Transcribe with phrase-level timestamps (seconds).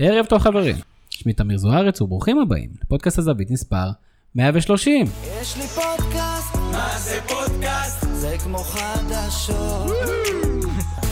[0.00, 0.76] ערב טוב חברים,
[1.10, 3.90] שמי תמיר זוארץ וברוכים הבאים לפודקאסט הזווית מספר
[4.34, 5.06] 130.
[5.40, 8.06] יש לי פודקאסט, מה זה פודקאסט?
[8.12, 9.92] זה כמו חדשות.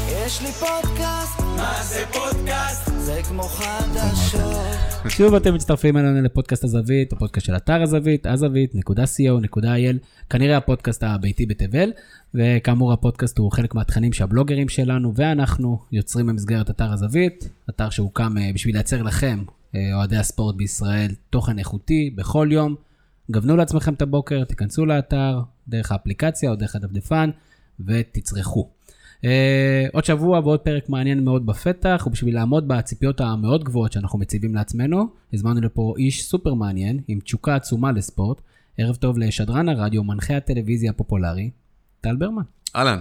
[0.09, 2.86] יש לי פודקאסט, מה זה פודקאסט?
[5.09, 9.96] שוב אתם מצטרפים אלינו לפודקאסט הזווית, הפודקאסט של אתר הזווית, הזווית.co.il,
[10.30, 11.93] כנראה הפודקאסט הביתי בתבל,
[12.34, 18.50] וכאמור הפודקאסט הוא חלק מהתכנים שהבלוגרים שלנו ואנחנו יוצרים במסגרת אתר הזווית, אתר שהוקם אה,
[18.54, 19.43] בשביל לייצר לכם,
[19.75, 22.75] אה, אוהדי הספורט בישראל, תוכן איכותי בכל יום.
[23.31, 27.31] גוונו לעצמכם את הבוקר, תיכנסו לאתר דרך האפליקציה או דרך הדפדפן
[27.81, 28.75] ותצרכו.
[29.26, 29.29] Uh,
[29.93, 35.06] עוד שבוע ועוד פרק מעניין מאוד בפתח, ובשביל לעמוד בציפיות המאוד גבוהות שאנחנו מציבים לעצמנו,
[35.33, 38.41] הזמנו לפה איש סופר מעניין, עם תשוקה עצומה לספורט.
[38.78, 41.50] ערב טוב לשדרן הרדיו, מנחה הטלוויזיה הפופולרי,
[42.00, 42.42] טל ברמן.
[42.77, 42.98] אהלן,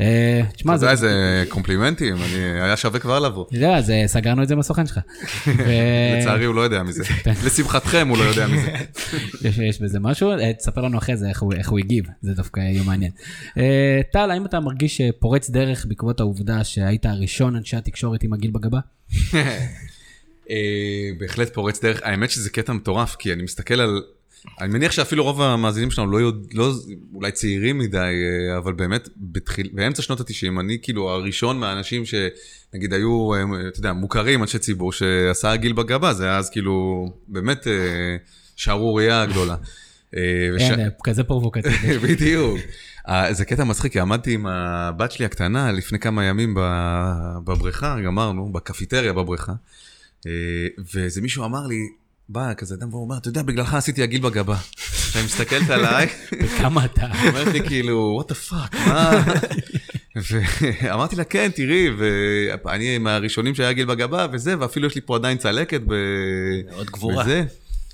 [0.00, 0.86] אה, תשמע, אתה זה...
[0.86, 2.16] יודע איזה קומפלימנטים,
[2.62, 3.44] היה שווה כבר לבוא.
[3.48, 5.00] אתה יודע, אז אה, סגרנו את זה עם הסוכן שלך.
[6.18, 7.04] לצערי הוא לא יודע מזה.
[7.46, 8.72] לשמחתכם הוא לא יודע מזה.
[9.68, 13.10] יש, בזה משהו, אה, תספר לנו אחרי זה איך הוא, הגיב, זה דווקא יהיה מעניין.
[14.12, 18.80] טל, האם אתה מרגיש פורץ דרך בעקבות העובדה שהיית הראשון אנשי התקשורת עם הגיל בגבה?
[21.18, 24.02] בהחלט פורץ דרך, האמת שזה קטע מטורף, כי אני מסתכל על...
[24.60, 26.72] אני מניח שאפילו רוב המאזינים שלנו לא יודע, לא,
[27.14, 28.14] אולי צעירים מדי,
[28.58, 33.30] אבל באמת, בתחיל, באמצע שנות ה-90, אני כאילו הראשון מהאנשים שנגיד היו,
[33.68, 37.72] אתה יודע, מוכרים, אנשי ציבור, שעשה גיל בגבה, זה היה אז כאילו, באמת אה,
[38.56, 39.56] שערורייה גדולה.
[40.16, 40.20] אה,
[40.56, 41.98] וש- אין, אה, כזה פרובוקטיבי.
[42.08, 42.58] בדיוק.
[43.30, 46.54] זה קטע מצחיק, כי עמדתי עם הבת שלי הקטנה לפני כמה ימים
[47.44, 49.52] בבריכה, גמרנו, בקפיטריה בבריכה,
[50.94, 51.76] ואיזה מישהו אמר לי,
[52.28, 54.56] בא כזה אדם והוא אומר, אתה יודע, בגללך עשיתי הגיל בגבה.
[55.12, 56.08] ואני מסתכלת עליי,
[56.58, 57.06] כמה אתה?
[57.28, 59.24] אומרת לי כאילו, what the fuck, מה?
[60.82, 61.88] ואמרתי לה, כן, תראי,
[62.64, 65.94] ואני מהראשונים שהיה גיל בגבה וזה, ואפילו יש לי פה עדיין צלקת ב...
[66.70, 67.24] מאוד גבורה.
[67.24, 67.44] וזה.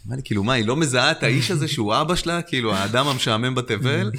[0.07, 2.43] אמר לי, כאילו, מה, היא לא מזהה את האיש הזה שהוא אבא שלה?
[2.43, 4.11] כאילו, האדם המשעמם בתבל,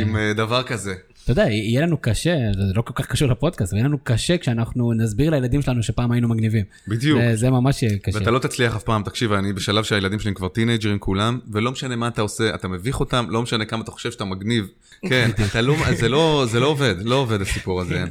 [0.00, 0.94] עם אה, דבר כזה.
[1.26, 4.38] אתה יודע, יהיה לנו קשה, זה לא כל כך קשור לפודקאסט, אבל יהיה לנו קשה
[4.38, 6.64] כשאנחנו נסביר לילדים שלנו שפעם היינו מגניבים.
[6.88, 7.20] בדיוק.
[7.20, 8.18] זה, זה ממש יהיה קשה.
[8.18, 11.72] ואתה לא תצליח אף פעם, תקשיב, אני בשלב שהילדים שלי הם כבר טינג'רים כולם, ולא
[11.72, 14.66] משנה מה אתה עושה, אתה מביך אותם, לא משנה כמה אתה חושב שאתה מגניב.
[15.08, 18.04] כן, אתה לא, זה לא, זה לא עובד, לא עובד הסיפור הזה.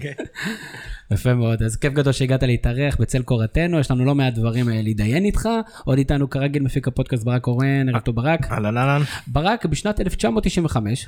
[1.11, 4.81] יפה מאוד, אז כיף גדול שהגעת להתארח בצל קורתנו, יש לנו לא מעט דברים אה,
[4.81, 5.49] להתדיין איתך,
[5.85, 8.51] עוד איתנו כרגיל מפיק הפודקאסט ברק קורן, ערב טוב ברק.
[8.51, 9.01] אהלן אהלן.
[9.27, 11.07] ברק, בשנת 1995,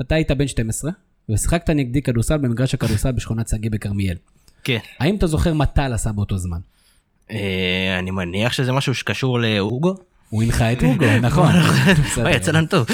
[0.00, 0.90] אתה היית בן 12,
[1.28, 4.16] ושיחקת נגדי כדורסל במגרש הכדורסל בשכונת שגיא בכרמיאל.
[4.64, 4.78] כן.
[5.00, 6.58] האם אתה זוכר מה טל עשה באותו זמן?
[7.30, 9.94] אה, אני מניח שזה משהו שקשור לאוגו.
[10.30, 11.52] הוא הנחה את אוגו, נכון.
[12.30, 12.86] יצא לנו טוב.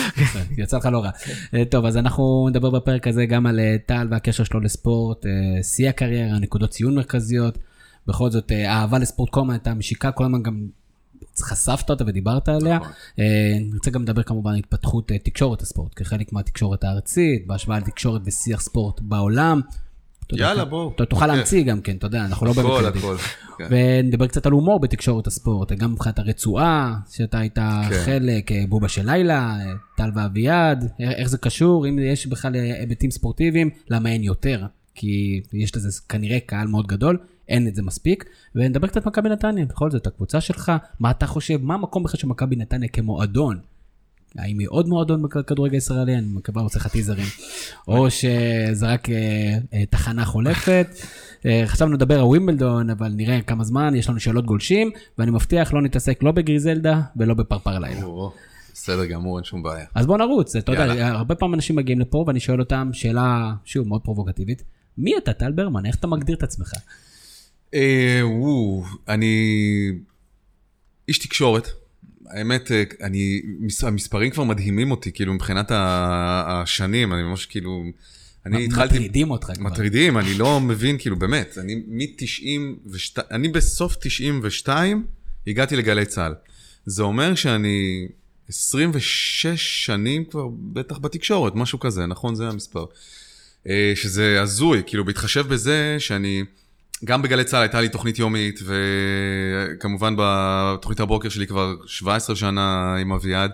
[0.58, 1.10] יצא לך לא רע.
[1.54, 5.26] אה, טוב, אז אנחנו נדבר בפרק הזה גם על אה, טל והקשר שלו לספורט,
[5.62, 7.58] שיא הקריירה, נקודות ציון מרכזיות.
[8.06, 10.66] בכל זאת, אה, האהבה לספורט כל הזמן הייתה משיקה, כל הזמן גם
[11.38, 12.76] חשפת אותה ודיברת עליה.
[12.76, 12.92] נכון.
[13.18, 18.22] אה, נרצה גם לדבר כמובן על התפתחות אה, תקשורת הספורט, כחלק מהתקשורת הארצית, בהשוואה לתקשורת
[18.24, 19.60] ושיח ספורט בעולם.
[20.32, 20.92] יאללה, בואו.
[20.94, 21.34] אתה תוכל כן.
[21.34, 23.04] להמציא גם כן, אתה יודע, אנחנו לא באמת הכל, יודעים.
[23.04, 23.16] הכל.
[23.58, 23.66] כן.
[23.70, 28.02] ונדבר קצת על הומור בתקשורת הספורט, גם מבחינת הרצועה, שאתה היית כן.
[28.04, 29.58] חלק, אה, בובה של לילה,
[29.96, 34.62] טל ואביעד, איך זה קשור, אם יש בכלל היבטים ספורטיביים, למה אין יותר?
[34.94, 37.18] כי יש לזה כנראה קהל מאוד גדול,
[37.50, 38.24] אין את זה מספיק.
[38.54, 42.26] ונדבר קצת מכבי נתניה, בכל זאת, הקבוצה שלך, מה אתה חושב, מה המקום בכלל של
[42.26, 43.58] מכבי נתניה כמועדון?
[44.38, 46.18] האם היא עוד מועדון בכדורגל ישראלי?
[46.18, 47.26] אני מקווה, רוצה לך טיזרים.
[47.88, 50.86] או שזה רק אה, אה, תחנה חולפת.
[51.46, 55.72] אה, חשבנו לדבר על ווימבלדון, אבל נראה כמה זמן, יש לנו שאלות גולשים, ואני מבטיח
[55.72, 58.00] לא נתעסק לא בגריזלדה ולא בפרפר לילה.
[58.74, 59.86] בסדר גמור, אין שום בעיה.
[59.94, 61.08] אז בוא נרוץ, אתה יודע.
[61.08, 64.62] הרבה פעמים אנשים מגיעים לפה ואני שואל אותם שאלה, שוב, מאוד פרובוקטיבית,
[64.98, 65.86] מי אתה טל ברמן?
[65.86, 66.72] איך אתה מגדיר את עצמך?
[67.74, 69.36] אה, וואו, אני
[71.08, 71.68] איש תקשורת.
[72.26, 77.84] האמת, אה, אני, מס- המספרים כבר מדהימים אותי, כאילו, מבחינת השנים, אני ממש כאילו...
[78.46, 78.94] אני התחלתי...
[78.94, 79.64] מטרידים אותך כבר.
[79.64, 82.46] מטרידים, אני לא מבין, כאילו, באמת, אני מ-92,
[83.30, 85.06] אני בסוף 92
[85.46, 86.34] הגעתי לגלי צה"ל.
[86.86, 88.08] זה אומר שאני
[88.48, 89.46] 26
[89.86, 92.34] שנים כבר בטח בתקשורת, משהו כזה, נכון?
[92.34, 92.84] זה המספר.
[93.68, 96.44] אה, שזה הזוי, כאילו, בהתחשב בזה שאני,
[97.04, 103.12] גם בגלי צה"ל הייתה לי תוכנית יומית, וכמובן בתוכנית הבוקר שלי כבר 17 שנה עם
[103.12, 103.50] אביעד.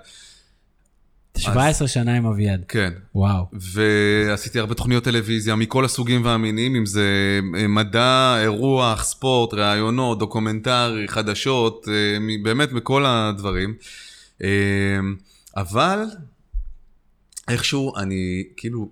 [1.39, 2.65] 17 שנה עם אביעד.
[2.69, 2.93] כן.
[3.15, 3.47] וואו.
[3.53, 11.09] ועשיתי הרבה תוכניות טלוויזיה מכל הסוגים והמינים, אם זה אה, מדע, אירוח, ספורט, ראיונות, דוקומנטרי,
[11.09, 13.75] חדשות, אה, באמת מכל הדברים.
[14.43, 14.49] אה,
[15.57, 16.05] אבל
[17.49, 18.89] איכשהו אני, כאילו,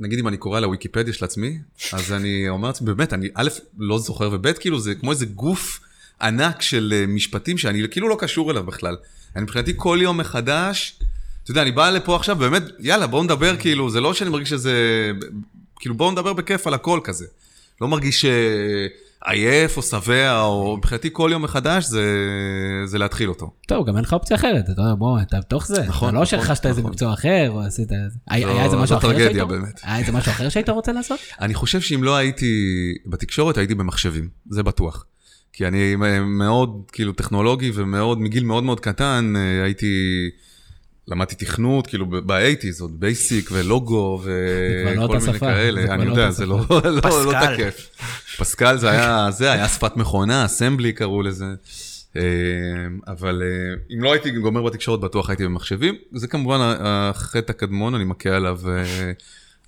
[0.00, 1.58] נגיד אם אני קורא על הוויקיפדיה של עצמי,
[1.92, 3.48] אז אני אומר לעצמי, באמת, אני א',
[3.78, 5.80] לא זוכר, וב', כאילו זה כמו איזה גוף
[6.20, 8.96] ענק של אה, משפטים שאני כאילו לא קשור אליו בכלל.
[9.36, 10.98] אני מבחינתי כל יום מחדש,
[11.42, 14.48] אתה יודע, אני בא לפה עכשיו, באמת, יאללה, בואו נדבר, כאילו, זה לא שאני מרגיש
[14.48, 14.74] שזה...
[15.80, 17.26] כאילו, בואו נדבר בכיף על הכל כזה.
[17.80, 18.86] לא מרגיש אה,
[19.24, 22.04] עייף או שבע, או מבחינתי כל יום מחדש זה,
[22.84, 23.50] זה להתחיל אותו.
[23.68, 25.82] טוב, גם אין לך אופציה אחרת, אתה יודע, בוא, אתה בתוך זה.
[25.82, 26.90] נכון, אתה לא נכון, שרכשת איזה נכון.
[26.92, 28.16] מקצוע אחר, או עשית איזה...
[28.30, 29.80] היה זו- היה איזה משהו אחר שהיית- באמת.
[29.82, 31.18] היה איזה משהו אחר שהיית רוצה לעשות?
[31.40, 32.54] אני חושב שאם לא הייתי
[33.06, 35.04] בתקשורת, הייתי במחשבים, זה בטוח.
[35.52, 35.96] כי אני
[36.26, 39.94] מאוד, כאילו, טכנולוגי ומאוד, מגיל מאוד מאוד קטן, אה, הייתי,
[41.10, 46.46] למדתי תכנות, כאילו, ב-80's, עוד בייסיק ולוגו ולא וכל מיני כאלה, אני לא יודע, זה
[46.46, 46.82] לא לא-
[47.24, 47.32] לא.
[47.32, 47.88] תקף.
[48.38, 51.44] פסקל זה היה, זה היה שפת מכונה, אסמבלי קראו לזה.
[52.16, 52.22] אה,
[53.06, 55.94] אבל אה, אם לא הייתי גומר בתקשורת, בטוח הייתי במחשבים.
[56.12, 59.12] זה כמובן החטא הקדמון, אני מכה עליו אה,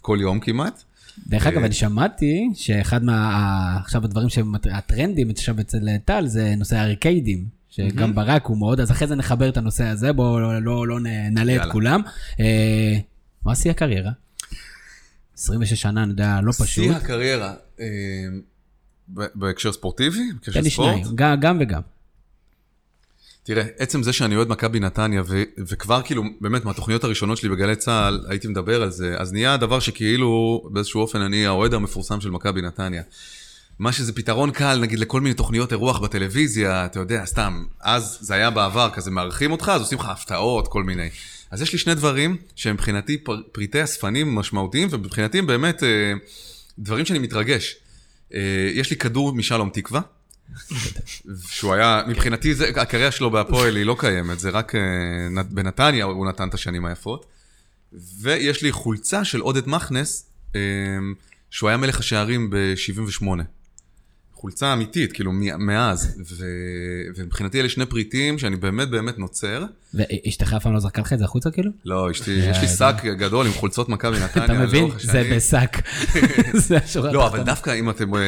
[0.00, 0.82] כל יום כמעט.
[1.26, 3.76] דרך אגב, אה, אני שמעתי שאחד מה...
[3.80, 7.61] עכשיו הדברים שהטרנדים עכשיו אצל טל זה נושא הארקיידים.
[7.76, 10.98] שגם ברק הוא מאוד, אז אחרי זה נחבר את הנושא הזה, בואו לא, לא, לא
[11.30, 11.72] נעלה את.
[11.72, 12.00] כולם.
[12.40, 12.98] אה,
[13.44, 14.10] מה שיא הקריירה?
[15.38, 16.66] 26 שנה, אני יודע, לא פשוט.
[16.68, 17.86] שיא הקריירה, אה,
[19.34, 20.18] בהקשר ספורטיבי?
[20.42, 20.70] תן לי?
[20.70, 21.80] שניים, גם- גם וגם.
[23.44, 27.76] תראה, עצם זה שאני אוהד מכבי נתניה, ו- וכבר כאילו, באמת, מהתוכניות הראשונות שלי בגלי
[27.76, 32.30] צה"ל, הייתי מדבר על זה, אז נהיה הדבר שכאילו, באיזשהו אופן, אני האוהד המפורסם של
[32.30, 33.02] מכבי נתניה.
[33.82, 38.34] מה שזה פתרון קל, נגיד, לכל מיני תוכניות אירוח בטלוויזיה, אתה יודע, סתם, אז זה
[38.34, 41.08] היה בעבר, כזה מארחים אותך, אז עושים לך הפתעות, כל מיני.
[41.50, 46.12] אז יש לי שני דברים שהם מבחינתי פר- פריטי אספנים משמעותיים, ומבחינתי הם באמת אה,
[46.78, 47.76] דברים שאני מתרגש.
[48.34, 48.40] אה,
[48.74, 50.00] יש לי כדור משלום תקווה,
[51.48, 54.80] שהוא היה, מבחינתי, זה, הקריירה שלו בהפועל היא לא קיימת, זה רק אה,
[55.30, 57.26] נת- בנתניה הוא נתן את השנים היפות.
[58.20, 60.60] ויש לי חולצה של עודד מכנס, אה,
[61.50, 63.26] שהוא היה מלך השערים ב-78.
[64.42, 66.16] חולצה אמיתית, כאילו, מאז.
[66.38, 66.44] ו...
[67.16, 69.64] ומבחינתי אלה שני פריטים שאני באמת באמת נוצר.
[69.94, 71.70] ואשתך אף פעם לא זרקה לך את זה החוצה כאילו?
[71.84, 74.44] לא, יש לי, יש לי שק גדול עם חולצות מכבי נתניה.
[74.44, 74.88] אתה מבין?
[74.98, 75.30] זה.
[75.36, 75.76] בשק.
[76.68, 77.44] זה השורה לא, אבל התחתונה.
[77.44, 78.14] דווקא אם אתם...
[78.14, 78.20] אה,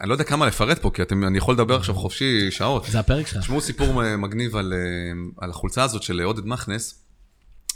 [0.00, 2.86] אני לא יודע כמה לפרט פה, כי אני יכול לדבר עכשיו חופשי שעות.
[2.90, 3.40] זה הפרק שלך.
[3.42, 4.72] תשמעו סיפור אה, מגניב על,
[5.42, 7.04] אה, החולצה הזאת של עודד מכנס.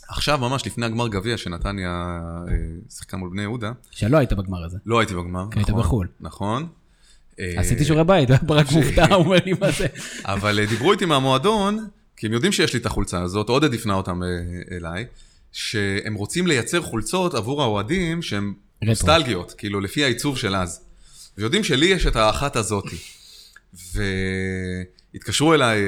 [0.09, 2.55] עכשיו, ממש לפני הגמר גביע שנתניה אה,
[2.91, 4.79] שיחקה מול בני יהודה, שלא היית בגמר הזה.
[4.87, 5.47] לא הייתי בגמר.
[5.51, 6.09] כי היית נכון, בחו"ל.
[6.21, 6.69] נכון.
[7.41, 9.87] אה, עשיתי שיעורי בית, ברק מופתע, הוא אומר לי מה זה.
[10.25, 11.87] אבל אה, דיברו איתי מהמועדון,
[12.17, 14.29] כי הם יודעים שיש לי את החולצה הזאת, עודד הפנה אותם אה,
[14.77, 15.05] אליי,
[15.53, 18.53] שהם רוצים לייצר חולצות עבור האוהדים שהן.
[18.83, 20.81] נוסטלגיות, כאילו לפי העיצוב של אז.
[21.39, 22.97] ויודעים שלי יש את האחת הזאתי.
[25.15, 25.79] והתקשרו אליי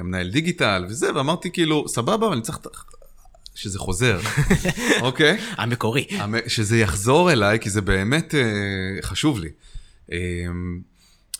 [0.00, 2.58] המנהל דיגיטל וזה, ואמרתי כאילו, סבבה, אבל אני צריך
[3.54, 4.20] שזה חוזר,
[5.00, 5.36] אוקיי?
[5.56, 6.06] המקורי.
[6.10, 8.34] המ- שזה יחזור אליי, כי זה באמת
[9.02, 9.48] חשוב לי.
[10.12, 10.18] אה,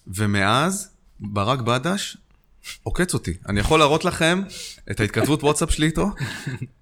[0.07, 0.89] ומאז,
[1.21, 2.17] ברק בדש
[2.83, 3.35] עוקץ אותי.
[3.49, 4.43] אני יכול להראות לכם
[4.91, 6.11] את ההתכתבות וואטסאפ שלי איתו.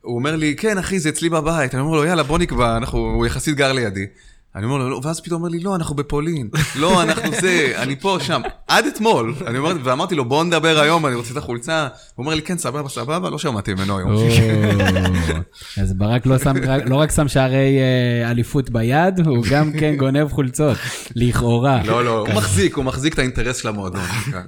[0.01, 1.75] הוא אומר לי, כן, אחי, זה אצלי בבית.
[1.75, 4.07] אני אומר לו, יאללה, בוא נקבע, אנחנו, הוא יחסית גר לידי.
[4.57, 6.49] אני אומר לו, לא, ואז פתאום אומר לי, לא, אנחנו בפולין.
[6.81, 8.43] לא, אנחנו זה, אני פה, שם.
[8.69, 9.35] עד אתמול.
[9.47, 11.89] אני אומר, ואמרתי לו, בוא נדבר היום, אני רוצה את החולצה.
[12.15, 14.11] הוא אומר לי, כן, סבבה, סבבה, לא שמעתי ממנו היום.
[15.83, 16.55] אז ברק לא שם-
[16.87, 20.77] לא רק שם שערי אה, אליפות ביד, הוא גם כן גונב חולצות,
[21.17, 21.83] לכאורה.
[21.85, 24.01] לא, לא, הוא מחזיק, הוא מחזיק את האינטרס של המועדון.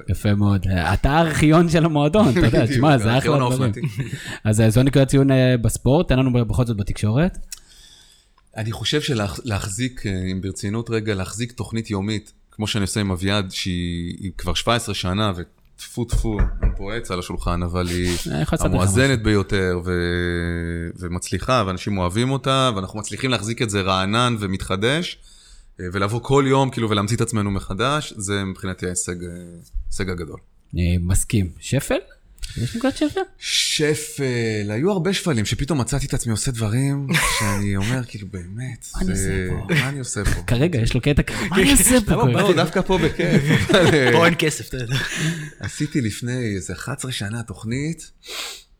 [0.08, 0.66] יפה מאוד.
[0.92, 3.72] אתה הארכיון של המועדון, אתה יודע, תשמע, זה אחלה דברים.
[4.44, 7.38] אז אה, זו נקודת ציון אה, בספורט, תן לנו בכל זאת בתקשורת.
[8.56, 13.50] אני חושב שלהחזיק, אה, אם ברצינות רגע, להחזיק תוכנית יומית, כמו שאני עושה עם אביעד,
[13.50, 18.54] שהיא היא כבר 17 שנה, וטפו טפו, אין פה עץ על השולחן, אבל היא לך
[18.60, 19.92] המואזנת ביותר, ו...
[20.98, 25.18] ומצליחה, ואנשים אוהבים אותה, ואנחנו מצליחים להחזיק את זה רענן ומתחדש,
[25.80, 30.40] אה, ולבוא כל יום, כאילו, ולהמציא את עצמנו מחדש, זה מבחינתי ההישג אה, הגדול.
[31.00, 31.50] מסכים.
[31.60, 31.98] שפל?
[32.62, 33.20] יש נקודת שפל?
[33.38, 37.06] שפל, היו הרבה שפלים שפתאום מצאתי את עצמי עושה דברים
[37.38, 39.74] שאני אומר, כאילו, באמת, מה אני עושה פה?
[39.74, 40.42] מה אני עושה פה?
[40.46, 42.28] כרגע יש לו קטע כזה, מה אני עושה פה?
[42.28, 43.74] לא, דווקא פה בכיף.
[43.74, 44.96] אה, פה אין כסף, אתה יודע.
[45.60, 48.10] עשיתי לפני איזה 11 שנה תוכנית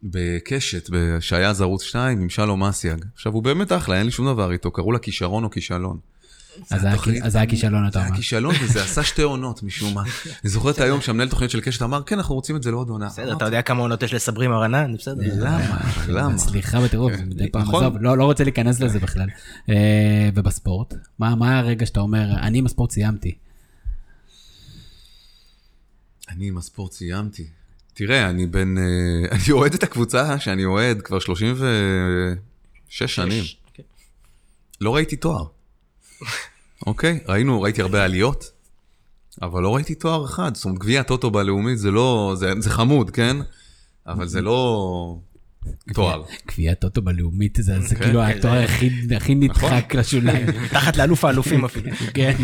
[0.02, 3.04] בקשת, שהיה אז ערוץ 2, עם שלום אסיאג.
[3.14, 5.98] עכשיו, הוא באמת אחלה, אין לי שום דבר איתו, קראו לה כישרון או כישלון.
[6.70, 6.80] אז
[7.26, 8.16] זה היה כישלון, אתה זה היה אומר.
[8.16, 10.02] כישלון, וזה עשה שתי עונות משום מה.
[10.44, 12.88] אני זוכר את היום שהמנהל תוכנית של קשת אמר, כן, אנחנו רוצים את זה לעוד
[12.88, 13.06] עונה.
[13.06, 14.94] בסדר, אתה יודע כמה עונות יש לסברי מרנן?
[14.96, 15.22] בסדר.
[15.36, 15.80] למה?
[16.08, 16.28] למה?
[16.34, 17.84] מצליחה בטירוף, מדי פעם, נכון.
[17.84, 19.28] עזוב, לא לא רוצה להיכנס לזה בכלל.
[19.68, 23.34] אה, ובספורט, מה מה הרגע שאתה אומר, אני עם הספורט סיימתי.
[26.28, 27.46] אני עם הספורט סיימתי.
[27.94, 28.78] תראה, אני בן...
[28.78, 28.82] אה,
[29.36, 32.38] אני אוהד את הקבוצה שאני אוהד כבר 36
[33.02, 33.44] שנים.
[33.74, 33.82] כן.
[34.80, 35.55] לא ראיתי תואר.
[36.86, 37.18] אוקיי?
[37.28, 38.50] ראינו, ראיתי הרבה עליות,
[39.42, 43.10] אבל לא ראיתי תואר אחד, זאת אומרת, גביע הטוטו בלאומי זה לא, זה, זה חמוד,
[43.10, 43.36] כן?
[44.06, 45.18] אבל זה לא
[45.94, 46.22] תואר.
[46.48, 48.04] גביע טוטו בלאומית, זה זה כן.
[48.04, 50.46] כאילו התואר הכי- הכי נדחק לשוליים.
[50.64, 51.90] מתחת לאלוף האלופים אפילו.
[52.14, 52.36] כן.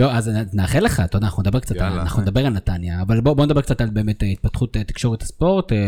[0.00, 2.02] טוב, אז נאחל לך, אתה יודע, אנחנו נדבר קצת, על- יאללה.
[2.02, 5.72] אנחנו נדבר על נתניה, אבל בוא בוא נדבר קצת על באמת התפתחות אה, תקשורת הספורט,
[5.72, 5.78] אה,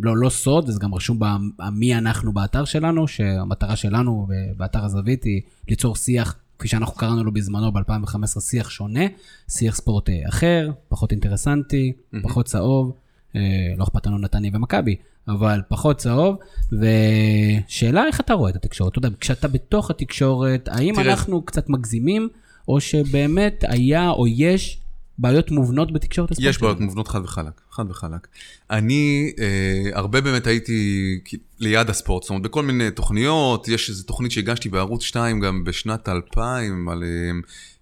[0.00, 1.18] לא לא סוד, וזה גם רשום
[1.58, 7.32] במי אנחנו באתר שלנו, שהמטרה שלנו באתר הזווית היא ליצור שיח, כפי שאנחנו קראנו לו
[7.32, 9.04] בזמנו ב-2015, שיח שונה,
[9.48, 12.92] שיח ספורט אה, אחר, פחות אינטרסנטי, פחות צהוב,
[13.36, 13.40] אה,
[13.76, 14.96] לא אכפת לנו נתניה ומכבי,
[15.28, 16.36] אבל פחות צהוב,
[16.72, 21.68] ושאלה איך אתה רואה את התקשורת, אתה יודע, כשאתה בתוך התקשורת, האם תראה, אנחנו קצת
[21.68, 22.28] מגזימים,
[22.68, 24.80] או שבאמת היה או יש
[25.18, 26.48] בעיות מובנות בתקשורת הספורט?
[26.48, 26.80] יש בעיות?
[26.80, 28.26] מובנות חד וחלק, חד וחלק.
[28.70, 31.20] אני אה, הרבה באמת הייתי
[31.60, 36.08] ליד הספורט, זאת אומרת, בכל מיני תוכניות, יש איזו תוכנית שהגשתי בערוץ 2 גם בשנת
[36.08, 37.08] 2000, על, אה,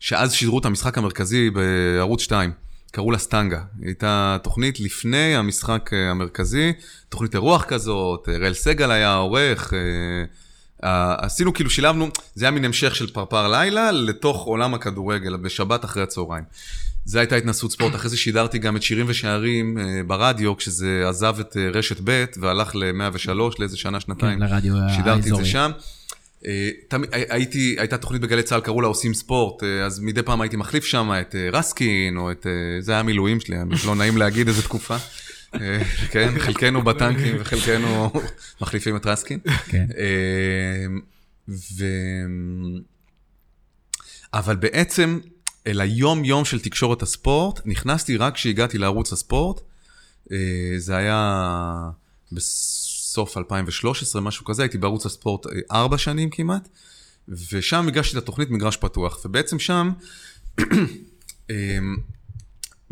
[0.00, 2.50] שאז שידרו את המשחק המרכזי בערוץ 2.
[2.92, 6.72] קראו לה סטנגה, היא הייתה תוכנית לפני המשחק אה, המרכזי,
[7.08, 9.14] תוכנית אירוח כזאת, אה, ראל סגל היה
[9.72, 10.24] אה,
[11.18, 16.02] עשינו כאילו, שילבנו, זה היה מין המשך של פרפר לילה לתוך עולם הכדורגל, בשבת אחרי
[16.02, 16.44] הצהריים.
[17.04, 21.36] זו הייתה התנסות ספורט, אחרי זה שידרתי גם את שירים ושערים אה, ברדיו, כשזה עזב
[21.40, 24.38] את אה, רשת ב' והלך ל-103 לאיזה שנה, שנתיים.
[24.38, 25.44] כן, לרדיו שידרתי את האזורי.
[25.44, 25.70] זה שם.
[26.46, 26.70] אה,
[27.12, 31.10] הייתי, הייתה תוכנית בגלי צה"ל, קראו לה עושים ספורט, אז מדי פעם הייתי מחליף שם
[31.20, 32.46] את רסקין, או את...
[32.80, 34.96] זה היה המילואים שלי, לא נעים להגיד איזה תקופה.
[35.54, 38.12] אה, כן, חלקנו בטנקים וחלקנו
[38.60, 39.38] מחליפים את רסקין.
[39.66, 39.86] כן.
[39.98, 40.86] אה.
[44.34, 45.20] אבל בעצם,
[45.66, 49.60] אל היום-יום של תקשורת הספורט, נכנסתי רק כשהגעתי לערוץ הספורט.
[50.32, 51.90] אה, זה היה
[52.32, 56.68] בסוף 2013, משהו כזה, הייתי בערוץ הספורט ארבע שנים כמעט,
[57.28, 59.92] ושם הגשתי את התוכנית מגרש פתוח, ובעצם שם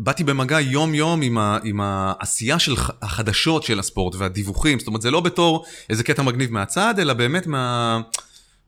[0.03, 5.11] באתי במגע יום-יום עם, ה, עם העשייה של החדשות של הספורט והדיווחים, זאת אומרת, זה
[5.11, 8.01] לא בתור איזה קטע מגניב מהצד, אלא באמת מה,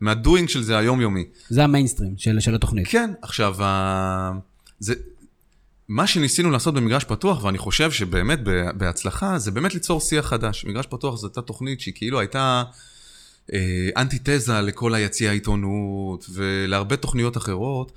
[0.02, 1.26] מהדואינג של זה היומיומי.
[1.50, 2.88] זה המיינסטרים של של התוכנית.
[2.88, 4.32] כן, עכשיו, ה-
[4.80, 4.94] זה,
[5.90, 8.40] מה שניסינו לעשות במגרש פתוח, ואני חושב שבאמת
[8.78, 10.66] בהצלחה, זה באמת ליצור שיח חדש.
[10.66, 12.64] מגרש פתוח זו הייתה תוכנית שהיא כאילו הייתה
[13.54, 17.92] אה, אנטיתזה לכל היציע העיתונות ולהרבה תוכניות אחרות.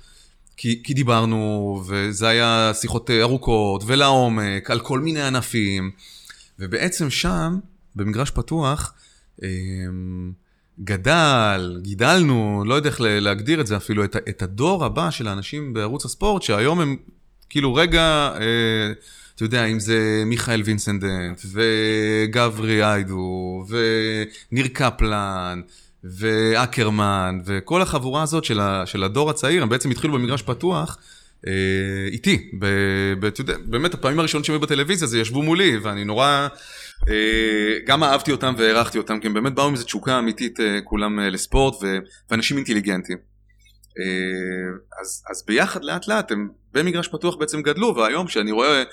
[0.57, 5.91] כי, כי דיברנו, וזה היה שיחות אה, ארוכות ולעומק, על כל מיני ענפים,
[6.59, 7.59] ובעצם שם,
[7.95, 8.93] במגרש פתוח,
[9.43, 9.49] אה,
[10.79, 15.73] גדל, גידלנו, לא יודע איך להגדיר את זה אפילו, את, את הדור הבא של האנשים
[15.73, 16.95] בערוץ הספורט, שהיום הם
[17.49, 18.91] כאילו רגע, אה,
[19.35, 25.61] אתה יודע, אם זה מיכאל וינסנדנט, וגברי איידו, וניר קפלן,
[26.03, 30.97] ואקרמן, וכל החבורה הזאת של, ה, של הדור הצעיר, הם בעצם התחילו במגרש פתוח.
[31.47, 32.65] אה, איתי, ב,
[33.19, 36.47] ב, יודע, באמת הפעמים הראשונות שהם היו בטלוויזיה זה ישבו מולי ואני נורא,
[37.09, 40.79] אה, גם אהבתי אותם והערכתי אותם כי הם באמת באו עם איזו תשוקה אמיתית אה,
[40.83, 41.97] כולם לספורט ו,
[42.29, 43.17] ואנשים אינטליגנטים.
[45.01, 48.83] אז, אז ביחד לאט לאט הם במגרש פתוח בעצם גדלו והיום כשאני רואה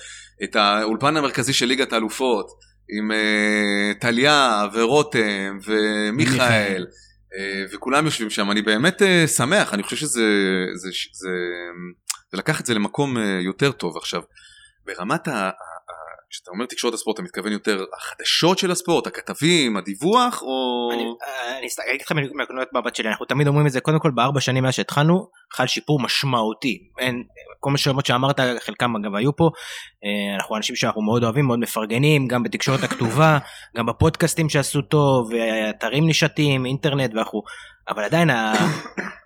[0.43, 2.47] את האולפן המרכזי של ליגת האלופות
[2.89, 6.85] עם אה, טליה ורותם ומיכאל מיכאל.
[7.37, 8.51] אה, וכולם יושבים שם.
[8.51, 9.73] אני באמת אה, שמח.
[9.73, 10.23] אני חושב שזה
[10.75, 11.29] זה, זה,
[12.31, 14.21] זה לקח את זה למקום יותר טוב עכשיו.
[14.85, 15.49] ברמת ה...
[16.29, 22.01] כשאתה אומר תקשורת הספורט אתה מתכוון יותר החדשות של הספורט הכתבים הדיווח או אני אגיד
[22.01, 23.81] לך מנקודת מבט שלי אנחנו תמיד אומרים את זה.
[23.81, 26.89] קודם כל בארבע שנים מאז שהתחלנו חל שיפור משמעותי.
[26.99, 27.23] אין
[27.65, 29.49] כל מה שאומרות שאמרת חלקם אגב היו פה
[30.05, 33.37] אה, אנחנו אנשים שאנחנו מאוד אוהבים מאוד מפרגנים גם בתקשורת הכתובה
[33.77, 35.29] גם בפודקאסטים שעשו טוב
[35.69, 37.41] אתרים נישתיים אינטרנט ואנחנו
[37.89, 38.29] אבל עדיין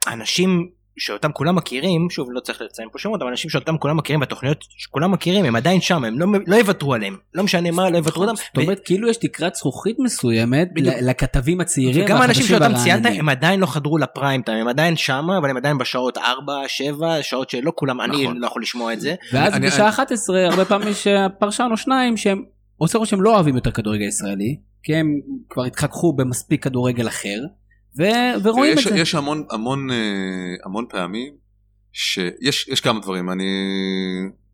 [0.07, 4.19] האנשים שאותם כולם מכירים שוב לא צריך לציין פה שמות אבל אנשים שאותם כולם מכירים
[4.19, 7.97] בתוכניות שכולם מכירים הם עדיין שם הם לא, לא יוותרו עליהם לא משנה מה לא
[7.97, 8.35] יוותרו אותם.
[8.35, 10.69] זאת אומרת, כאילו יש תקרת זכוכית מסוימת
[11.01, 13.11] לכתבים הצעירים וגם האנשים שאותם ציינת.
[13.19, 17.23] הם עדיין לא חדרו לפריים טיים הם עדיין שמה אבל הם עדיין בשעות 4 7
[17.23, 18.37] שעות שלא כולם אני נכון.
[18.37, 22.17] לא יכול לשמוע את זה ואז בשעה 11, הרבה פעמים יש אה, פרשן או שניים
[22.17, 22.43] שהם
[22.77, 25.07] עושה רושם שהם לא אוהבים יותר כדורגל ישראלי, כי הם
[25.49, 27.39] כבר התחככו במספיק כדורגל אחר,
[27.99, 28.97] ו- ורואים את יש, זה.
[28.97, 29.95] יש המון המון אה,
[30.65, 31.33] המון פעמים
[31.93, 33.45] שיש יש כמה דברים אני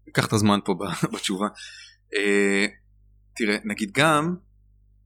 [0.09, 0.75] אקח את הזמן פה
[1.13, 1.47] בתשובה.
[2.15, 2.65] אה,
[3.35, 4.35] תראה נגיד גם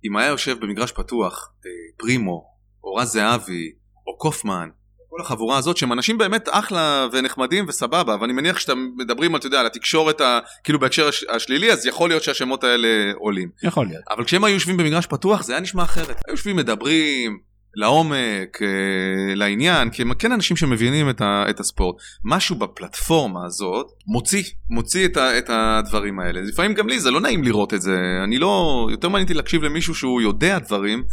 [0.06, 2.44] אם היה יושב במגרש פתוח אה, פרימו
[2.84, 3.72] או רז זהבי
[4.08, 4.70] או קופמן
[5.10, 9.48] כל החבורה הזאת שהם אנשים באמת אחלה ונחמדים וסבבה אבל אני מניח שאתם מדברים אתה
[9.48, 13.86] יודע על התקשורת ה, כאילו בהקשר הש, השלילי אז יכול להיות שהשמות האלה עולים יכול
[13.88, 14.04] להיות.
[14.10, 16.08] אבל כשהם היו יושבים במגרש פתוח זה היה נשמע אחרת.
[16.28, 17.40] היו יושבים מדברים,
[17.76, 21.96] לעומק, אה, לעניין, כי הם כן אנשים שמבינים את, ה, את הספורט.
[22.24, 26.42] משהו בפלטפורמה הזאת מוציא, מוציא את, ה, את הדברים האלה.
[26.42, 29.64] לפעמים גם לי זה לא נעים לראות את זה, אני לא, יותר מעניין אותי להקשיב
[29.64, 31.04] למישהו שהוא יודע דברים,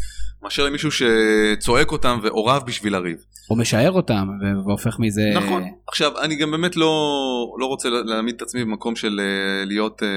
[0.43, 3.17] מאשר למישהו שצועק אותם ועורב בשביל לריב.
[3.51, 4.29] או משער אותם
[4.67, 5.23] והופך מזה...
[5.35, 5.63] נכון.
[5.89, 6.91] עכשיו, אני גם באמת לא,
[7.61, 10.09] לא רוצה להעמיד את עצמי במקום של אה, להיות, אה,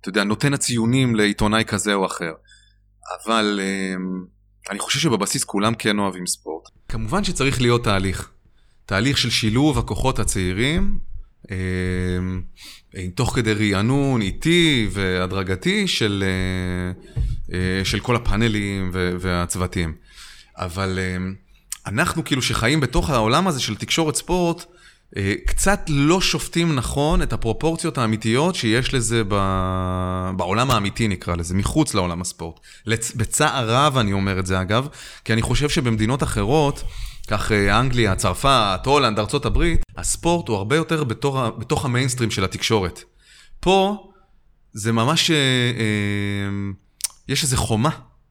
[0.00, 2.32] אתה יודע, נותן הציונים לעיתונאי כזה או אחר.
[3.24, 3.60] אבל
[4.70, 6.68] אני חושב שבבסיס כולם כן אוהבים ספורט.
[6.88, 8.30] כמובן שצריך להיות תהליך.
[8.86, 10.98] תהליך של שילוב הכוחות הצעירים,
[11.50, 11.56] אה,
[12.96, 16.24] אה, תוך כדי רענון איטי והדרגתי של,
[17.52, 19.94] אה, של כל הפאנלים והצוותים.
[20.56, 20.98] אבל
[21.86, 24.81] אנחנו כאילו שחיים בתוך העולם הזה של תקשורת ספורט, אה,
[25.46, 29.34] קצת לא שופטים נכון את הפרופורציות האמיתיות שיש לזה ב...
[30.36, 32.60] בעולם האמיתי נקרא לזה, מחוץ לעולם הספורט.
[32.86, 33.14] לצ...
[33.14, 34.88] בצער רב אני אומר את זה אגב,
[35.24, 36.82] כי אני חושב שבמדינות אחרות,
[37.28, 43.02] כך אה, אנגליה, צרפת, הולנד, הברית, הספורט הוא הרבה יותר בתוך, בתוך המיינסטרים של התקשורת.
[43.60, 44.08] פה
[44.72, 46.70] זה ממש, אה, אה,
[47.28, 47.90] יש איזו חומה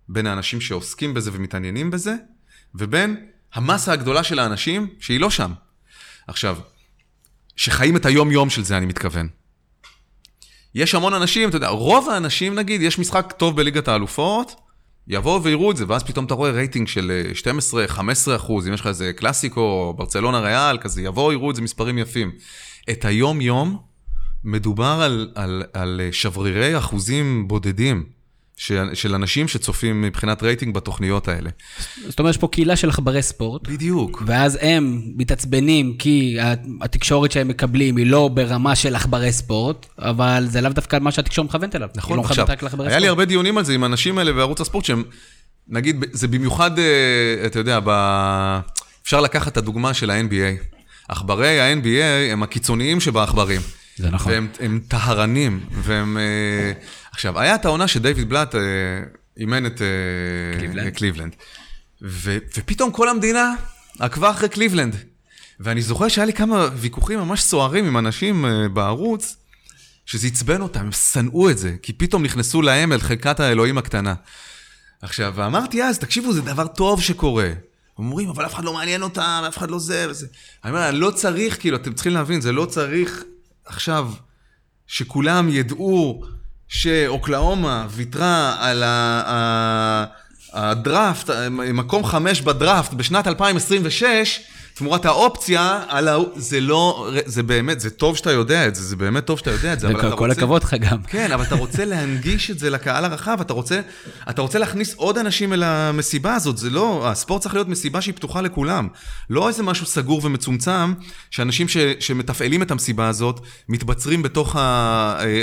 [0.10, 2.16] בין האנשים שעוסקים בזה ומתעניינים בזה,
[2.76, 5.52] ובין המסה הגדולה של האנשים שהיא לא שם.
[6.28, 6.58] עכשיו,
[7.56, 9.28] שחיים את היום-יום של זה, אני מתכוון.
[10.76, 14.56] יש המון אנשים, אתה יודע, רוב האנשים, נגיד, יש משחק טוב בליגת האלופות,
[15.08, 17.32] יבואו ויראו את זה, ואז פתאום אתה רואה רייטינג של
[17.68, 21.62] 12-15 אה, אחוז, אם יש לך איזה קלאסיקו, ברצלונה ריאל, כזה, יבואו, יראו את זה
[21.62, 22.32] מספרים יפים.
[22.90, 23.78] את היום-יום,
[24.44, 28.21] מדובר על, על, על אה, שברירי אחוזים בודדים.
[28.62, 31.50] של, של אנשים שצופים מבחינת רייטינג בתוכניות האלה.
[32.08, 33.68] זאת אומרת, יש פה קהילה של עכברי ספורט.
[33.68, 34.24] בדיוק.
[34.26, 36.38] ואז הם מתעצבנים כי
[36.82, 41.48] התקשורת שהם מקבלים היא לא ברמה של עכברי ספורט, אבל זה לאו דווקא מה שהתקשורת
[41.48, 41.90] מכוונת אליו.
[41.96, 42.92] נכון, לא עכשיו, היה ספורט.
[42.92, 45.04] לי הרבה דיונים על זה עם האנשים האלה בערוץ הספורט, שהם,
[45.68, 47.90] נגיד, זה במיוחד, אה, אתה יודע, ב...
[49.04, 50.64] אפשר לקחת את הדוגמה של ה-NBA.
[51.10, 53.62] עכברי ה-NBA הם הקיצוניים שבעכברים.
[53.98, 54.34] זה נכון.
[54.60, 56.18] והם טהרנים, והם...
[57.12, 58.62] עכשיו, היה את העונה שדייוויד בלאט אה,
[59.38, 61.36] אימן את אה, קליבלנד, קליבלנד.
[62.02, 63.54] ו, ופתאום כל המדינה
[64.00, 64.96] עקבה אחרי קליבלנד.
[65.60, 69.36] ואני זוכר שהיה לי כמה ויכוחים ממש סוערים עם אנשים אה, בערוץ,
[70.06, 74.14] שזה עצבן אותם, הם שנאו את זה, כי פתאום נכנסו להם אל חלקת האלוהים הקטנה.
[75.02, 77.52] עכשיו, ואמרתי אז, תקשיבו, זה דבר טוב שקורה.
[77.98, 80.28] אומרים, אבל אף אחד לא מעניין אותם, אף אחד לא זה וזה.
[80.64, 83.24] אני אומר, לא צריך, כאילו, אתם צריכים להבין, זה לא צריך
[83.66, 84.12] עכשיו
[84.88, 86.24] שכולם ידעו
[86.72, 88.84] שאוקלאומה ויתרה על
[90.54, 94.40] הדראפט, מקום חמש בדראפט בשנת 2026,
[94.74, 96.18] תמורת האופציה, על ה...
[96.36, 99.74] זה לא, זה באמת, זה טוב שאתה יודע את זה, זה באמת טוב שאתה יודע
[99.74, 100.18] את זה, אבל אתה רוצה...
[100.18, 101.04] כל הכבוד לך גם.
[101.04, 103.82] כן, אבל אתה רוצה להנגיש את זה לקהל הרחב, אתה רוצה,
[104.30, 108.16] אתה רוצה להכניס עוד אנשים אל המסיבה הזאת, זה לא, הספורט צריך להיות מסיבה שהיא
[108.16, 108.88] פתוחה לכולם.
[109.30, 110.94] לא איזה משהו סגור ומצומצם,
[111.32, 114.60] שאנשים ש, שמתפעלים את המסיבה הזאת, מתבצרים בתוך ה,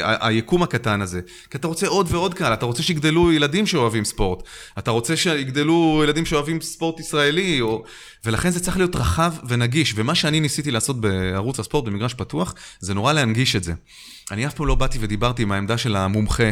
[0.03, 1.21] ה, היקום הקטן הזה.
[1.51, 4.43] כי אתה רוצה עוד ועוד קהל, אתה רוצה שיגדלו ילדים שאוהבים ספורט,
[4.79, 7.85] אתה רוצה שיגדלו ילדים שאוהבים ספורט ישראלי, או...
[8.25, 9.18] ולכן זה צריך להיות רחב
[9.49, 13.73] ונגיש, ומה שאני ניסיתי לעשות בערוץ הספורט, במגרש פתוח, זה נורא להנגיש את זה.
[14.31, 16.51] אני אף פעם לא באתי ודיברתי עם העמדה של המומחה,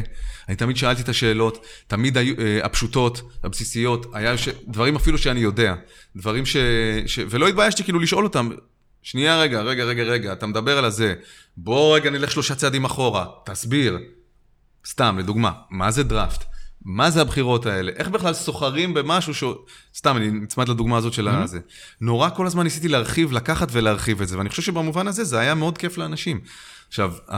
[0.49, 4.49] אני תמיד שאלתי את השאלות, תמיד היו, אה, הפשוטות, הבסיסיות, היה ש...
[4.69, 5.75] דברים אפילו שאני יודע,
[6.17, 6.57] דברים ש...
[7.07, 7.19] ש...
[7.31, 8.49] ולא התביישתי כאילו לשאול אותם,
[9.03, 11.15] שנייה רגע, רגע, רגע, רגע, אתה מדבר על הזה,
[11.57, 13.99] בוא רגע נלך שלושה צעדים אחורה, תסביר.
[14.87, 16.56] סתם, לדוגמה, מה זה דראפט?
[16.87, 17.92] מה זה הבחירות האלה?
[17.96, 19.44] איך בכלל סוחרים במשהו ש...
[19.96, 21.33] סתם, אני נצמד לדוגמה הזאת של mm-hmm.
[21.33, 21.59] הזה.
[22.01, 25.55] נורא כל הזמן ניסיתי להרחיב, לקחת ולהרחיב את זה, ואני חושב שבמובן הזה זה היה
[25.55, 26.40] מאוד כיף לאנשים.
[26.88, 27.35] עכשיו, uh,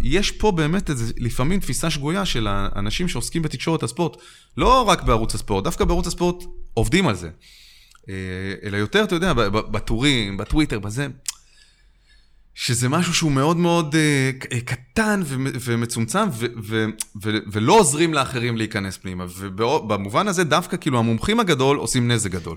[0.00, 4.16] יש פה באמת איזה, לפעמים תפיסה שגויה של האנשים שעוסקים בתקשורת הספורט,
[4.56, 7.30] לא רק בערוץ הספורט, דווקא בערוץ הספורט עובדים על זה.
[8.02, 8.08] Uh,
[8.62, 11.08] אלא יותר, אתה יודע, בטורים, בטוויטר, בזה.
[12.58, 15.22] שזה משהו שהוא מאוד מאוד uh, קטן
[15.60, 16.28] ומצומצם
[17.52, 19.24] ולא עוזרים לאחרים להיכנס פנימה.
[19.38, 22.56] ובמובן הזה דווקא כאילו המומחים הגדול עושים נזק גדול.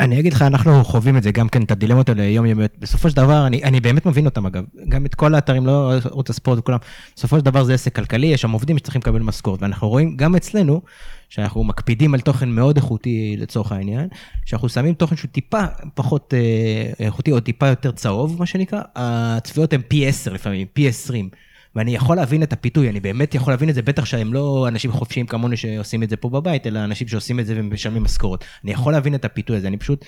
[0.00, 2.70] אני אגיד לך, אנחנו חווים את זה גם כן, את הדילמות האלה יומיומיות.
[2.78, 6.30] בסופו של דבר, אני, אני באמת מבין אותם אגב, גם את כל האתרים, לא ערוץ
[6.30, 6.78] הספורט וכולם,
[7.16, 10.36] בסופו של דבר זה עסק כלכלי, יש שם עובדים שצריכים לקבל משכורת, ואנחנו רואים גם
[10.36, 10.82] אצלנו,
[11.28, 14.08] שאנחנו מקפידים על תוכן מאוד איכותי לצורך העניין,
[14.44, 19.72] שאנחנו שמים תוכן שהוא טיפה פחות אה, איכותי או טיפה יותר צהוב, מה שנקרא, הצפיות
[19.72, 21.28] הן פי 10 לפעמים, פי 20.
[21.76, 24.92] ואני יכול להבין את הפיתוי, אני באמת יכול להבין את זה, בטח שהם לא אנשים
[24.92, 28.44] חופשיים כמונו שעושים את זה פה בבית, אלא אנשים שעושים את זה ומשלמים משכורות.
[28.64, 30.04] אני יכול להבין את הפיתוי הזה, אני פשוט,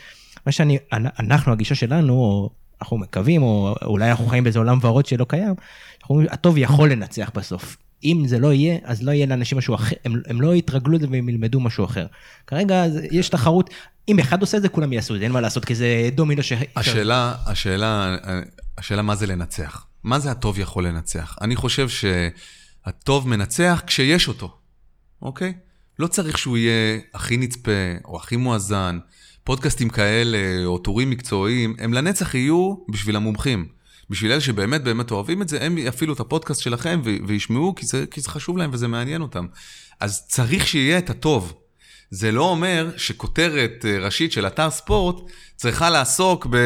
[0.47, 2.51] מה שאני, אנחנו, הגישה שלנו, או
[2.83, 5.55] אנחנו מקווים, או אולי אנחנו חיים באיזה עולם ורוד שלא קיים,
[6.01, 7.77] אנחנו אומרים, הטוב יכול לנצח בסוף.
[8.05, 11.07] אם זה לא יהיה, אז לא יהיה לאנשים משהו אחר, הם, הם לא יתרגלו לזה
[11.11, 12.07] והם ילמדו משהו אחר.
[12.47, 13.71] כרגע יש תחרות,
[14.09, 16.43] אם אחד עושה את זה, כולם יעשו את זה, אין מה לעשות, כי זה דומינו
[16.43, 16.53] ש...
[16.77, 18.17] השאלה, השאלה,
[18.79, 19.87] השאלה מה זה לנצח.
[20.05, 21.37] מה זה הטוב יכול לנצח?
[21.41, 24.57] אני חושב שהטוב מנצח כשיש אותו,
[25.23, 25.55] אוקיי?
[25.99, 27.71] לא צריך שהוא יהיה הכי נצפה
[28.05, 28.99] או הכי מואזן.
[29.45, 33.69] פודקאסטים כאלה או טורים מקצועיים, הם לנצח יהיו בשביל המומחים.
[34.11, 38.05] בשביל אלה שבאמת באמת אוהבים את זה, הם יפעילו את הפודקאסט שלכם וישמעו, כי זה,
[38.11, 39.47] כי זה חשוב להם וזה מעניין אותם.
[40.01, 41.55] אז צריך שיהיה את הטוב.
[42.15, 46.57] זה לא אומר שכותרת אה, ראשית של אתר ספורט צריכה לעסוק ב...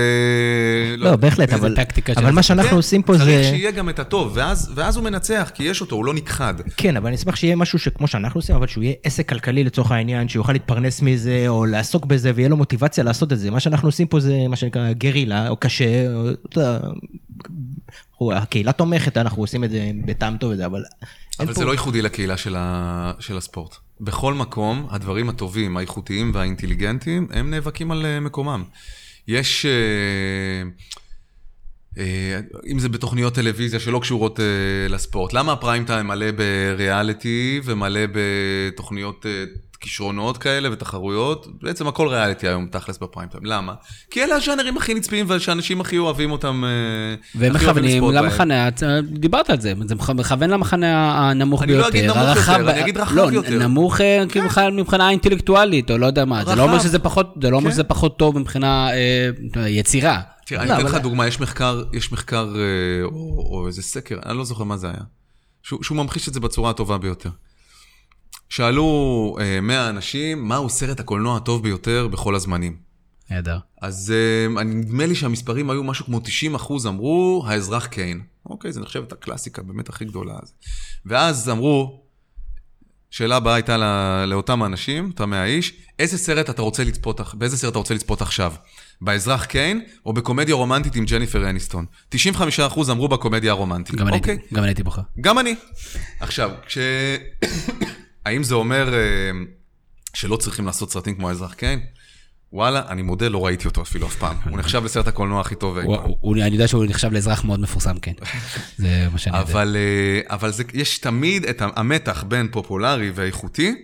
[0.97, 1.75] לא, בהחלט, באיזה אבל,
[2.17, 3.45] אבל מה שאנחנו עושים פה צריך זה...
[3.45, 6.55] שיהיה גם את הטוב, ואז, ואז הוא מנצח, כי יש אותו, הוא לא נכחד.
[6.77, 9.91] כן, אבל אני אשמח שיהיה משהו שכמו שאנחנו עושים, אבל שהוא יהיה עסק כלכלי לצורך
[9.91, 13.51] העניין, שיוכל להתפרנס מזה, או לעסוק בזה, ויהיה לו מוטיבציה לעשות את זה.
[13.51, 16.07] מה שאנחנו עושים פה זה מה שנקרא גרילה, או קשה,
[18.21, 20.83] או, הקהילה תומכת, אנחנו עושים את זה בטעם טוב וזה, אבל...
[21.41, 23.13] אבל פה- זה לא ייחודי לקהילה של, ה...
[23.19, 23.86] של הספורט.
[24.01, 28.65] בכל מקום, הדברים הטובים, האיכותיים והאינטליגנטיים, הם נאבקים על אה, מקומם.
[29.29, 29.67] יש...
[29.67, 30.63] אה,
[31.99, 34.41] אה, אם זה בתוכניות טלוויזיה שלא קשורות
[34.89, 39.27] לספורט, למה הפריים טיים מלא בריאליטי ומלא בתוכניות
[39.77, 41.47] כישרונות כאלה ותחרויות?
[41.62, 43.45] בעצם הכל ריאליטי היום תכלס בפריים טיים.
[43.45, 43.75] למה?
[44.11, 46.65] כי אלה הז'אנרים הכי נצפיים ושאנשים הכי אוהבים אותם.
[46.65, 46.71] אה,
[47.41, 48.05] והם מכוונים.
[48.12, 50.89] למחנה, את- דיברת על זה, זה מכ- מכוון למחנה
[51.31, 51.89] הנמוך אני לא ביותר.
[51.99, 53.59] אגיד נמוך יותר, אני אגיד רחב לא, יותר.
[53.59, 56.85] נמוך אה, כאילו בכלל מבחינה אינטלקטואלית, או לא יודע מה, זה לא אומר רחב.
[56.85, 57.73] שזה פחות, זה לא אומר כן.
[57.75, 60.21] שזה פחות טוב מבחינה אה, יצירה.
[60.47, 62.61] תראה, אני לא, אתן לך דוגמה, יש מחקר, יש מחקר, אה,
[63.05, 63.11] או,
[63.51, 64.97] או איזה סקר, אני לא זוכר מה זה היה,
[65.62, 67.31] שהוא, שהוא ממחיש את זה בצורה הטובה ביותר.
[68.49, 68.87] שאלו
[69.41, 72.77] אה, 100 אנשים, מהו סרט הקולנוע הטוב ביותר בכל הזמנים.
[73.31, 73.59] נהדר.
[73.83, 78.21] אז אה, אני- נדמה לי שהמספרים היו משהו כמו 90 אחוז אמרו, האזרח קיין.
[78.47, 80.35] אוקיי, זה נחשב את הקלאסיקה באמת הכי גדולה.
[80.43, 80.53] אז.
[81.07, 82.03] ואז אמרו,
[83.11, 83.87] שאלה הבאה הייתה לא,
[84.25, 88.23] לאותם האנשים, אותם 100 איש, איזה סרט אתה רוצה לצפות, באיזה סרט אתה רוצה לצפות
[88.23, 88.53] עכשיו?
[89.01, 91.87] באזרח קיין או בקומדיה רומנטית עם ג'ניפר אניסטון?
[92.09, 93.95] 95 אחוז אמרו בקומדיה הרומנטית.
[93.95, 94.33] גם אני אוקיי?
[94.35, 95.03] הייתי- גם אני הייתי בוחר.
[95.21, 95.55] גם אני.
[96.21, 96.79] עכשיו, כש...
[98.27, 99.31] האם זה אומר אה,
[100.15, 101.81] שלא צריכים לעשות סרטים כמו האזרח קיין?
[102.53, 104.37] וואלה, אני מודה, לא ראיתי אותו אפילו אף פעם.
[104.51, 106.41] הוא נחשב לסרט הקולנוע הכי טוב אי פעם.
[106.43, 108.12] אני יודע שהוא נחשב לאזרח מאוד מפורסם, כן.
[108.77, 109.53] זה מה שאני יודע.
[109.53, 109.77] אבל,
[110.43, 113.75] אה, יש תמיד את המתח בין פופולרי ואיכותי,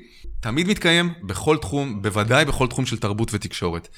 [0.40, 3.88] תמיד מתקיים בכל תחום, בוודאי בכל תחום של תרבות ותקשורת.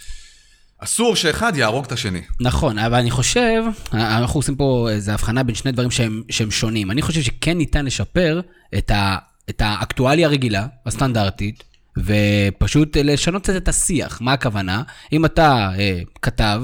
[0.78, 2.20] אסור שאחד יהרוג את השני.
[2.40, 6.90] נכון, אבל אני חושב, אנחנו עושים פה איזו הבחנה בין שני דברים שהם, שהם שונים.
[6.90, 8.40] אני חושב שכן ניתן לשפר
[8.78, 9.16] את, ה,
[9.50, 11.64] את האקטואליה הרגילה, הסטנדרטית,
[11.98, 14.20] ופשוט לשנות קצת את השיח.
[14.20, 14.83] מה הכוונה?
[15.12, 16.62] אם אתה אה, כתב,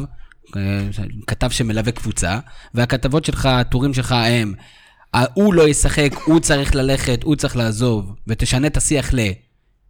[0.56, 0.86] אה,
[1.26, 2.38] כתב שמלווה קבוצה,
[2.74, 4.54] והכתבות שלך, הטורים שלך הם,
[5.14, 9.18] אה, הוא לא ישחק, הוא צריך ללכת, הוא צריך לעזוב, ותשנה את השיח ל...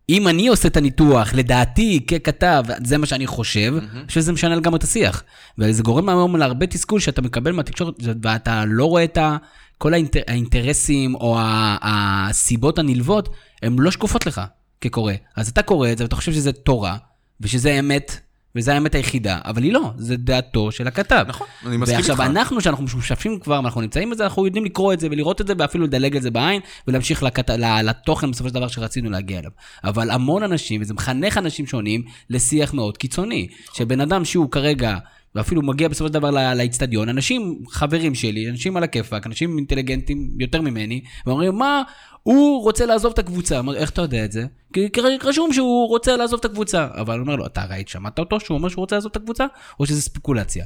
[0.09, 3.74] אם אני עושה את הניתוח, לדעתי, ככתב, זה מה שאני חושב,
[4.09, 5.22] שזה משנה לגמרי את השיח.
[5.59, 9.37] וזה גורם היום להרבה תסכול שאתה מקבל מהתקשורת, ואתה לא רואה את ה...
[9.81, 10.21] כל האינטר...
[10.29, 11.77] האינטרסים או ה...
[11.83, 13.29] הסיבות הנלוות,
[13.62, 14.40] הן לא שקופות לך
[14.81, 15.12] כקורא.
[15.37, 16.97] אז אתה קורא את זה ואתה חושב שזה תורה,
[17.40, 18.21] ושזה אמת,
[18.57, 21.25] וזו האמת היחידה, אבל היא לא, זה דעתו של הכתב.
[21.29, 22.31] נכון, אני מסכים ועכשיו, איתך.
[22.31, 25.53] אנחנו, שאנחנו משופשפים כבר, ואנחנו נמצאים בזה, אנחנו יודעים לקרוא את זה ולראות את זה,
[25.59, 27.51] ואפילו לדלג את זה בעין, ולהמשיך לכת...
[27.85, 29.51] לתוכן בסופו של דבר שרצינו להגיע אליו.
[29.85, 33.49] אבל המון אנשים, וזה מחנך אנשים שונים, לשיח מאוד קיצוני.
[33.73, 34.97] שבן אדם שהוא כרגע...
[35.35, 40.61] ואפילו מגיע בסופו של דבר לאיצטדיון, אנשים, חברים שלי, אנשים על הכיפאק, אנשים אינטליגנטים יותר
[40.61, 41.83] ממני, ואומרים, מה,
[42.23, 43.59] הוא רוצה לעזוב את הקבוצה.
[43.59, 44.47] אומר, איך אתה יודע את זה?
[44.73, 44.88] כי
[45.23, 46.88] רשום שהוא רוצה לעזוב את הקבוצה.
[46.95, 49.47] אבל אני אומר לו, אתה ראית, שמעת אותו שהוא אומר שהוא רוצה לעזוב את הקבוצה?
[49.81, 50.64] או שזה ספקולציה?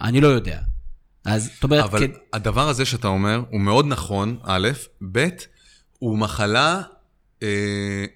[0.00, 0.58] אני לא יודע.
[1.24, 4.68] אז זאת אומרת, אבל כן, הדבר הזה שאתה אומר הוא מאוד נכון, א',
[5.12, 5.28] ב',
[5.98, 6.82] הוא מחלה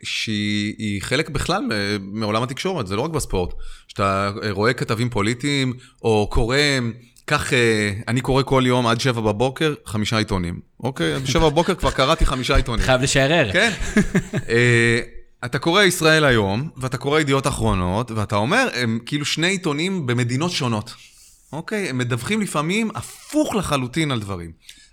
[0.03, 3.55] שהיא היא חלק בכלל מ- מעולם התקשורת, זה לא רק בספורט.
[3.89, 6.57] כשאתה אה, רואה כתבים פוליטיים, או קורא,
[7.27, 10.61] כך, אה, אני קורא כל יום עד שבע בבוקר, חמישה עיתונים.
[10.81, 11.15] אוקיי?
[11.15, 12.85] עד שבע בבוקר כבר קראתי חמישה עיתונים.
[12.85, 13.53] חייב לשערר.
[13.53, 13.73] כן.
[14.49, 15.01] אה,
[15.45, 20.51] אתה קורא ישראל היום, ואתה קורא ידיעות אחרונות, ואתה אומר, הם כאילו שני עיתונים במדינות
[20.51, 20.95] שונות.
[21.53, 21.89] אוקיי?
[21.91, 24.51] הם מדווחים לפעמים הפוך לחלוטין על דברים.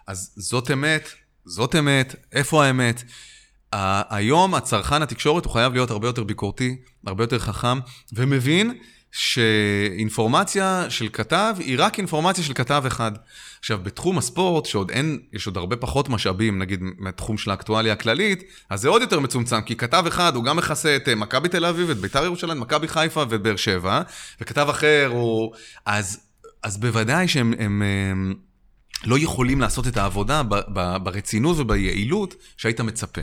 [0.07, 1.09] אז זאת אמת,
[1.45, 3.03] זאת אמת, איפה האמת?
[4.09, 6.75] היום הצרכן התקשורת הוא חייב להיות הרבה יותר ביקורתי,
[7.07, 7.79] הרבה יותר חכם,
[8.13, 8.73] ומבין
[9.11, 13.11] שאינפורמציה של כתב היא רק אינפורמציה של כתב אחד.
[13.59, 18.43] עכשיו, בתחום הספורט, שעוד אין, יש עוד הרבה פחות משאבים, נגיד מהתחום של האקטואליה הכללית,
[18.69, 21.65] אז זה עוד יותר מצומצם, כי כתב אחד הוא גם מכסה את אה, מכבי תל
[21.65, 24.01] אביב, את ביתר ירושלים, מכבי חיפה ואת באר שבע,
[24.41, 25.53] וכתב אחר הוא...
[25.85, 26.19] אז,
[26.63, 27.53] אז בוודאי שהם...
[27.59, 27.81] הם,
[28.11, 28.33] הם,
[29.05, 30.41] לא יכולים לעשות את העבודה
[31.03, 33.21] ברצינות וביעילות שהיית מצפה.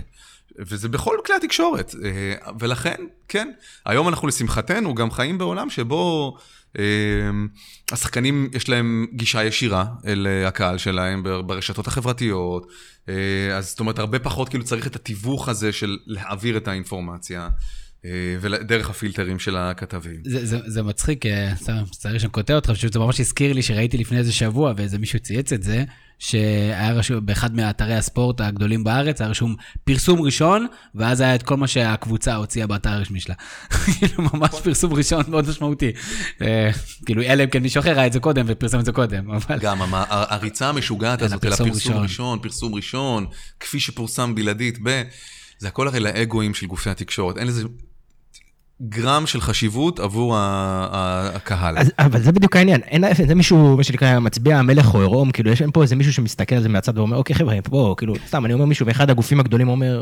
[0.59, 1.95] וזה בכל כלי התקשורת.
[2.05, 2.97] אה, ולכן,
[3.29, 3.51] כן,
[3.87, 6.37] היום אנחנו לשמחתנו גם חיים בעולם שבו
[6.79, 6.85] אה,
[7.93, 12.67] השחקנים יש להם גישה ישירה אל הקהל שלהם בר- ברשתות החברתיות.
[13.09, 13.15] אה,
[13.57, 17.49] אז זאת אומרת, הרבה פחות כאילו צריך את התיווך הזה של להעביר את האינפורמציה.
[18.05, 20.21] אה, ודרך הפילטרים של הכתבים.
[20.25, 23.99] זה, זה, זה מצחיק, אה, מצטער שאני קוטע אותך, פשוט זה ממש הזכיר לי שראיתי
[23.99, 25.85] לפני איזה שבוע, ואיזה מישהו צייץ את זה,
[26.19, 31.57] שהיה רשום באחד מאתרי הספורט הגדולים בארץ, היה רשום פרסום ראשון, ואז היה את כל
[31.57, 33.35] מה שהקבוצה הוציאה באתר הרשמי שלה.
[33.99, 35.93] כאילו, ממש פרסום ראשון מאוד משמעותי.
[36.43, 36.71] אה,
[37.07, 39.59] כאילו, אלא אם כן מישהו אחר ראה את זה קודם ופרסם את זה קודם, אבל...
[39.59, 42.03] גם הריצה המשוגעת כן, הזאת אל הפרסום הפרסום ראשון.
[42.03, 43.27] ראשון, פרסום ראשון,
[43.61, 45.03] כפי שפורסם בלעדית ב...
[45.59, 47.63] זה הכל הרי לאגואים של גופי התקשורת, אין לזה
[48.83, 51.79] גרם של חשיבות עבור הקהל.
[51.79, 55.51] אז, אבל זה בדיוק העניין, אין, זה מישהו, מה שנקרא, מצביע המלך או עירום, כאילו,
[55.51, 58.55] יש פה איזה מישהו שמסתכל על זה מהצד ואומר, אוקיי חבר'ה, בוא, כאילו, סתם, אני
[58.55, 60.01] אומר מישהו מאחד הגופים הגדולים אומר,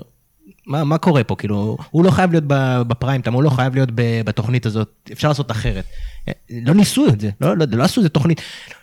[0.66, 2.44] מה, מה קורה פה, כאילו, הוא לא חייב להיות
[2.88, 3.88] בפריים טיים, הוא לא חייב להיות
[4.24, 5.84] בתוכנית הזאת, אפשר לעשות אחרת.
[6.50, 8.40] לא ניסו את זה, לא, לא, לא עשו איזה תוכנית,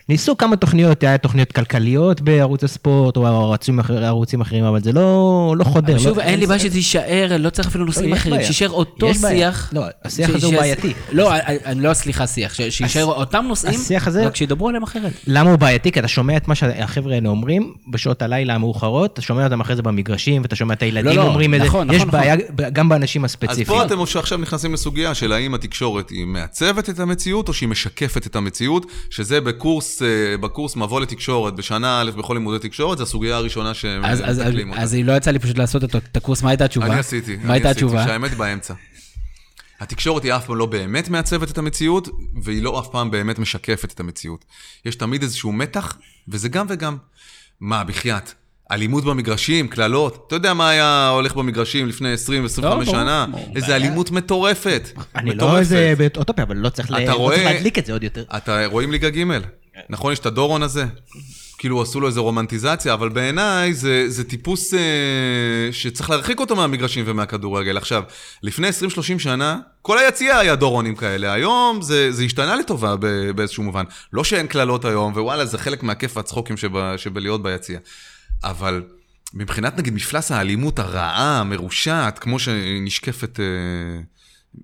[0.10, 4.91] ניסו כמה תוכניות, היה תוכניות כלכליות בערוץ הספורט או ערוצים, אחר, ערוצים אחרים, אבל זה
[4.91, 5.93] לא, לא חודר.
[5.93, 8.46] אבל שוב, לא, אין לי בעיה שזה יישאר, לא צריך אפילו נושאים יש אחרים, בעיה.
[8.46, 9.13] שיישאר אותו.
[9.13, 9.69] שיח.
[9.74, 10.93] לא, השיח הזה הוא בעייתי.
[11.12, 13.80] לא, אני- אני לא, סליחה, שיח, שיישאר אותם נושאים,
[14.26, 15.12] רק שידברו עליהם אחרת.
[15.28, 15.91] למה הוא בעייתי?
[15.91, 19.76] כי אתה שומע את מה שהחבר'ה האלה אומרים בשעות הלילה המאוחרות, אתה שומע אותם אחרי
[19.76, 21.65] זה במגרשים, ואתה שומע את הילדים לא, לא, אומרים את זה.
[21.73, 22.36] נכון, יש נכון, בעיה
[22.73, 23.65] גם באנשים אז הספציפיים.
[23.65, 28.27] פה אתם עכשיו נכנסים לסוגיה של האם התקשורת היא מעצבת את המציאות או שהיא משקפת
[28.27, 33.36] את המציאות, שזה בקורס, אה, בקורס מבוא לתקשורת בשנה א' בכל לימודי תקשורת, זו הסוגיה
[33.36, 33.69] הראשונה
[34.03, 34.81] אז, אז, אז, אותה.
[34.81, 36.86] אז היא לא יצא לי פשוט לעשות את את הקורס, מה הייתה התשובה?
[36.86, 38.03] אני עשיתי, מה אני הייתה עשיתי, התשובה?
[38.07, 38.73] שהאמת באמצע.
[39.79, 42.09] התקשורת היא אף פעם לא באמת מעצבת את המציאות,
[42.43, 44.45] והיא לא אף פעם באמת משקפת את המציאות.
[44.86, 46.97] יש תמיד איזשהו מתח, וזה גם וגם.
[47.59, 48.33] מה, בחייאת?
[48.71, 50.23] אלימות במגרשים, קללות.
[50.28, 52.13] אתה יודע מה היה הולך במגרשים לפני
[52.60, 53.26] 20-25 לא, שנה?
[53.56, 54.89] איזה אלימות מטורפת.
[55.15, 55.58] אני לא.
[55.60, 56.97] איזה באוטופיה, אבל לא צריך לא
[57.43, 58.23] להדליק את זה עוד יותר.
[58.38, 59.23] אתה רואים ליגה ג',
[59.89, 60.13] נכון?
[60.13, 60.86] יש את הדורון הזה.
[61.63, 64.80] כאילו עשו לו איזה רומנטיזציה, אבל בעיניי זה, זה טיפוס אה,
[65.71, 67.78] שצריך להרחיק אותו מהמגרשים ומהכדורגל.
[67.78, 68.04] עכשיו,
[68.43, 71.34] לפני 20-30 שנה, כל היציאה היה דורונים כאלה.
[71.34, 72.95] היום זה, זה השתנה לטובה
[73.36, 73.84] באיזשהו מובן.
[74.13, 77.80] לא שאין קללות היום, ווואלה, זה חלק מהכיף והצחוקים שב, שבלהיות ביציאה.
[78.43, 78.84] אבל
[79.34, 83.45] מבחינת נגיד מפלס האלימות הרעה, המרושעת, כמו שנשקפת אה,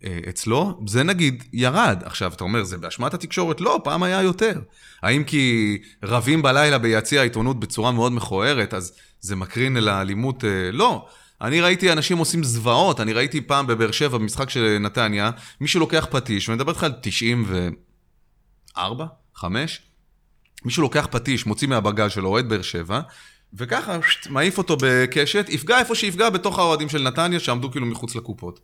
[0.04, 2.02] אה, אצלו, זה נגיד ירד.
[2.06, 3.62] עכשיו, אתה אומר, זה באשמת התקשורת?
[3.62, 4.62] לא, פעם היה יותר.
[5.02, 10.46] האם כי רבים בלילה ביציע העיתונות בצורה מאוד מכוערת, אז זה מקרין אל האלימות?
[10.46, 11.08] אה, לא.
[11.42, 16.08] אני ראיתי אנשים עושים זוועות, אני ראיתי פעם בבאר שבע, במשחק של נתניה, מישהו לוקח
[16.12, 19.82] פטיש, ומדבר איתך על 94, 5,
[20.66, 23.02] מישהו לוקח פטיש, מוציא מהבגז שלו, אוהד באר שבע,
[23.54, 28.16] וככה שט, מעיף אותו בקשת, יפגע איפה שיפגע בתוך האוהדים של נתניה שעמדו כאילו מחוץ
[28.16, 28.60] לקופות.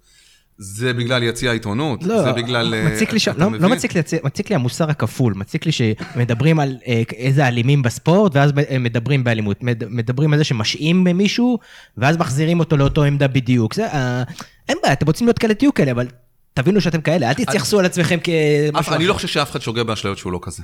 [0.57, 2.73] זה בגלל יציע העיתונות, לא, זה בגלל...
[2.73, 3.61] אה, מציק לי אתה לא, מבין?
[3.61, 8.35] לא מציק לי, מציק לי המוסר הכפול, מציק לי שמדברים על אה, איזה אלימים בספורט,
[8.35, 11.59] ואז אה, מדברים באלימות, מד, מדברים על זה שמשעים מישהו,
[11.97, 13.73] ואז מחזירים אותו לאותו עמדה בדיוק.
[13.73, 14.23] זה, אה,
[14.69, 16.07] אין בעיה, אתם רוצים להיות כאלה, תהיו כאלה, אבל
[16.53, 19.07] תבינו שאתם כאלה, אל תתייחסו על עצמכם כמשהו אני.
[19.07, 20.63] לא חושב שאף אחד שוגה באשליות שהוא לא כזה.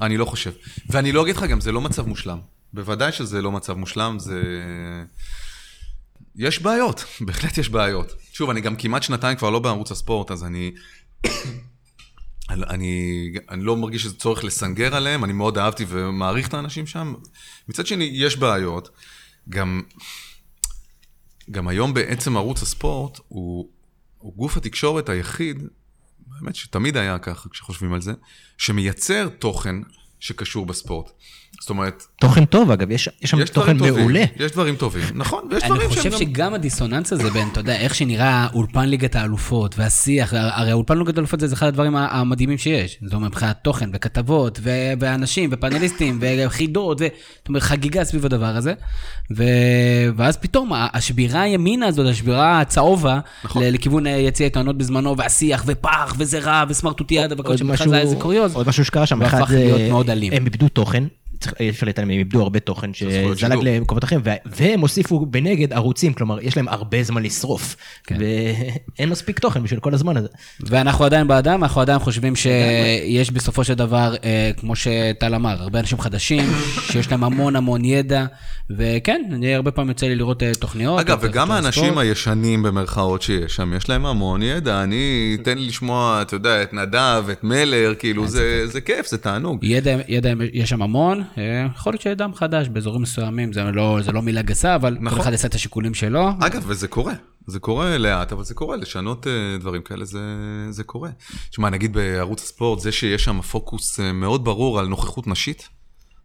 [0.00, 0.50] אני לא חושב.
[0.90, 2.38] ואני לא אגיד לך גם, זה לא מצב מושלם.
[2.72, 4.42] בוודאי שזה לא מצב מושלם, זה...
[6.36, 8.12] יש בעיות, בהחלט יש בעיות.
[8.32, 10.72] שוב, אני גם כמעט שנתיים כבר לא בערוץ הספורט, אז אני...
[12.50, 17.14] אני, אני, לא מרגיש שזה צורך לסנגר עליהם, אני מאוד אהבתי ומעריך את האנשים שם.
[17.68, 18.88] מצד שני, יש בעיות.
[19.48, 19.82] גם,
[21.50, 23.70] גם היום בעצם ערוץ הספורט הוא,
[24.18, 25.62] הוא גוף התקשורת היחיד,
[26.26, 28.12] באמת שתמיד היה ככה כשחושבים על זה,
[28.58, 29.76] שמייצר תוכן
[30.20, 31.10] שקשור בספורט.
[31.60, 34.24] זאת אומרת, תוכן טוב, אגב, יש יש שם יש תוכן דברים טובים, מעולה.
[34.36, 36.18] יש דברים טובים, נכון, ויש אני דברים חושב שהם גם...
[36.18, 41.16] שגם הדיסוננס הזה בין, אתה יודע, איך שנראה אולפן ליגת האלופות והשיח, הרי אולפן ליגת
[41.16, 42.98] האלופות זה אחד הדברים המדהימים שיש.
[43.04, 47.06] זאת אומרת, מבחינת תוכן וכתבות ו- ואנשים ופאנליסטים וחידות, ו-
[47.38, 48.74] זאת אומרת, חגיגה סביב הדבר הזה.
[49.36, 49.44] ו-
[50.16, 53.62] ואז פתאום השבירה הימינה הזאת, השבירה הצהובה, נכון.
[53.62, 58.04] ל- לכיוון אה, יציע עיתונות בזמנו, והשיח, ופח, וזה רע, וסמרטוטיאדה, וכל שבכלל זה היה
[58.04, 58.54] איזה קוריוז.
[58.54, 59.40] עוד משהו שקרה שם, אחד,
[60.08, 60.32] מאוד אלים.
[60.32, 61.04] הם איבדו תוכן,
[61.60, 63.58] אי אפשר להתעלם, הם איבדו הרבה תוכן שזלג.
[63.62, 68.16] למקומות אחרים, וה- והם הוסיפו בנגד ערוצים, כלומר, יש להם הרבה זמן לשרוף, כן.
[68.98, 70.28] ואין מספיק תוכן בשביל כל הזמן הזה.
[70.60, 75.80] ואנחנו עדיין באדם, אנחנו עדיין חושבים שיש בסופו של דבר, אה, כמו שטל אמר, הרבה
[75.80, 76.44] אנשים חדשים,
[76.92, 78.26] שיש להם המון המון ידע,
[78.70, 81.00] וכן, אני הרבה פעמים יוצא לי לראות אה, תוכניות.
[81.00, 81.98] אגב, וגם האנשים.
[81.98, 84.82] הישנים במרכאות שיש שם, יש להם המון ידע.
[84.82, 89.58] אני, תן לי לשמוע, אתה יודע, את נדב, את מלר, כאילו, זה כיף, זה תענוג.
[89.62, 89.96] ידע,
[90.52, 91.22] יש שם המון,
[91.74, 95.16] יכול להיות שדם חדש באזורים מסוימים, זה לא, זה לא מילה גסה, אבל נכון.
[95.16, 96.30] כל אחד יעשה את השיקולים שלו.
[96.40, 97.12] אגב, וזה קורה.
[97.46, 100.20] זה קורה לאט, אבל זה קורה, לשנות uh, דברים כאלה זה,
[100.70, 101.10] זה קורה.
[101.50, 105.68] תשמע, נגיד בערוץ הספורט, זה שיש שם פוקוס uh, מאוד ברור על נוכחות נשית,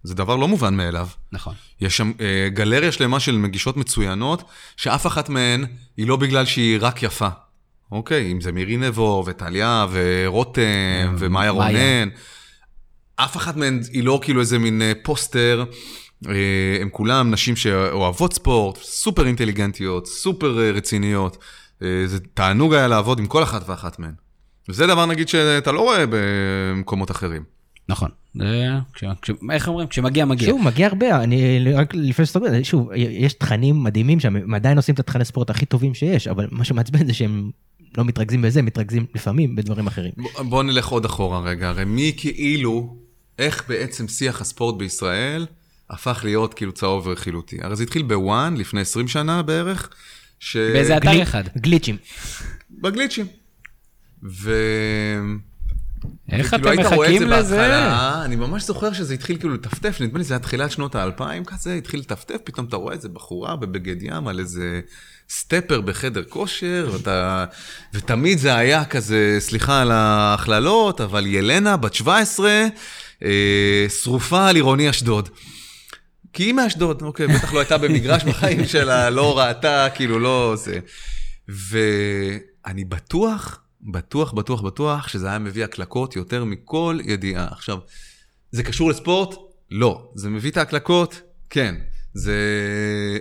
[0.03, 1.07] זה דבר לא מובן מאליו.
[1.31, 1.53] נכון.
[1.81, 4.43] יש שם uh, גלריה שלמה של מגישות מצוינות,
[4.77, 5.65] שאף אחת מהן
[5.97, 7.29] היא לא בגלל שהיא רק יפה.
[7.91, 11.67] אוקיי, אם זה מירי נבו, וטליה, ורותם, ומאיה מאיה.
[11.67, 12.09] רונן.
[13.15, 15.65] אף אחת מהן היא לא כאילו איזה מין אה, פוסטר.
[16.29, 21.37] אה, הם כולם נשים שאוהבות ספורט, סופר אינטליגנטיות, סופר אה, רציניות.
[22.05, 24.11] זה תענוג היה לעבוד עם כל אחת ואחת מהן.
[24.69, 27.43] וזה דבר נגיד שאתה לא רואה במקומות אחרים.
[27.89, 28.09] נכון.
[28.35, 29.87] זה, כש, כש, איך אומרים?
[29.87, 30.49] כשמגיע, מגיע.
[30.49, 34.77] שוב, מגיע הרבה, אני רק לפני שאתה אומר, שוב, יש תכנים מדהימים שם, הם עדיין
[34.77, 37.51] עושים את התכני ספורט הכי טובים שיש, אבל מה שמעצבן זה שהם
[37.97, 40.11] לא מתרכזים בזה, מתרכזים לפעמים בדברים אחרים.
[40.17, 42.95] ב- בוא נלך עוד אחורה רגע, הרי מי כאילו,
[43.39, 45.45] איך בעצם שיח הספורט בישראל
[45.89, 47.57] הפך להיות כאילו צהוב ורכילותי?
[47.61, 49.89] הרי זה התחיל בוואן לפני 20 שנה בערך,
[50.39, 50.57] ש...
[50.57, 51.43] באיזה אתר גלי- אחד.
[51.57, 51.97] גליצ'ים.
[52.71, 53.25] בגליצ'ים.
[54.23, 54.53] ו...
[56.31, 57.57] איך אתם היית רואה את מחכים זה לזה?
[57.57, 61.45] בהתחלה, אני ממש זוכר שזה התחיל כאילו לטפטף, נדמה לי זה היה תחילת שנות האלפיים
[61.45, 64.81] כזה, התחיל לטפטף, פתאום אתה רואה איזה בחורה בבגד ים על איזה
[65.29, 67.45] סטפר בחדר כושר, ואתה...
[67.93, 72.67] ותמיד זה היה כזה, סליחה על ההכללות, אבל ילנה, בת 17, אה,
[74.01, 75.29] שרופה על עירוני אשדוד.
[76.33, 80.79] כי היא מאשדוד, אוקיי, בטח לא הייתה במגרש בחיים שלה, לא ראתה, כאילו לא זה.
[81.47, 87.47] ואני בטוח, בטוח, בטוח, בטוח, שזה היה מביא הקלקות יותר מכל ידיעה.
[87.51, 87.77] עכשיו,
[88.51, 89.35] זה קשור לספורט?
[89.71, 90.11] לא.
[90.15, 91.21] זה מביא את ההקלקות?
[91.49, 91.75] כן.
[92.13, 92.37] זה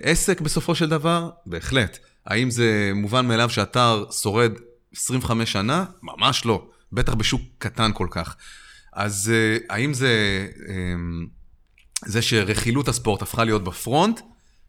[0.02, 1.30] עסק בסופו של דבר?
[1.46, 1.98] בהחלט.
[2.26, 4.52] האם זה מובן מאליו שאתר שורד
[4.96, 5.84] 25 שנה?
[6.02, 6.66] ממש לא.
[6.92, 8.36] בטח בשוק קטן כל כך.
[8.92, 10.46] אז אה, האם זה...
[10.68, 11.26] אמ,
[12.04, 14.20] זה שרכילות הספורט הפכה להיות בפרונט,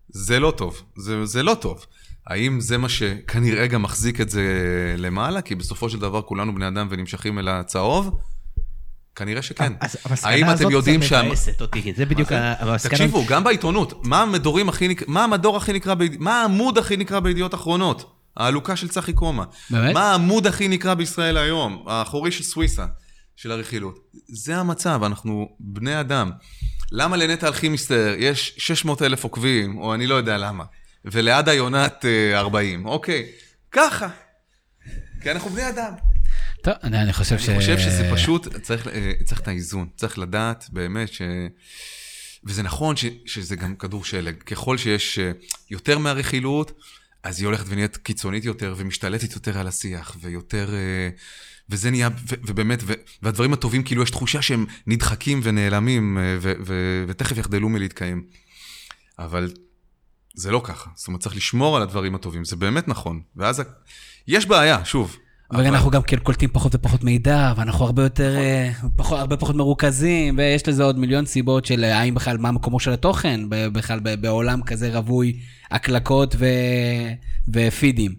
[0.09, 0.81] זה לא טוב.
[0.97, 1.85] זה, זה לא טוב.
[2.27, 4.43] האם זה מה שכנראה גם מחזיק את זה
[4.97, 5.41] למעלה?
[5.41, 8.19] כי בסופו של דבר כולנו בני אדם ונמשכים אל הצהוב?
[9.15, 9.73] כנראה שכן.
[10.05, 11.23] המסקנה האם אתם הזאת יודעים קצת שה...
[11.23, 12.91] מבאסת אותי, זה בדיוק המסקנה.
[12.91, 15.07] תקשיבו, גם בעיתונות, מה המדורים הכי נק...
[15.07, 15.95] מה המדור הכי נקרא.
[16.19, 18.13] מה העמוד הכי נקרא בידיעות אחרונות?
[18.37, 19.43] העלוקה של צחי קומה.
[19.69, 19.93] באמת?
[19.93, 21.83] מה העמוד הכי נקרא בישראל היום?
[21.87, 22.85] האחורי של סוויסה,
[23.35, 23.99] של הרכילות.
[24.27, 26.31] זה המצב, אנחנו בני אדם.
[26.91, 30.63] למה לנטע אלכימיסטר יש 600 אלף עוקבים, או אני לא יודע למה,
[31.05, 33.31] ולעדה יונת אה, 40, אוקיי,
[33.71, 34.09] ככה.
[35.21, 35.93] כי אנחנו בני אדם.
[36.63, 37.49] טוב, אני, אני חושב ש...
[37.49, 41.21] אני חושב שזה פשוט, צריך, אה, צריך את האיזון, צריך לדעת באמת ש...
[42.45, 44.43] וזה נכון ש, שזה גם כדור שלג.
[44.43, 45.31] ככל שיש אה,
[45.69, 46.71] יותר מהרכילות,
[47.23, 50.69] אז היא הולכת ונהיית קיצונית יותר ומשתלטת יותר על השיח, ויותר...
[51.69, 56.53] וזה נהיה, ו, ובאמת, ו, והדברים הטובים, כאילו יש תחושה שהם נדחקים ונעלמים, אה, ו,
[56.65, 56.73] ו,
[57.07, 58.23] ותכף יחדלו מלהתקיים.
[59.19, 59.51] אבל
[60.35, 60.89] זה לא ככה.
[60.95, 63.21] זאת אומרת, צריך לשמור על הדברים הטובים, זה באמת נכון.
[63.35, 63.63] ואז
[64.27, 65.17] יש בעיה, שוב.
[65.51, 70.37] ואנחנו גם כן קולטים פחות ופחות מידע, ואנחנו הרבה יותר, אה, פחות, הרבה פחות מרוכזים,
[70.37, 74.63] ויש לזה עוד מיליון סיבות של אה, האם בכלל, מה מקומו של התוכן, בכלל בעולם
[74.63, 75.39] כזה רווי
[75.71, 76.45] הקלקות ו...
[77.53, 78.11] ופידים.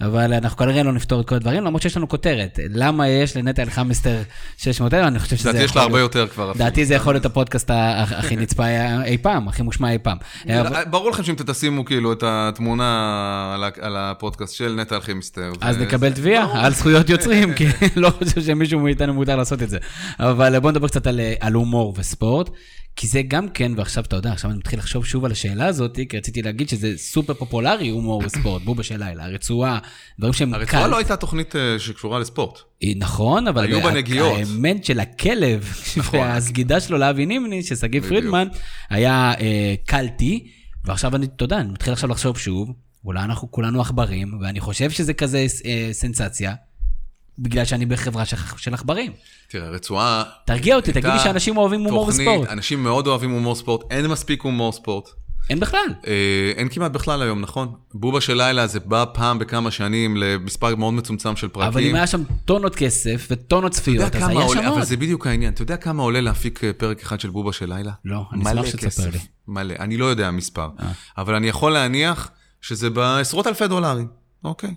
[0.00, 2.58] אבל אנחנו כנראה לא נפתור את כל הדברים, למרות שיש לנו כותרת.
[2.70, 4.22] למה יש לנטע אלחמסטר
[4.58, 5.06] 600 אלף?
[5.06, 6.52] אני חושב שזה לדעתי יש לה יכול הרבה להיות- יותר כבר.
[6.54, 8.64] לדעתי זה יכול להיות הפודקאסט הכי נצפה
[9.04, 10.16] אי פעם, הכי מושמע אי פעם.
[10.90, 15.52] ברור לכם שאם תשימו כאילו את התמונה על הפודקאסט של נטע אלכימיסטר.
[15.60, 19.78] אז נקבל תביעה על זכויות יוצרים, כי לא חושב שמישהו מאיתנו מותר לעשות את זה.
[20.20, 22.50] אבל בוא נדבר קצת על, על הומור וספורט,
[23.00, 25.98] כי זה גם כן, ועכשיו אתה יודע, עכשיו אני מתחיל לחשוב שוב על השאלה הזאת,
[26.08, 29.78] כי רציתי להגיד שזה סופר פופולרי הומור וספורט, בובה של לילה, הרצועה,
[30.18, 30.90] דברים שהם הרצועה קל.
[30.90, 32.58] לא הייתה תוכנית אה, שקשורה לספורט.
[32.96, 34.38] נכון, אבל היו בה נגיעות.
[34.38, 36.20] האמת של הכלב, נכון.
[36.20, 38.04] והסגידה שלו לאבי נימני, של בדיוק.
[38.04, 38.48] פרידמן,
[38.90, 40.48] היה אה, קלטי,
[40.84, 42.72] ועכשיו אני, אתה יודע, אני מתחיל עכשיו לחשוב שוב,
[43.04, 46.54] אולי אנחנו כולנו עכברים, ואני חושב שזה כזה אה, סנסציה,
[47.38, 48.24] בגלל שאני בחברה
[48.56, 49.12] של, עכברים.
[49.48, 50.22] תראה, הרצועה...
[50.46, 52.48] תרגיע אותי, תגיד לי שאנשים אוהבים הומור וספורט.
[52.48, 55.08] אנשים מאוד אוהבים הומור ספורט, אין מספיק הומור ספורט.
[55.50, 55.94] אין בכלל.
[56.06, 57.72] אה, אין כמעט בכלל היום, נכון?
[57.94, 61.68] בובה של לילה זה בא פעם בכמה שנים למספר מאוד מצומצם של פרקים.
[61.68, 64.82] אבל אם היה שם טונות כסף וטונות צפיות, אז היה שם אבל עוד.
[64.82, 65.52] זה בדיוק העניין.
[65.52, 67.92] אתה יודע כמה עולה להפיק אה, פרק אחד של בובה של לילה?
[68.04, 69.18] לא, אני אשמח שתספר לי.
[69.48, 69.74] מלא.
[69.78, 70.92] אני לא יודע המספר, אה.
[71.18, 74.08] אבל אני יכול להניח שזה בעשרות אלפי דולרים,
[74.44, 74.74] אוקיי?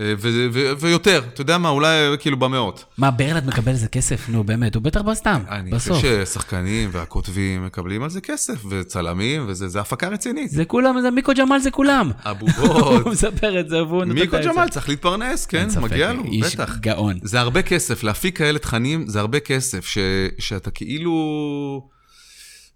[0.00, 2.84] אה, ו- ו- ויותר, אתה יודע מה, אולי כאילו במאות.
[2.98, 4.28] מה, ברלד מקבל איזה כסף?
[4.28, 6.04] נו, באמת, הוא בטח בא סתם, אני חושב בסוף.
[6.24, 10.50] ששחקנים והכותבים מקבלים על זה כסף, וצלמים, וזה זה הפקה רצינית.
[10.50, 12.10] זה כולם, זה מיקו ג'מאל זה כולם.
[12.22, 13.02] הבובות.
[13.04, 14.48] הוא מספר את זה והוא נותן את מיקו זה.
[14.48, 16.78] ג'מאל צריך להתפרנס, כן, מגיע לו, איש בטח.
[16.78, 17.18] גאון.
[17.22, 19.98] זה הרבה כסף, להפיק כאלה תכנים זה הרבה כסף, ש,
[20.38, 21.90] שאתה כאילו...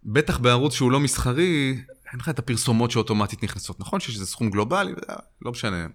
[0.06, 1.76] בטח בערוץ שהוא לא מסחרי,
[2.12, 3.80] אין לך את הפרסומות שאוטומטית נכנסות.
[3.80, 4.92] נכון שיש איזה סכום גלובלי,
[5.42, 5.86] לא משנה.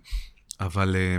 [0.59, 1.17] אבל, אה,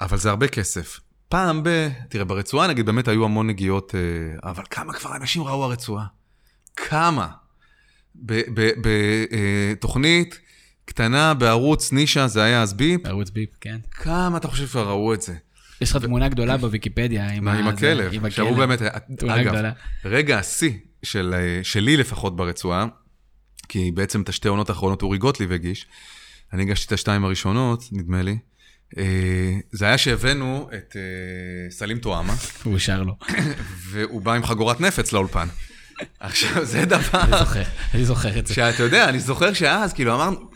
[0.00, 1.00] אבל זה הרבה כסף.
[1.28, 1.88] פעם ב...
[2.08, 6.06] תראה, ברצועה נגיד באמת היו המון נגיעות, אה, אבל כמה כבר אנשים ראו הרצועה?
[6.76, 7.28] כמה?
[9.76, 10.40] בתוכנית
[10.84, 13.06] קטנה בערוץ נישה, זה היה אז ביפ.
[13.06, 13.78] ערוץ ביפ, כן.
[13.90, 15.34] כמה אתה חושב כבר ראו את זה?
[15.80, 18.12] יש לך תמונה גדולה בוויקיפדיה עם, עם הכלב.
[18.12, 18.56] עם הכלב.
[18.56, 18.82] באמת,
[19.18, 19.54] תמונה אגב.
[20.04, 20.72] רגע השיא
[21.02, 22.86] של, אה, שלי לפחות ברצועה,
[23.68, 25.86] כי בעצם את השתי העונות האחרונות אורי גוטליב הגיש,
[26.52, 28.38] אני הגשתי את השתיים הראשונות, נדמה לי.
[28.98, 29.04] אה,
[29.72, 32.34] זה היה שהבאנו את אה, סלים טועמה,
[32.64, 33.16] הוא שר לו.
[33.90, 35.48] והוא בא עם חגורת נפץ לאולפן.
[36.20, 37.20] עכשיו, זה דבר...
[37.22, 37.62] אני זוכר,
[37.94, 38.54] אני זוכר את זה.
[38.54, 40.50] שאתה יודע, אני זוכר שאז, כאילו, אמרנו...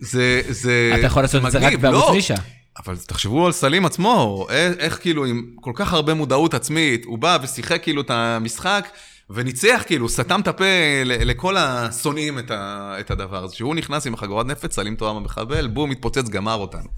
[0.00, 0.92] זה, זה...
[0.98, 2.14] אתה יכול לעשות את זה רק בערוץ לא.
[2.14, 2.34] נישה.
[2.78, 7.18] אבל תחשבו על סלים עצמו, איך, איך כאילו עם כל כך הרבה מודעות עצמית, הוא
[7.18, 8.88] בא ושיחק כאילו את המשחק,
[9.30, 10.64] וניצח כאילו, סתם את הפה
[11.04, 12.50] לכל השונאים את,
[13.00, 13.56] את הדבר הזה.
[13.56, 16.88] שהוא נכנס עם החגורת נפץ, סלים תואם המחבל, בום, מתפוצץ, גמר אותנו.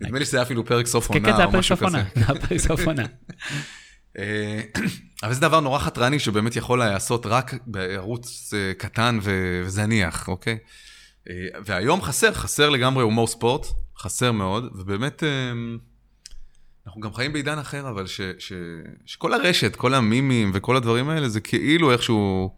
[0.00, 2.04] נדמה לי שזה היה אפילו פרק סוף כן, עונה כן, או משהו סוף עונה.
[2.04, 2.24] כזה.
[2.26, 3.02] זה הפרק סוף עונה.
[4.18, 4.60] אה,
[5.22, 10.58] אבל זה דבר נורא חתרני שבאמת יכול להיעשות רק בערוץ אה, קטן ו- וזניח, אוקיי?
[11.30, 13.66] אה, והיום חסר, חסר לגמרי הומור ספורט,
[13.98, 15.22] חסר מאוד, ובאמת,
[16.86, 18.52] אנחנו גם חיים בעידן אחר, אבל ש- ש-
[19.06, 22.50] שכל הרשת, כל המימים וכל הדברים האלה, זה כאילו איכשהו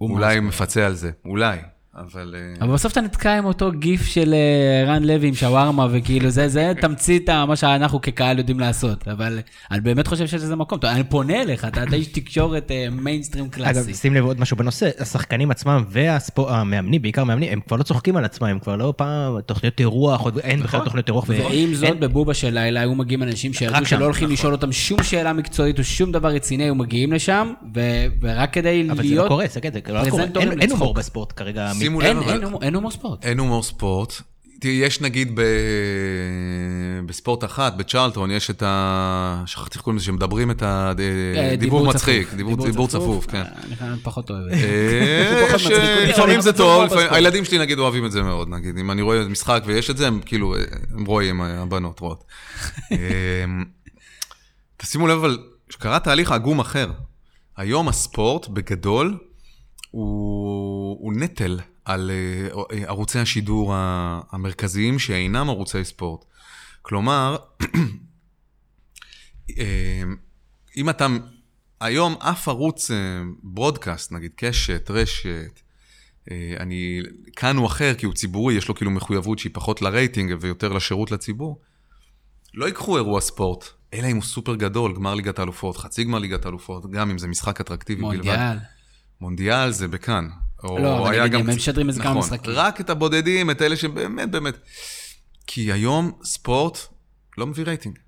[0.00, 1.58] אולי מפצה על זה, אולי,
[2.00, 2.34] אבל...
[2.38, 6.30] אה, אבל בסוף אתה נתקע עם אותו גיף של אה, רן לוי עם שווארמה, וכאילו
[6.30, 9.08] זה, זה תמצית מה שאנחנו כקהל יודעים לעשות.
[9.08, 9.38] אבל
[9.70, 10.78] אני באמת חושב שיש לזה מקום.
[10.84, 13.94] אני פונה אליך, אתה אתה איש תקשורת אה, מיינסטרים אגב, קלאסי.
[13.94, 18.24] שים לב עוד משהו בנושא, השחקנים עצמם והמאמנים, בעיקר מאמנים, הם כבר לא צוחקים על
[18.24, 21.24] עצמם, הם כבר לא פעם תוכניות אירוח, עוד אין בכלל תוכניות אירוח.
[21.28, 24.32] ועם זאת, אין- בבובה של לילה היו מגיעים אנשים שידעו שלא הולכים נכון.
[24.32, 27.80] לשאול אותם שום שאלה מקצועית או שום דבר רציני, היו מגיעים לשם, ו-
[28.20, 29.28] ורק כדי אבל זה לא להיות...
[29.28, 30.70] קורה, זה זה לא קורה, אין-.
[30.70, 31.72] הומור בספורט כרגע.
[31.88, 32.44] שימו לב, אבל...
[32.62, 33.24] אין הומור ספורט.
[33.24, 34.22] אין הומור ספורט.
[34.64, 35.42] יש נגיד ב...
[37.06, 39.42] בספורט אחת, בצ'רלטון, יש את ה...
[39.46, 40.90] שכחתי איך קוראים לזה, שמדברים את אה,
[41.52, 42.34] הדיבור מצחיק.
[42.34, 43.42] דיבור צפוף, כן.
[43.42, 44.48] אה, אני פחות אוהב.
[44.52, 47.06] אה, אותי, אבל שלפעמים זה טוב, לפעמים-.
[47.10, 50.06] הילדים שלי נגיד אוהבים את זה מאוד, נגיד, אם אני רואה משחק ויש את זה,
[50.06, 50.54] הם כאילו,
[50.94, 52.24] הם רואים, הבנות רואות.
[52.92, 52.96] אה,
[54.76, 55.38] תשימו לב, אבל,
[55.70, 56.90] שקרה תהליך עגום אחר.
[57.56, 59.18] היום הספורט, בגדול,
[59.90, 61.58] הוא, הוא נטל
[61.88, 63.72] על אה, אה, ערוצי השידור
[64.30, 66.24] המרכזיים שאינם ערוצי ספורט.
[66.82, 67.36] כלומר,
[69.58, 70.02] אה,
[70.76, 71.06] אם אתה,
[71.80, 72.90] היום אף ערוץ
[73.42, 75.60] ברודקאסט, נגיד קשת, רשת,
[76.60, 77.00] אני,
[77.36, 81.10] כאן הוא אחר כי הוא ציבורי, יש לו כאילו מחויבות שהיא פחות לרייטינג ויותר לשירות
[81.10, 81.60] לציבור,
[82.54, 83.64] לא ייקחו אירוע ספורט,
[83.94, 87.28] אלא אם הוא סופר גדול, גמר ליגת האלופות, חצי גמר ליגת האלופות, גם אם זה
[87.28, 88.14] משחק אטרקטיבי בלבד.
[88.14, 88.58] מונדיאל.
[89.20, 90.28] מונדיאל זה בכאן.
[90.64, 92.52] או לא, אבל נגיד, גם- הם משדרים איזה כמה נכון, משחקים.
[92.56, 94.54] רק את הבודדים, את אלה שבאמת באמת...
[95.46, 96.78] כי היום ספורט
[97.38, 97.98] לא מביא רייטינג.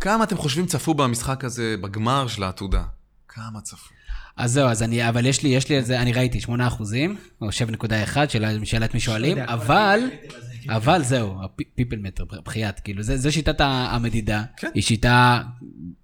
[0.00, 2.82] כמה אתם חושבים צפו במשחק הזה, בגמר של העתודה?
[3.28, 3.94] כמה צפו?
[4.36, 7.16] אז זהו, אז אני, אבל יש לי, יש לי על זה, אני ראיתי 8 אחוזים,
[7.40, 10.00] או 7.1, שאלה שאלה את מי שואלים, אבל,
[10.68, 14.70] אבל זהו, ה people meter, בחייאת, כאילו, זה, זה שיטת המדידה, כן.
[14.74, 15.40] היא שיטה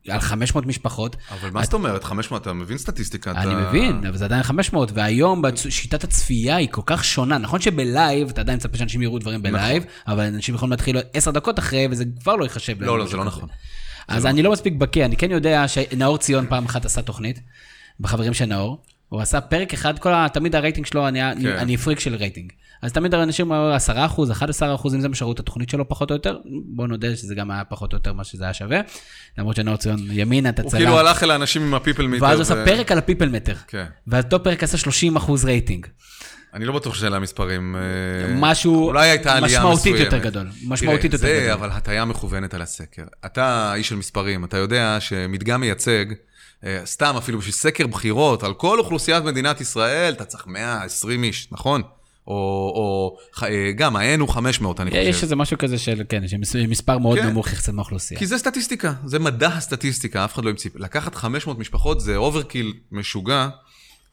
[0.08, 1.16] על 500 משפחות.
[1.30, 2.04] אבל מה זאת אומרת?
[2.04, 3.30] 500, אתה מבין סטטיסטיקה?
[3.30, 7.38] אני אתה- מבין, אבל זה עדיין 500, והיום שיטת הצפייה היא כל כך שונה.
[7.38, 10.96] נכון שב live, אתה עדיין מצפה שאנשים יראו דברים ב live, אבל אנשים יכולים להתחיל
[11.14, 12.82] 10 דקות אחרי, וזה כבר לא ייחשב.
[12.82, 13.24] לא, לא, זה לא.
[13.24, 13.48] נכון.
[14.08, 17.40] אז אני לא מספיק בקיא, אני כן יודע שנאור ציון פעם אחת עשה תוכנית,
[18.00, 20.26] בחברים של נאור, הוא עשה פרק אחד, כל ה...
[20.32, 21.46] תמיד הרייטינג שלו, אני, כן.
[21.46, 22.52] אני פריק של רייטינג.
[22.82, 25.88] אז תמיד האנשים היו 10 אחוז, 11 אחוז, אם זה מה שראו את התוכנית שלו
[25.88, 28.80] פחות או יותר, בוא נודה שזה גם היה פחות או יותר מה שזה היה שווה.
[29.38, 30.80] למרות שנאור ציון ימינה, אתה הוא צלם.
[30.80, 32.24] כאילו הלך אל האנשים עם ה people meter.
[32.24, 33.54] ואז הוא עשה פרק על ה people meter.
[33.66, 33.84] כן.
[34.06, 35.86] ואותו פרק עשה 30 אחוז רייטינג.
[36.54, 37.76] אני לא בטוח שאלה המספרים.
[37.76, 40.12] אה, משהו אולי הייתה עלייה משמעותית מסוימת.
[40.12, 40.46] יותר גדול.
[40.66, 41.52] משמעותית תראה, יותר זה גדול.
[41.52, 43.02] אבל הטיה מכוונת על הסקר.
[43.26, 46.04] אתה איש של מספרים, אתה יודע שמדגם מייצג,
[46.84, 51.82] סתם אפילו בשביל סקר בחירות, על כל אוכלוסיית מדינת ישראל, אתה צריך 120 איש, נכון?
[52.26, 52.34] או,
[52.74, 55.02] או אה, גם ה-N הוא 500, אני חושב.
[55.02, 57.26] יש איזה משהו כזה של, כן, שמספר מאוד כן.
[57.26, 58.20] נמוך יחסית מהאוכלוסייה.
[58.20, 60.70] כי זה סטטיסטיקה, זה מדע הסטטיסטיקה, אף אחד לא המציא.
[60.74, 63.48] לקחת 500 משפחות זה overkill משוגע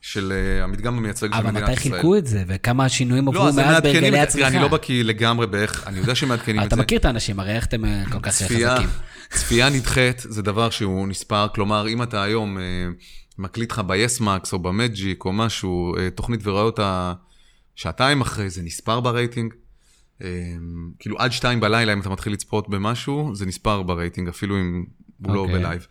[0.01, 1.93] של אה, המדגם המייצג של אבל מדינת מתי ישראל.
[1.93, 3.91] חילקו את זה, וכמה שינויים לא, עברו הם מאז בהרגלי.
[3.91, 4.67] תראה, אני לא הצריכה.
[4.67, 6.81] בקיא לגמרי באיך, אני יודע שמעדכנים את אתה זה.
[6.81, 8.89] מכיר את האנשים, הרי איך אתם אה, כל כך חזקים.
[9.29, 12.63] צפייה נדחית זה דבר שהוא נספר, כלומר, אם אתה היום אה,
[13.37, 17.13] מקליט לך ב-YesMax או במג'יק או משהו, תוכנית ורואה אותה
[17.75, 19.53] שעתיים אחרי, זה נספר ברייטינג.
[20.99, 24.83] כאילו עד שתיים בלילה, אם אתה מתחיל לצפות במשהו, זה נספר ברייטינג, אפילו אם
[25.25, 25.59] הוא לא אוקיי.
[25.59, 25.87] ב live.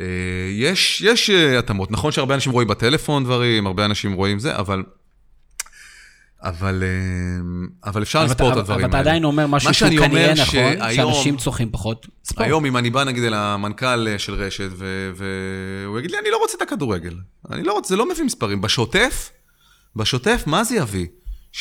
[0.00, 0.06] אה,
[0.52, 1.90] יש, יש אה, התאמות.
[1.90, 4.82] נכון שהרבה אנשים רואים בטלפון דברים, הרבה אנשים רואים זה, אבל...
[6.44, 6.90] אבל, אה,
[7.90, 9.00] אבל אפשר אבל לספור את הדברים אבל האלה.
[9.00, 12.46] אתה עדיין אומר משהו שהוא כנראה נכון, שהיום- שאנשים צורכים פחות ספורט.
[12.46, 14.68] היום אם אני בא נגיד אל המנכ"ל של רשת
[15.14, 17.14] והוא יגיד לי, אני לא רוצה את הכדורגל.
[17.50, 18.60] אני לא רוצה, זה לא מביא מספרים.
[18.60, 19.30] בשוטף,
[19.96, 21.06] בשוטף, מה זה יביא?
[21.54, 21.56] 7-8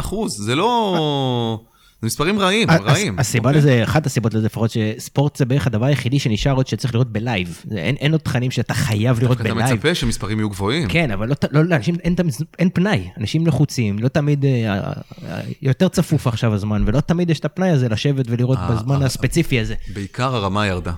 [0.00, 1.64] אחוז, זה לא...
[2.02, 3.18] זה מספרים רעים, ה- רעים.
[3.18, 3.60] הס- הסיבה אוקיי?
[3.60, 7.20] לזה, אחת הסיבות לזה לפחות, שספורט זה בערך הדבר היחידי שנשאר עוד שצריך לראות ב
[7.20, 7.62] live.
[7.64, 9.72] זה- אין אין עוד תכנים שאתה חייב לראות אתה בלייב.
[9.74, 10.88] מצפה שמספרים יהיו גבוהים.
[10.88, 14.50] כן, אבל לא, ת- לא, לאנשים אין, תמיד- אין פנאי, אנשים לחוצים, לא תמיד, אה,
[14.74, 14.92] אה,
[15.28, 19.00] אה, יותר צפוף עכשיו הזמן, ולא תמיד יש את הפנאי הזה לשבת ולראות אה, בזמן
[19.00, 19.74] אה, הספציפי הזה.
[19.94, 20.92] בעיקר הרמה ירדה.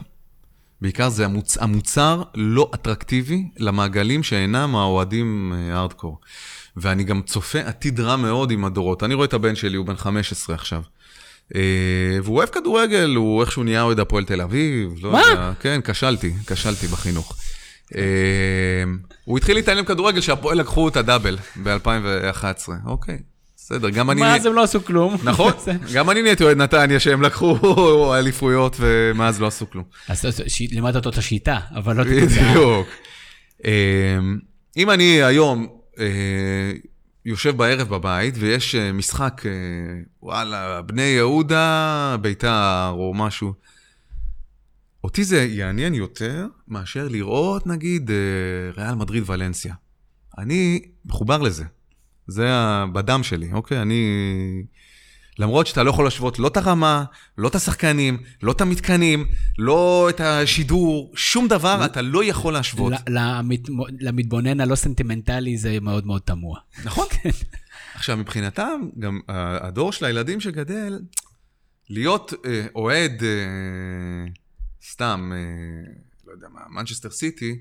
[0.80, 1.58] בעיקר זה המוצ...
[1.58, 6.18] המוצר לא אטרקטיבי למעגלים שאינם האוהדים אה, הארדקור.
[6.76, 9.02] ואני גם צופה עתיד רע מאוד עם הדורות.
[9.02, 10.82] אני רואה את הבן שלי, הוא בן 15 עכשיו.
[11.54, 11.60] אה,
[12.22, 14.94] והוא אוהב כדורגל, הוא איכשהו נהיה אוהד הפועל תל אביב.
[15.02, 15.22] לא מה?
[15.30, 17.36] יודע, כן, כשלתי, כשלתי בחינוך.
[17.96, 18.02] אה,
[19.24, 22.70] הוא התחיל להתעניין בכדורגל שהפועל לקחו את הדאבל ב-2011.
[22.86, 23.18] אוקיי,
[23.56, 24.20] בסדר, גם אני...
[24.20, 25.16] מה, אז הם לא עשו כלום.
[25.24, 25.52] נכון,
[25.94, 27.56] גם אני נהייתי אוהד נתניה שהם לקחו
[28.18, 29.84] אליפויות ומאז לא עשו כלום.
[30.08, 30.26] אז
[30.70, 32.50] לימדת אותו את השיטה, אבל לא את התוצאה.
[32.50, 32.86] בדיוק.
[33.64, 34.38] אמ,
[34.76, 35.83] אם אני היום אה,
[37.24, 39.50] יושב בערב בבית ויש אה, משחק, אה,
[40.22, 43.54] וואלה, בני יהודה, ביתר או משהו,
[45.04, 48.16] אותי זה יעניין יותר מאשר לראות נגיד אה,
[48.76, 49.74] ריאל מדריד ולנסיה.
[50.38, 51.64] אני מחובר לזה.
[52.26, 52.48] זה
[52.92, 53.82] בדם שלי, אוקיי?
[53.82, 54.04] אני...
[55.38, 57.04] למרות שאתה לא יכול להשוות לא את הרמה,
[57.38, 59.26] לא את השחקנים, לא את המתקנים,
[59.58, 62.92] לא את השידור, שום דבר אתה לא יכול להשוות.
[63.08, 63.68] למת-
[64.00, 66.60] למתבונן הלא סנטימנטלי זה מאוד מאוד תמוה.
[66.84, 67.06] נכון.
[67.94, 70.98] עכשיו, מבחינתם, גם הדור של הילדים שגדל,
[71.90, 74.32] להיות אה, אוהד, אה,
[74.90, 75.38] סתם, אה,
[76.26, 77.58] לא יודע מה, מנצ'סטר סיטי,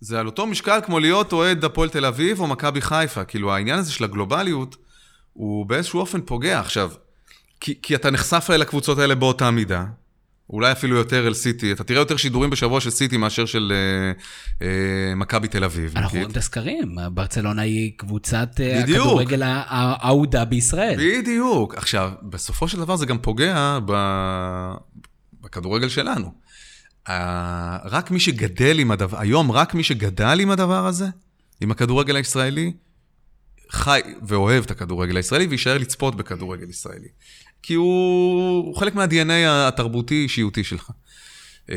[0.00, 3.24] זה על אותו משקל כמו להיות אוהד הפועל תל אביב או מכבי חיפה.
[3.24, 4.76] כאילו, העניין הזה של הגלובליות,
[5.38, 6.60] הוא באיזשהו אופן פוגע.
[6.60, 6.90] עכשיו,
[7.60, 9.84] כי, כי אתה נחשף אל הקבוצות האלה באותה מידה,
[10.50, 14.12] אולי אפילו יותר אל סיטי, אתה תראה יותר שידורים בשבוע של סיטי מאשר של אה,
[14.66, 16.18] אה, מכבי תל אביב, אנחנו.
[16.18, 18.98] רואים את הסקרים, ברצלונה היא קבוצת אה, בדיוק.
[19.06, 21.18] הכדורגל הא- האהודה בישראל.
[21.20, 21.74] בדיוק.
[21.74, 23.92] עכשיו, בסופו של דבר זה גם פוגע ב...
[25.40, 26.32] בכדורגל שלנו.
[27.84, 31.06] רק מי שגדל עם הדבר, היום רק מי שגדל עם הדבר הזה,
[31.60, 32.72] עם הכדורגל הישראלי,
[33.70, 37.08] חי ואוהב את הכדורגל הישראלי ויישאר לצפות בכדורגל ישראלי.
[37.62, 40.90] כי הוא, הוא חלק מה-DNA התרבותי-אישיותי שלך.
[41.66, 41.70] Uh,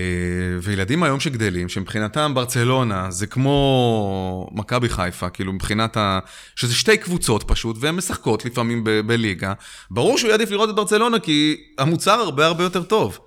[0.61, 6.19] וילדים היום שגדלים, שמבחינתם ברצלונה זה כמו מכבי חיפה, כאילו מבחינת ה...
[6.55, 9.53] שזה שתי קבוצות פשוט, והן משחקות לפעמים ב- בליגה.
[9.91, 13.19] ברור שהוא יעדיף לראות את ברצלונה, כי המוצר הרבה הרבה יותר טוב.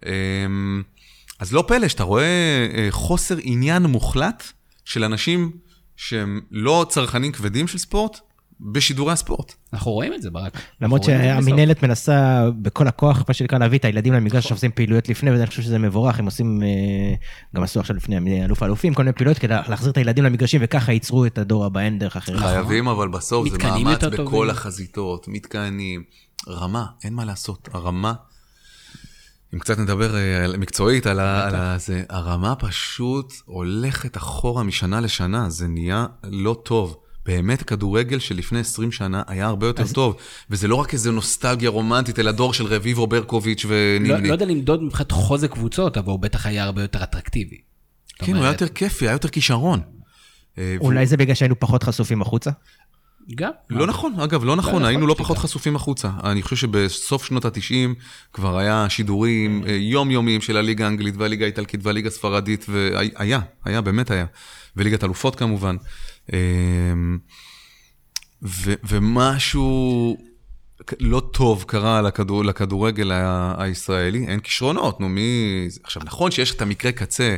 [0.00, 0.06] Um,
[1.38, 4.52] אז לא פלא שאתה רואה uh, חוסר עניין מוחלט
[4.84, 5.50] של אנשים
[6.00, 8.20] שהם לא צרכנים כבדים של ספורט,
[8.60, 9.54] בשידורי הספורט.
[9.72, 10.58] אנחנו רואים את זה, ברק.
[10.80, 11.04] למרות.
[11.04, 15.62] שהמינהלת מנסה בכל הכוח, מה שנקרא, להביא את הילדים למגרש שעושים פעילויות לפני, ואני חושב
[15.62, 16.68] שזה מבורך, הם עושים, אה,
[17.56, 20.92] גם עשו עכשיו לפני אלוף האלופים, כל מיני פעילויות כדי להחזיר את הילדים למגרשים, וככה
[20.92, 22.38] ייצרו את הדור הבא, אין דרך אחרת.
[22.38, 24.04] חייבים, אבל בסוף זה מאמץ.
[24.04, 26.02] בכל החזיתות, מתקנים,
[26.48, 28.14] רמה, אין מה לעשות, הרמה,
[29.54, 34.62] אם קצת נדבר אה, על- מקצועית על ה- על ה- זה, הרמה פשוט הולכת אחורה
[34.62, 36.96] משנה לשנה, זה נהיה לא טוב.
[37.26, 40.16] באמת כדורגל שלפני 20 שנה היה הרבה יותר טוב,
[40.50, 44.28] וזה לא רק איזה נוסטלגיה רומנטית, אלא דור של רביבו, ברקוביץ' לא ונימני.
[44.28, 47.56] לא יודע למדוד מבחינת חוזק קבוצות, אבל הוא בטח היה הרבה יותר אטרקטיבי.
[48.18, 49.80] כן, הוא היה אומרת, יותר כיפי, היה יותר כישרון.
[50.58, 52.50] אה, אולי זה בגלל שהיינו פחות חשופים החוצה?
[53.34, 53.50] גם.
[53.70, 55.38] לא נכון, אגב, לא נכון, יכול היינו לא פחות.
[55.38, 56.10] חשופים החוצה.
[56.24, 57.94] אני חושב שבסוף שנות ה-90
[58.32, 64.10] כבר היה שידורים אה, יומיומיים של הליגה האנגלית והליגה האיטלקית והליגה הספרדית, והיה, היה, באמת
[64.10, 64.26] היה.
[64.76, 65.76] וליגת אלופות כמובן.
[68.42, 70.16] ו- ומשהו
[71.00, 73.12] לא טוב קרה לכדור, לכדורגל
[73.58, 75.68] הישראלי, אין כישרונות, נו מי...
[75.84, 77.36] עכשיו, נכון שיש את המקרה קצה,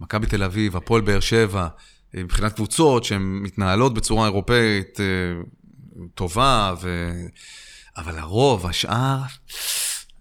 [0.00, 1.68] מכבי תל אביב, הפועל באר שבע,
[2.14, 5.04] מבחינת קבוצות שהן מתנהלות בצורה אירופאית אה,
[6.14, 7.10] טובה, ו...
[7.96, 9.18] אבל הרוב, השאר,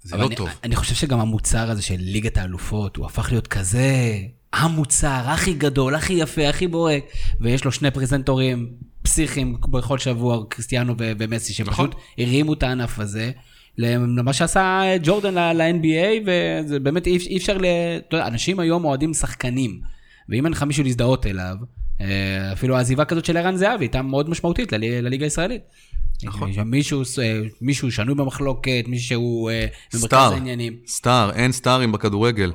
[0.03, 0.49] זה לא אני, טוב.
[0.63, 4.17] אני חושב שגם המוצר הזה של ליגת האלופות, הוא הפך להיות כזה
[4.53, 7.03] המוצר הכי גדול, הכי יפה, הכי בורק,
[7.41, 8.69] ויש לו שני פרזנטורים
[9.01, 11.89] פסיכיים בכל שבוע, קריסטיאנו ומסי, שפשוט נכון.
[12.17, 13.31] הרימו את הענף הזה.
[13.77, 17.65] למה שעשה ג'ורדן ל-NBA, וזה באמת אי, אפשר ל...
[18.07, 19.81] אתה יודע, אנשים היום אוהדים שחקנים,
[20.29, 21.55] ואם אין לך מישהו להזדהות אליו,
[22.53, 25.61] אפילו העזיבה כזאת של ערן זהבי הייתה מאוד משמעותית לליגה הישראלית.
[26.23, 26.53] נכון.
[26.53, 30.75] שם מישהו, אה, מישהו שנוי במחלוקת, מישהו אה, במרכז העניינים.
[30.87, 32.51] סטאר, אין סטארים בכדורגל.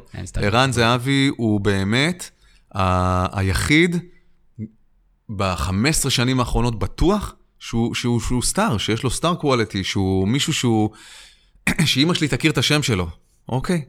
[0.46, 2.30] ערן זהבי הוא באמת
[2.74, 3.96] ה- היחיד
[5.36, 10.90] ב-15 שנים האחרונות בטוח שהוא, שהוא, שהוא סטאר, שיש לו סטאר קואליטי, שהוא מישהו שהוא...
[11.86, 13.08] שאימא שלי תכיר את השם שלו,
[13.48, 13.82] אוקיי?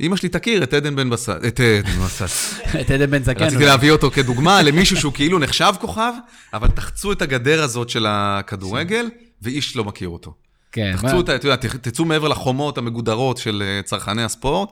[0.00, 2.54] אימא שלי תכיר את עדן בן בסט, את עדן בן בסט.
[2.80, 3.44] את עדן בן זקן.
[3.44, 6.12] רציתי להביא אותו כדוגמה למישהו שהוא כאילו נחשב כוכב,
[6.54, 9.08] אבל תחצו את הגדר הזאת של הכדורגל,
[9.42, 10.34] ואיש לא מכיר אותו.
[10.72, 14.68] כן, תחצו אותה, אתה יודע, תצאו מעבר לחומות המגודרות של אה, צרכני הספורט,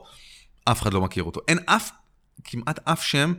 [0.65, 1.41] אף אחד לא מכיר אותו.
[1.47, 1.89] אין אף,
[2.43, 3.33] כמעט אף שם,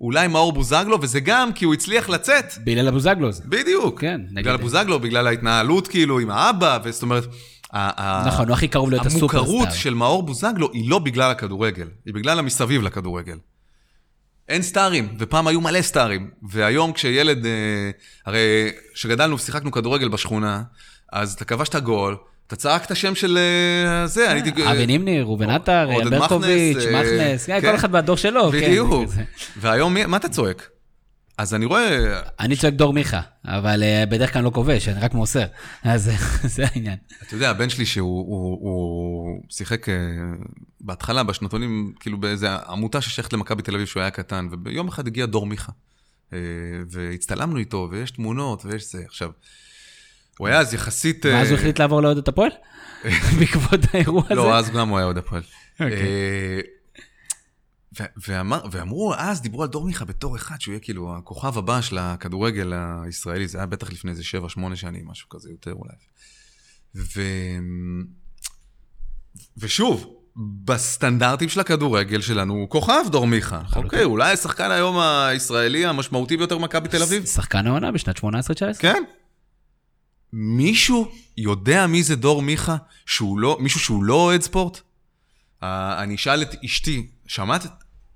[0.00, 2.44] אולי מאור בוזגלו, וזה גם כי הוא הצליח לצאת.
[2.64, 3.42] בגלל הבוזגלוז.
[3.46, 4.00] בדיוק.
[4.00, 7.24] כן, נגיד- בגלל בוזגלו, בגלל ההתנהלות כאילו עם האבא, וזאת אומרת...
[8.26, 9.38] נכון, הוא הכי קרוב להיות הסופרסטאר.
[9.38, 13.38] המוכרות של מאור בוזגלו היא לא בגלל הכדורגל, היא בגלל המסביב לכדורגל.
[14.48, 17.90] אין סטארים, ופעם היו מלא סטארים, והיום כשילד, אה,
[18.26, 20.62] הרי כשגדלנו ושיחקנו כדורגל בשכונה,
[21.12, 22.16] אז אתה כבשת גול,
[22.46, 24.70] אתה צעקת שם של אה, זה, אני הייתי...
[24.70, 27.60] אבי נימני, ראובן עטר, ברקוביץ', מכנס, אה, מכנס, כן.
[27.60, 28.50] כל אחד והדור שלו.
[28.50, 29.10] כן, בדיוק.
[29.60, 30.68] והיום מה אתה צועק?
[31.38, 35.00] אז אני רואה, אני צועק דור מיכה, אבל אה, בדרך כלל אני לא כובש, אני
[35.00, 35.44] רק מוסר.
[35.82, 36.10] אז
[36.54, 36.96] זה העניין.
[37.22, 39.94] אתה יודע, הבן שלי שהוא הוא, הוא שיחק אה,
[40.80, 45.26] בהתחלה, בשנתונים, כאילו באיזה עמותה ששייכת למכבי תל אביב שהוא היה קטן, וביום אחד הגיע
[45.26, 45.72] דור מיכה.
[46.32, 46.38] אה,
[46.90, 49.02] והצטלמנו איתו, ויש תמונות, ויש זה.
[49.06, 49.30] עכשיו,
[50.38, 51.26] הוא היה אז יחסית...
[51.26, 52.50] ואז הוא אה, החליט לעבור לאוהד את הפועל?
[53.38, 54.34] בעקבות האירוע הזה?
[54.34, 55.42] לא, אז גם הוא היה אוהד הפועל.
[58.28, 61.98] ואמר, ואמרו, אז דיברו על דור מיכה בתור אחד, שהוא יהיה כאילו הכוכב הבא של
[61.98, 62.72] הכדורגל
[63.04, 64.22] הישראלי, זה היה בטח לפני איזה
[64.72, 65.94] 7-8 שנים, משהו כזה יותר אולי.
[66.94, 67.22] ו...
[69.58, 73.62] ושוב, בסטנדרטים של הכדורגל שלנו, הוא כוכב דור מיכה.
[73.76, 77.26] אוקיי, אולי השחקן היום הישראלי המשמעותי ביותר במכבי תל אביב.
[77.26, 78.22] שחקן העונה בשנת 18-19?
[78.78, 79.02] כן.
[80.32, 82.76] מישהו יודע מי זה דור מיכה?
[83.06, 84.80] שהוא לא, מישהו שהוא לא אוהד ספורט?
[85.62, 87.66] אה, אני אשאל את אשתי, שמעת,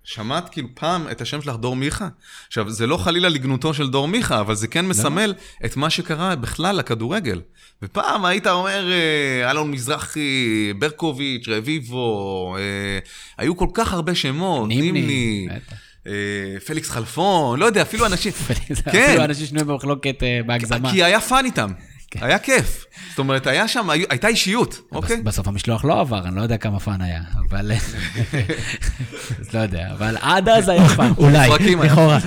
[0.08, 2.08] שמעת כאילו פעם את השם שלך דור מיכה?
[2.46, 5.34] עכשיו, זה לא חלילה לגנותו של דור מיכה, אבל זה כן מסמל
[5.64, 7.40] את מה שקרה בכלל לכדורגל.
[7.82, 12.98] ופעם היית אומר, אה, אלון מזרחי, ברקוביץ', רביבו, אה,
[13.38, 15.48] היו כל כך הרבה שמות, נימני, נימני.
[16.06, 16.12] אה,
[16.66, 18.32] פליקס חלפון, לא יודע, אפילו אנשים...
[18.88, 20.90] אפילו אנשים שנויים במחלוקת אה, בהגזמה.
[20.90, 21.97] כי היה fun איתם, כן.
[22.20, 22.84] היה כיף.
[23.10, 25.16] זאת אומרת, היה שם, הייתה אישיות, אוקיי?
[25.16, 27.72] בס- בסוף המשלוח לא עבר, אני לא יודע כמה fun היה, אבל...
[29.54, 31.48] לא יודע, אבל עד אז היה fun, אולי.
[31.84, 32.18] לכאורה.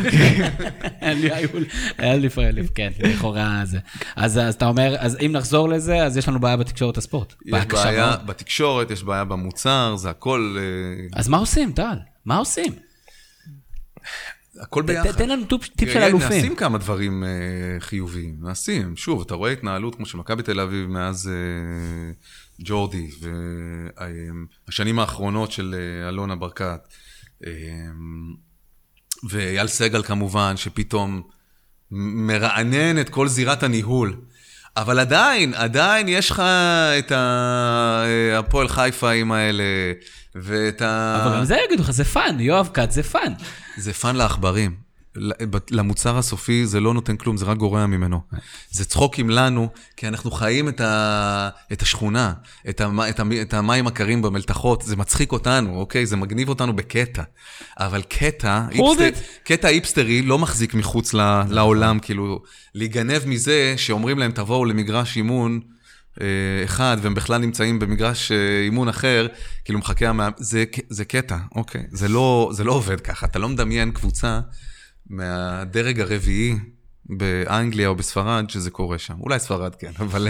[1.02, 3.80] היה לי- לפעמים, כן, לכאורה זה.
[4.16, 7.34] אז אתה אומר, אז אם נחזור לזה, אז יש לנו בעיה בתקשורת הספורט.
[7.46, 8.16] יש בעיה.
[8.26, 11.98] בתקשורת, יש בעיה במוצר, זה הכל, אה, אז מה עושים, טל?
[12.26, 12.74] מה עושים?
[14.60, 15.12] הכל ביחד.
[15.12, 15.46] תן לנו
[15.76, 16.30] טיפ של אלופים.
[16.30, 17.30] נעשים כמה דברים אה,
[17.80, 18.98] חיוביים, נעשים.
[18.98, 22.12] שוב, אתה רואה התנהלות כמו של מכבי תל אביב מאז אה,
[22.66, 23.10] ג'ורדי,
[24.68, 26.88] והשנים האחרונות של אה, אלונה ברקת,
[29.30, 31.22] ואייל סגל כמובן, שפתאום
[31.92, 34.16] מרענן את כל זירת הניהול.
[34.78, 36.40] אבל עדיין, עדיין יש לך
[37.00, 37.12] את
[38.38, 39.64] הפועל חיפאים האלה,
[40.36, 41.22] ואת ה...
[41.26, 43.34] אבל גם זה יגידו לך, זה fun, יואב כץ זה fun.
[43.78, 44.92] זה fun לעכברים.
[45.72, 48.22] למוצר הסופי זה לא נותן כלום, זה רק גורע ממנו.
[48.72, 51.50] זה צחוקים לנו, כי אנחנו חיים את, ה...
[51.72, 52.34] את השכונה,
[52.70, 53.00] את, המ...
[53.02, 53.32] את, המ...
[53.42, 56.06] את המים הקרים במלתחות, זה מצחיק אותנו, אוקיי?
[56.06, 57.24] זה מגניב אותנו בקטע.
[57.80, 58.66] אבל קטע.
[58.70, 59.10] היפסטר...
[59.44, 61.42] קטע היפסטרי לא מחזיק מחוץ ל...
[61.50, 62.42] לעולם, כאילו,
[62.76, 65.60] להיגנב מזה שאומרים להם, תבואו למגרש אימון.
[66.22, 69.28] אה, אחד, והם בכלל נמצאים במגרש אה, אימון אחר,
[69.66, 71.84] כאילו מחכה המאמן, זה, זה קטע, אוקיי?
[71.92, 74.40] זה לא, זה לא עובד ככה, אתה לא מדמיין קבוצה
[75.10, 76.56] מהדרג הרביעי
[77.06, 79.20] באנגליה או בספרד שזה קורה שם.
[79.20, 80.28] אולי ספרד כן, אבל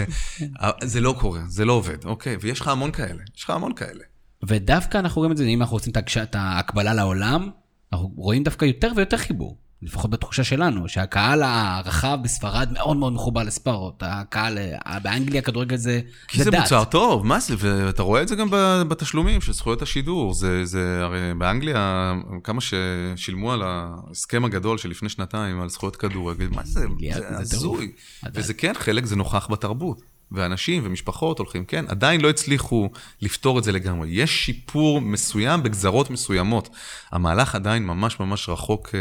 [0.60, 2.36] אה, זה לא קורה, זה לא עובד, אוקיי?
[2.40, 4.04] ויש לך המון כאלה, יש לך המון כאלה.
[4.46, 7.50] ודווקא אנחנו רואים את זה, אם אנחנו רוצים את ההקבלה לעולם,
[7.92, 9.58] אנחנו רואים דווקא יותר ויותר חיבור.
[9.82, 13.94] לפחות בתחושה שלנו, שהקהל הרחב בספרד מאוד מאוד מחובר לספורט.
[14.00, 14.58] הקהל
[15.02, 16.60] באנגליה, כדורגל זה כי זה זה דת.
[16.60, 17.54] מוצר טוב, מה זה?
[17.58, 18.48] ואתה רואה את זה גם
[18.88, 20.34] בתשלומים של זכויות השידור.
[20.34, 22.12] זה, זה הרי באנגליה,
[22.44, 26.86] כמה ששילמו על ההסכם הגדול שלפני שנתיים על זכויות כדורגל, מה זה?
[27.14, 27.28] זה.
[27.38, 27.92] הזוי.
[28.34, 30.11] וזה כן, חלק זה נוכח בתרבות.
[30.34, 32.90] ואנשים ומשפחות הולכים, כן, עדיין לא הצליחו
[33.22, 34.08] לפתור את זה לגמרי.
[34.10, 36.68] יש שיפור מסוים בגזרות מסוימות.
[37.10, 39.00] המהלך עדיין ממש ממש רחוק אה,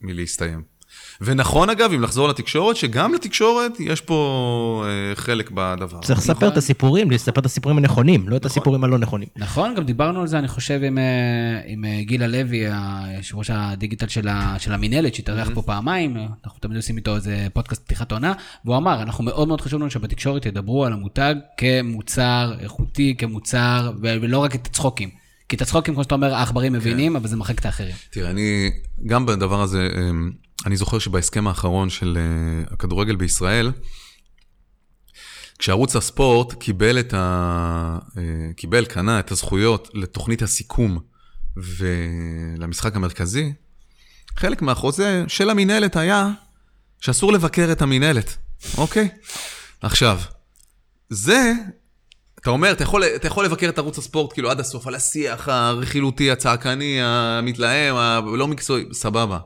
[0.00, 0.77] מלהסתיים.
[1.20, 6.00] ונכון אגב, אם לחזור לתקשורת, שגם לתקשורת יש פה אה, חלק בדבר.
[6.00, 9.28] צריך לספר את הסיפורים, לספר את הסיפורים הנכונים, לא את הסיפורים הלא נכונים.
[9.36, 13.50] נכון, גם דיברנו על זה, אני חושב, עם, אה, עם אה, גילה לוי, היושב ראש
[13.50, 18.12] הדיגיטל של, ה, של המינהלת, שהתארח פה פעמיים, אנחנו תמיד עושים איתו איזה פודקאסט פתיחת
[18.12, 18.32] עונה,
[18.64, 24.38] והוא אמר, אנחנו מאוד מאוד חשוב לנו שבתקשורת ידברו על המותג כמוצר איכותי, כמוצר, ולא
[24.38, 25.27] רק את הצחוקים.
[25.48, 27.94] כי את הצחוקים, כמו שאתה אומר, העכברים מבינים, אבל זה מחק את האחרים.
[28.10, 28.70] תראה, אני,
[29.06, 30.30] גם בדבר הזה, אמ,
[30.66, 33.72] אני זוכר שבהסכם האחרון של אה, הכדורגל בישראל,
[35.58, 37.98] כשערוץ הספורט קיבל את ה...
[38.18, 38.22] אה,
[38.56, 40.98] קיבל, קנה את הזכויות לתוכנית הסיכום
[41.56, 43.52] ולמשחק המרכזי,
[44.36, 46.28] חלק מהחוזה של המינהלת היה
[47.00, 48.36] שאסור לבקר את המינהלת,
[48.78, 49.08] אוקיי?
[49.82, 50.20] עכשיו,
[51.10, 51.52] זה,
[52.40, 55.48] אתה אומר, אתה יכול, אתה יכול לבקר את ערוץ הספורט כאילו עד הסוף, על השיח
[55.48, 59.38] הרכילותי, הצעקני, המתלהם, הלא מקצועי, סבבה.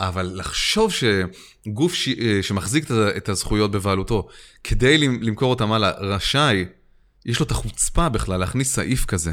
[0.00, 2.08] אבל לחשוב שגוף ש...
[2.42, 2.84] שמחזיק
[3.16, 4.28] את הזכויות בבעלותו,
[4.64, 6.64] כדי למכור אותם הלאה, רשאי,
[7.26, 9.32] יש לו את החוצפה בכלל להכניס סעיף כזה.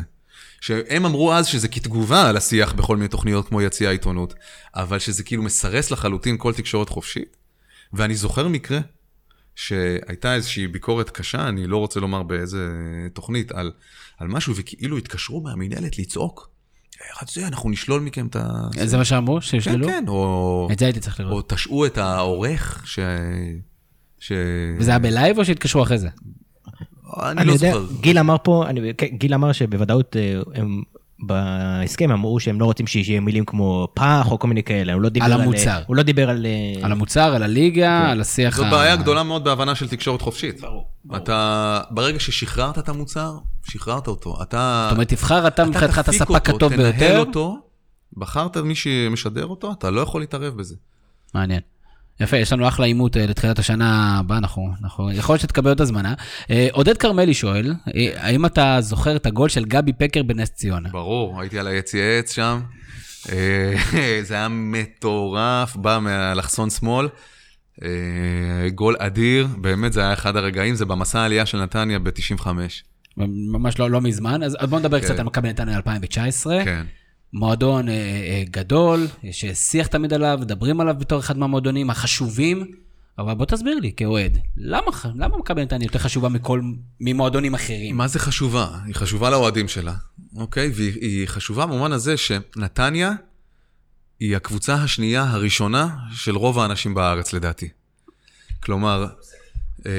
[0.62, 4.34] שהם אמרו אז שזה כתגובה על השיח בכל מיני תוכניות כמו יציע העיתונות,
[4.76, 7.38] אבל שזה כאילו מסרס לחלוטין כל תקשורת חופשית.
[7.94, 8.80] ואני זוכר מקרה
[9.58, 12.70] שהייתה איזושהי ביקורת קשה, אני לא רוצה לומר באיזה
[13.14, 13.72] תוכנית, על,
[14.18, 16.50] על משהו, וכאילו התקשרו מהמינהלת לצעוק.
[17.10, 18.68] איך זה, אנחנו נשלול מכם את ה...
[18.86, 19.42] זה מה שאמרו?
[19.42, 19.88] שישללו?
[19.88, 20.68] כן, כן, או...
[20.72, 21.52] את זה הייתי צריך לראות.
[21.52, 23.00] או תשעו את העורך ש...
[24.20, 24.32] ש...
[24.80, 26.10] וזה היה בלייב או שהתקשרו אחרי זה?
[27.22, 27.86] אני לא זוכר.
[28.02, 30.82] גיל אמר פה, אני, כן, גיל אמר שבוודאות אה, הם
[31.20, 35.10] בהסכם אמרו שהם לא רוצים שיהיה מילים כמו פח או כל מיני כאלה, הוא לא
[35.10, 35.42] דיבר על על...
[35.42, 35.82] המוצר.
[35.88, 36.46] הוא לא דיבר על...
[36.82, 38.72] על המוצר, על הליגה, על השיח זו ה...
[38.72, 40.62] בעיה גדולה מאוד בהבנה של תקשורת חופשית.
[40.62, 44.42] ברור, אתה, ברגע ששחררת את המוצר, שחררת אותו.
[44.42, 44.86] אתה...
[44.90, 47.20] זאת אומרת, תבחר אתה מבחינתך את תפיק הספק אותו, הטוב תנהל ביותר.
[47.20, 47.58] אותו,
[48.18, 50.76] בחרת מי שמשדר אותו, אתה לא יכול להתערב בזה.
[51.34, 51.62] מעניין.
[52.20, 55.82] יפה, יש לנו אחלה עימות אה, לתחילת השנה הבאה, אנחנו, אנחנו, יכול להיות שתקבל עוד
[55.82, 56.14] הזמנה.
[56.50, 60.90] אה, עודד כרמלי שואל, אה, האם אתה זוכר את הגול של גבי פקר בנס ציונה?
[60.90, 62.60] ברור, הייתי על היציע עץ שם.
[64.28, 67.08] זה היה מטורף, בא מהאלכסון שמאל.
[68.76, 72.48] גול אדיר, באמת זה היה אחד הרגעים, זה במסע העלייה של נתניה ב-95.
[73.18, 75.20] ממש לא, לא מזמן, אז בואו נדבר קצת כן.
[75.20, 76.64] על מכבי נתניה 2019.
[76.66, 76.86] כן.
[77.34, 82.72] מועדון אה, אה, גדול, יש שיח תמיד עליו, מדברים עליו בתור אחד מהמועדונים החשובים,
[83.18, 86.62] אבל בוא תסביר לי כאוהד, למה, למה מכבי נתניה יותר חשובה מכל,
[87.02, 87.98] ממועדונים אחרים?
[87.98, 88.68] מה זה חשובה?
[88.86, 89.94] היא חשובה לאוהדים שלה,
[90.36, 90.72] אוקיי?
[90.76, 93.12] והיא היא חשובה במובן הזה שנתניה
[94.20, 97.70] היא הקבוצה השנייה הראשונה של רוב האנשים בארץ, לדעתי.
[98.64, 99.06] כלומר...
[99.88, 99.92] אה,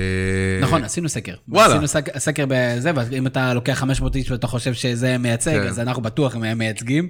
[0.62, 1.34] נכון, עשינו סקר.
[1.48, 1.72] וואלה.
[1.74, 5.66] עשינו סק, סקר בזה, ואם אתה לוקח 500 איש ואתה חושב שזה מייצג, כן.
[5.66, 7.08] אז אנחנו בטוח הם מייצגים.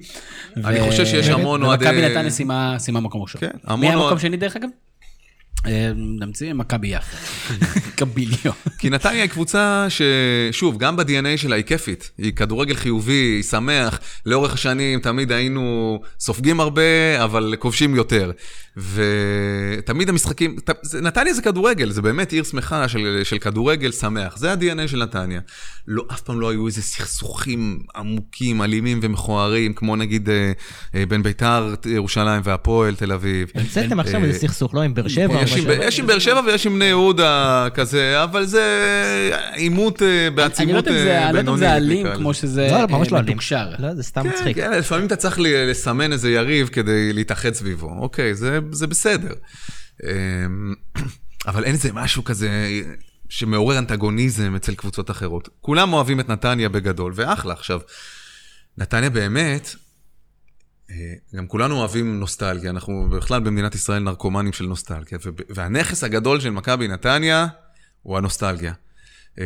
[0.56, 2.30] אני חושב שיש המון אוהדי- ומכבי נתניה
[2.78, 3.40] סיימה מקום ראשון.
[3.40, 4.68] כן, המון מי המקום שני דרך אגב?
[5.96, 7.16] נמציא מכבי יפו.
[7.98, 8.52] קביליו.
[8.78, 12.10] כי נתניה היא קבוצה ששוב, גם ב-DNA שלה היא כיפית.
[12.18, 14.00] היא כדורגל חיובי, היא שמח.
[14.26, 18.32] לאורך השנים תמיד היינו סופגים הרבה, אבל כובשים יותר.
[18.76, 20.56] ותמיד המשחקים,
[21.02, 24.36] נתניה זה כדורגל, זה באמת עיר שמחה של, של כדורגל שמח.
[24.36, 25.40] זה ה-DNA של נתניה.
[25.86, 30.52] לא, אף פעם לא היו איזה סכסוכים עמוקים, אלימים ומכוערים, כמו נגיד אה,
[30.94, 33.50] אה, בין ביתר ירושלים והפועל תל אביב.
[33.54, 36.74] המצאתם עכשיו אה, איזה סכסוך, לא עם באר שבע יש עם- באר שבע ויש עם
[36.74, 38.62] בני יהודה כזה, אבל זה
[39.52, 41.60] עימות אה, אני לא בעצימות יודע אם זה- אה, אני לא יודע אם בינונית.
[41.60, 42.34] זה אלים כמו.
[42.34, 42.78] שזה לא,
[43.10, 43.22] לא אה.
[43.22, 43.66] מתוקשר.
[43.78, 44.56] לא, זה סתם כן, מצחיק.
[44.56, 47.94] כן, לפעמים אתה צריך לסמן איזה יריב כדי להתאחד סביבו.
[47.98, 49.32] אוקיי, זה זה בסדר.
[50.04, 50.74] אמ,
[51.48, 52.48] אבל אין איזה משהו כזה
[53.28, 55.48] שמעורר אנטגוניזם אצל קבוצות אחרות.
[55.60, 57.52] כולם אוהבים את נתניה בגדול, ואחלה.
[57.54, 57.80] עכשיו,
[58.78, 59.74] נתניה באמת,
[61.34, 65.18] גם כולנו אוהבים נוסטלגיה, אנחנו בכלל במדינת ישראל נרקומנים של נוסטלגיה,
[65.48, 67.46] והנכס הגדול של מכבי נתניה
[68.02, 68.72] הוא הנוסטלגיה.
[69.40, 69.44] אה,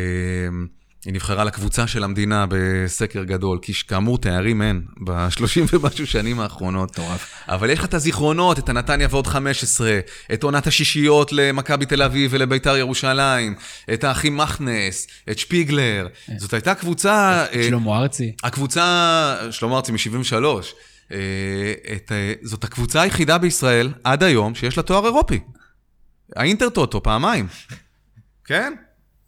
[1.05, 6.91] היא נבחרה לקבוצה של המדינה בסקר גדול, כי כאמור תארים אין בשלושים ומשהו שנים האחרונות.
[6.91, 7.33] מטורף.
[7.49, 10.01] אבל יש לך את הזיכרונות, את הנתניה ועוד 15,
[10.33, 13.55] את עונת השישיות למכבי תל אביב ולביתר ירושלים,
[13.93, 16.07] את האחים מכנס, את שפיגלר.
[16.37, 17.45] זאת הייתה קבוצה...
[17.53, 18.33] אה, שלמה ארצי.
[18.43, 20.45] הקבוצה, שלמה ארצי מ-73,
[21.97, 25.41] את, אה, זאת הקבוצה היחידה בישראל עד היום שיש לה תואר אירופי.
[26.37, 27.47] האינטרטוטו, פעמיים.
[28.45, 28.75] כן?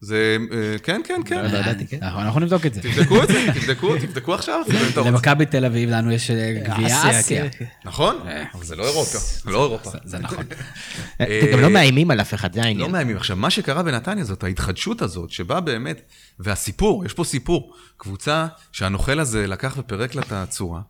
[0.00, 1.50] זה, אה, כן, כן, כן.
[1.52, 1.98] לא ידעתי, כן.
[2.02, 2.80] אנחנו אנחנו נבדוק את זה.
[2.82, 4.60] תבדקו את זה, תבדקו, תבדקו עכשיו.
[5.06, 7.50] למכבי תל אביב לנו יש אה, גביע אסיה.
[7.50, 7.64] כן.
[7.84, 8.16] נכון?
[8.54, 9.90] אבל זה לא אירופה, זה לא אירופה.
[10.04, 10.44] זה נכון.
[11.16, 12.90] אתם גם לא מאיימים על אף אחד, זה לא העניין.
[12.90, 13.16] מאיימים.
[13.16, 16.00] עכשיו, מה שקרה בנתניה זאת ההתחדשות הזאת, שבה באמת,
[16.38, 17.74] והסיפור, יש פה סיפור.
[17.96, 20.80] קבוצה שהנוכל הזה לקח ופירק לה את הצורה,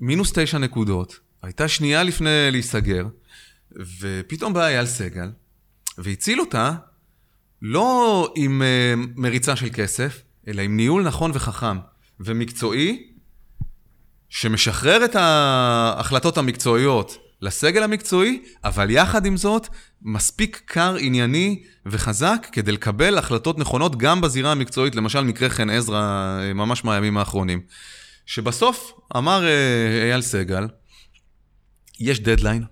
[0.00, 3.06] מינוס תשע נקודות, הייתה שנייה לפני להיסגר,
[4.00, 5.30] ופתאום בא אייל סגל,
[5.98, 6.72] והציל אותה
[7.62, 11.78] לא עם אה, מריצה של כסף, אלא עם ניהול נכון וחכם
[12.20, 13.06] ומקצועי,
[14.28, 19.68] שמשחרר את ההחלטות המקצועיות לסגל המקצועי, אבל יחד עם זאת,
[20.02, 26.00] מספיק קר, ענייני וחזק כדי לקבל החלטות נכונות גם בזירה המקצועית, למשל מקרה חן עזרא
[26.40, 27.60] אה, ממש מהימים האחרונים.
[28.28, 30.66] שבסוף אמר אה, אייל סגל,
[32.00, 32.64] יש דדליין,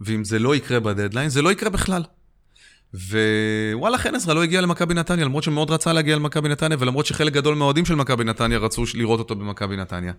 [0.00, 2.02] ואם זה לא יקרה בדדליין, זה לא יקרה בכלל.
[2.94, 7.32] ווואלה, חן עזרא לא הגיע למכבי נתניה, למרות שמאוד רצה להגיע למכבי נתניה, ולמרות שחלק
[7.32, 10.12] גדול מהאוהדים של מכבי נתניה רצו לראות אותו במכבי נתניה.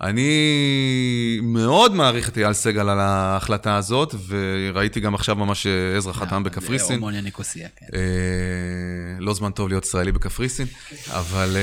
[0.00, 5.66] אני מאוד מעריך את אייל סגל על ההחלטה הזאת, וראיתי גם עכשיו ממש
[5.96, 6.96] עזרא חתם בקפריסין.
[6.96, 7.86] הורמוניה ניקוסיה, כן.
[7.94, 8.00] אה,
[9.18, 10.66] לא זמן טוב להיות ישראלי בקפריסין,
[11.08, 11.56] אבל...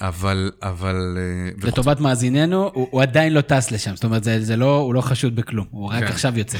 [0.00, 1.18] אה, אבל, אבל...
[1.18, 4.94] אה, לטובת מאזיננו, הוא, הוא עדיין לא טס לשם, זאת אומרת, זה, זה לא, הוא
[4.94, 6.06] לא חשוד בכלום, הוא רק כן.
[6.06, 6.58] עכשיו יוצא.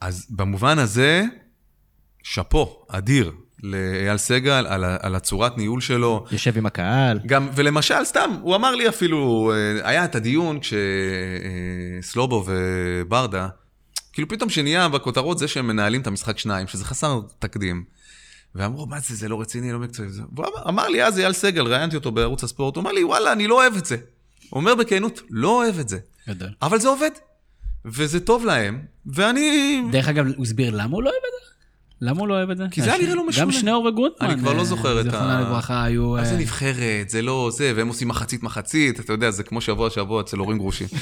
[0.00, 1.24] אז במובן הזה,
[2.22, 3.32] שאפו, אדיר,
[3.62, 6.24] לאייל סגל על, על הצורת ניהול שלו.
[6.30, 7.20] יושב עם הקהל.
[7.26, 10.58] גם, ולמשל, סתם, הוא אמר לי אפילו, אה, היה את הדיון
[12.02, 13.48] כשסלובו וברדה,
[14.12, 17.84] כאילו פתאום שנהיה בכותרות זה שהם מנהלים את המשחק שניים, שזה חסר תקדים.
[18.56, 20.08] ואמרו, מה זה, זה לא רציני, לא מקצועי.
[20.08, 23.32] זה-" והוא אמר, לי אז אייל סגל, ראיינתי אותו בערוץ הספורט, הוא אמר לי, וואלה,
[23.32, 23.96] אני לא אוהב את זה.
[24.50, 25.98] הוא אומר בכנות, לא אוהב את זה.
[26.28, 26.48] גדול.
[26.62, 27.10] אבל זה עובד,
[27.84, 29.82] וזה טוב להם, ואני...
[29.92, 31.46] דרך אגב, הוא הסביר למה הוא לא אוהב את זה?
[32.00, 32.64] למה הוא לא אוהב את זה?
[32.70, 33.46] כי זה היה נראה לו משונה.
[33.46, 34.30] גם שניאור וגוטמן.
[34.30, 35.10] אני כבר לא אה, זוכר את ה...
[35.10, 36.10] זיכרונה לברכה, היו...
[36.10, 39.60] מה זה אה, נבחרת, זה לא זה, והם עושים מחצית מחצית, אתה יודע, זה כמו
[39.60, 40.88] שבוע שבוע אצל הורים גרושים.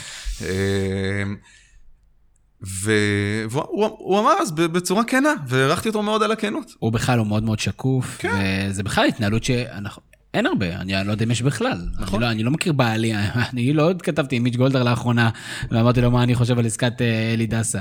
[2.66, 6.74] והוא הוא- הוא אמר אז בצורה כנה, והערכתי אותו מאוד על הכנות.
[6.78, 8.30] הוא בכלל הוא מאוד מאוד שקוף, כן.
[8.70, 10.02] וזה בכלל התנהלות שאנחנו...
[10.34, 11.86] אין הרבה, אני לא יודע אם יש בכלל.
[11.98, 12.14] נכון.
[12.14, 13.12] אני לא, אני לא מכיר בעלי,
[13.52, 15.30] אני לא עוד כתבתי עם מיץ' גולדהר לאחרונה,
[15.70, 17.78] ואמרתי לו מה אני חושב על עסקת אה, אלי דסה.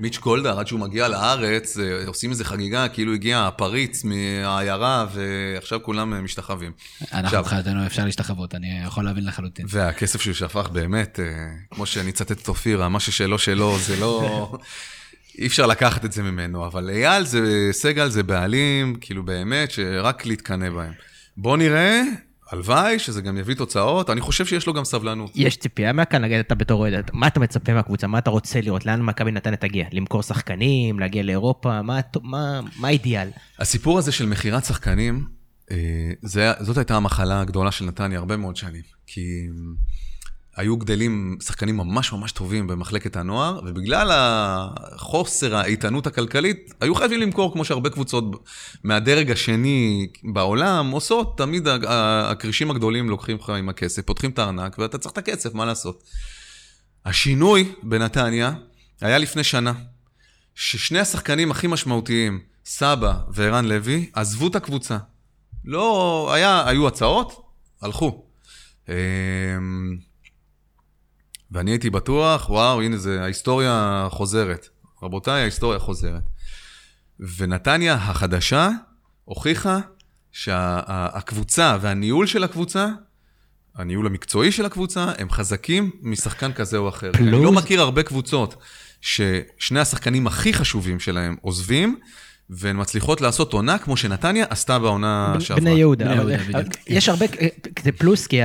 [0.00, 5.82] מיץ' גולדהר, עד שהוא מגיע לארץ, אה, עושים איזה חגיגה, כאילו הגיע הפריץ מהעיירה, ועכשיו
[5.82, 6.72] כולם אה, משתחווים.
[7.12, 9.66] אנחנו מבחינתנו אפשר להשתחוות, אני יכול להבין לחלוטין.
[9.68, 11.20] והכסף שהוא שפך באמת,
[11.70, 14.52] כמו שאני אצטט את אופירה, מה ששלו שלו, זה לא...
[15.38, 20.26] אי אפשר לקחת את זה ממנו, אבל אייל זה, סגל זה בעלים, כאילו באמת, שרק
[20.26, 20.92] להתקנא בהם.
[21.42, 22.02] בוא נראה,
[22.50, 25.30] הלוואי שזה גם יביא תוצאות, אני חושב שיש לו גם סבלנות.
[25.34, 28.06] יש ציפייה מהקהל, נגיד אתה בתור אוהד, מה אתה מצפה מהקבוצה?
[28.06, 28.86] מה אתה רוצה לראות?
[28.86, 29.84] לאן מכבי נתניה תגיע?
[29.92, 30.98] למכור שחקנים?
[30.98, 31.82] להגיע לאירופה?
[31.82, 33.28] מה מה- מה האידיאל?
[33.58, 35.24] הסיפור הזה של מכירת שחקנים,
[35.70, 35.76] אה,
[36.22, 38.82] זה, זאת הייתה המחלה הגדולה של נתניה הרבה מאוד שנים.
[39.06, 39.20] כי
[40.60, 47.52] היו גדלים שחקנים ממש ממש טובים במחלקת הנוער, ובגלל החוסר האיתנות הכלכלית, היו חייבים למכור,
[47.52, 48.24] כמו שהרבה קבוצות
[48.84, 54.98] מהדרג השני בעולם עושות, תמיד הכרישים הגדולים לוקחים לך עם הכסף, פותחים את הארנק, ואתה
[54.98, 56.02] צריך את הכסף, מה לעשות?
[57.04, 58.52] השינוי בנתניה
[59.00, 59.72] היה לפני שנה.
[60.54, 64.98] ששני השחקנים הכי משמעותיים, סבא וערן לוי, עזבו את הקבוצה.
[65.64, 67.42] לא, היה, היו הצעות,
[67.82, 68.26] הלכו.
[71.52, 74.68] ואני הייתי בטוח, וואו, הנה זה, ההיסטוריה חוזרת.
[75.02, 76.22] רבותיי, ההיסטוריה חוזרת.
[77.36, 78.68] ונתניה החדשה
[79.24, 79.78] הוכיחה
[80.32, 82.88] שהקבוצה והניהול של הקבוצה,
[83.76, 87.12] הניהול המקצועי של הקבוצה, הם חזקים משחקן כזה או אחר.
[87.12, 88.54] פלוס- אני לא מכיר הרבה קבוצות
[89.00, 91.98] ששני השחקנים הכי חשובים שלהם עוזבים,
[92.50, 95.60] והן מצליחות לעשות עונה כמו שנתניה עשתה בעונה שעברה.
[95.60, 96.04] בני יהודה.
[96.04, 96.74] בני יהודה, בדיוק.
[96.86, 97.26] יש הרבה,
[97.82, 98.38] זה פלוס כי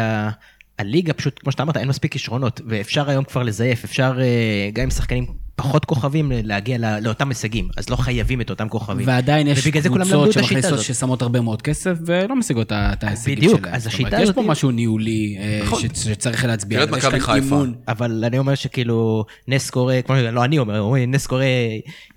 [0.79, 4.25] הליגה פשוט, כמו שאתה אמרת, אין מספיק כישרונות, ואפשר היום כבר לזייף, אפשר אה,
[4.73, 9.07] גם עם שחקנים פחות כוכבים להגיע לא- לאותם הישגים, אז לא חייבים את אותם כוכבים.
[9.07, 10.85] ועדיין יש קבוצות שמכניסות, הזאת.
[10.85, 13.73] ששמות הרבה מאוד כסף ולא משיגות את- ההישגים בדיוק, שלהם.
[13.75, 15.79] אז זאת השיטה אומרת, יש פה הזאת- משהו ניהולי אה, נכון.
[15.81, 16.81] ש- שצריך להצביע.
[16.81, 16.97] עליו.
[16.97, 17.35] יש כאן.
[17.35, 17.73] אימון.
[17.87, 21.45] אבל אני אומר שכאילו נס קורה, כמו לא אני אומר, נס קורה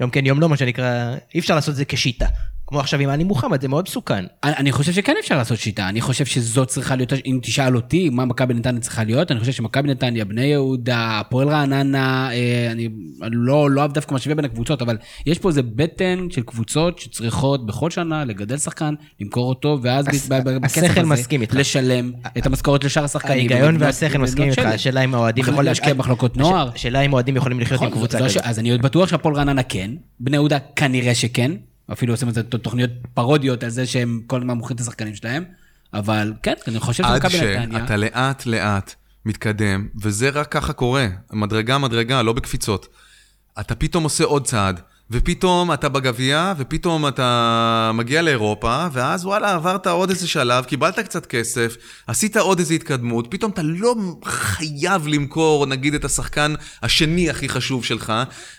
[0.01, 2.27] יום כן יום לא, מה שנקרא, אי אפשר לעשות את זה כשיטה.
[2.69, 4.25] כמו עכשיו עם עלי מוחמד, זה מאוד מסוכן.
[4.45, 8.09] אני אני חושב שכן אפשר לעשות שיטה, אני חושב שזאת צריכה להיות, אם תשאל אותי
[8.11, 12.89] מה מכבי נתניה צריכה להיות, אני חושב שמכבי נתניה, בני יהודה, הפועל רעננה, אה, אני
[13.23, 14.97] אני לא לא אוהב דווקא משווה בין הקבוצות, אבל
[15.27, 20.29] יש פה איזה בטן של קבוצות שצריכות בכל שנה לגדל שחקן, למכור אותו, ואז הס-
[20.29, 21.55] בכסף השכל הזה מסכים איתך.
[21.55, 23.39] לשלם את המשכורות לשאר השחקנים.
[23.39, 24.63] ההיגיון והשכל מסכים איתך.
[24.65, 25.69] השאלה אם האוהדים יכול יכולים...
[25.69, 26.69] להשקיע במחלקות נוער.
[26.69, 28.43] הש- השאלה אם אוהדים יכולים לחיות עם נכון, קבוצה זו כזאת.
[28.45, 29.91] אז אני עוד בטוח שהפועל רעננה כן,
[30.21, 31.53] בני יהודה כנראה שכן,
[31.93, 35.45] אפילו עושים את זה תוכניות פרודיות על זה שהם כל הזמן מוכרים את השחקנים שלהם,
[35.95, 41.07] אבל כן, אני חושב עד שמכבי נתניה, שאתה לאט לאט מתקדם, וזה רק ככה קורה,
[41.33, 42.89] מדרגה מדרגה, לא בקפיצות.
[43.61, 44.81] אתה פתאום עושה עוד צעד,
[45.11, 51.27] ופתאום אתה בגביע, ופתאום אתה מגיע לאירופה, ואז וואלה, עברת עוד איזה שלב, קיבלת קצת
[51.27, 53.95] כסף, עשית עוד איזה התקדמות, פתאום אתה לא
[54.25, 58.13] חייב למכור, נגיד, את השחקן השני הכי חשוב שלך,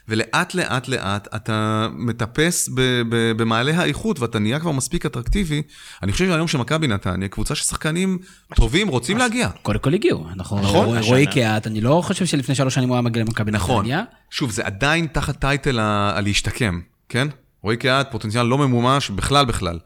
[0.08, 5.62] ולאט לאט לאט אתה מטפס ב- ב- במעלה האיכות, ואתה נהיה כבר מספיק אטרקטיבי.
[6.04, 8.18] אני חושב שהיום שמכבי נתניה, קבוצה של שחקנים
[8.56, 9.50] טובים, רוצים להגיע.
[9.62, 10.26] קודם כל הגיעו.
[10.34, 11.10] אנחנו נכון, השנה.
[11.10, 13.86] רועי קיאט, אני לא חושב שלפני שלוש שנים הוא היה מגיע למכבי נכון.
[14.32, 17.28] שוב, זה עדיין תחת טייטל ה- הלהשתקם, כן?
[17.64, 19.80] רועי קהת, פוטנציאל לא ממומש בכלל בכלל.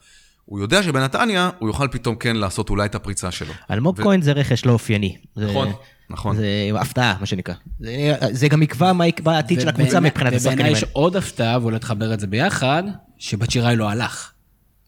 [0.46, 3.54] הוא יודע שבנתניה הוא יוכל פתאום כן לעשות אולי את הפריצה שלו.
[3.72, 5.18] אלמוג ו- כהן זה רכש לא אופייני.
[5.36, 5.72] זה- נכון,
[6.10, 6.36] נכון.
[6.36, 6.48] זה
[6.80, 7.54] הפתעה, מה שנקרא.
[7.80, 7.89] זה-
[8.32, 10.78] זה גם יקבע מה יקבע העתיד של הקבוצה מבחינת השחקנים ובעיניי האלה.
[10.78, 12.84] יש עוד הפתעה, ואולי תחבר את זה ביחד,
[13.18, 14.32] שבצ'יראי לא הלך.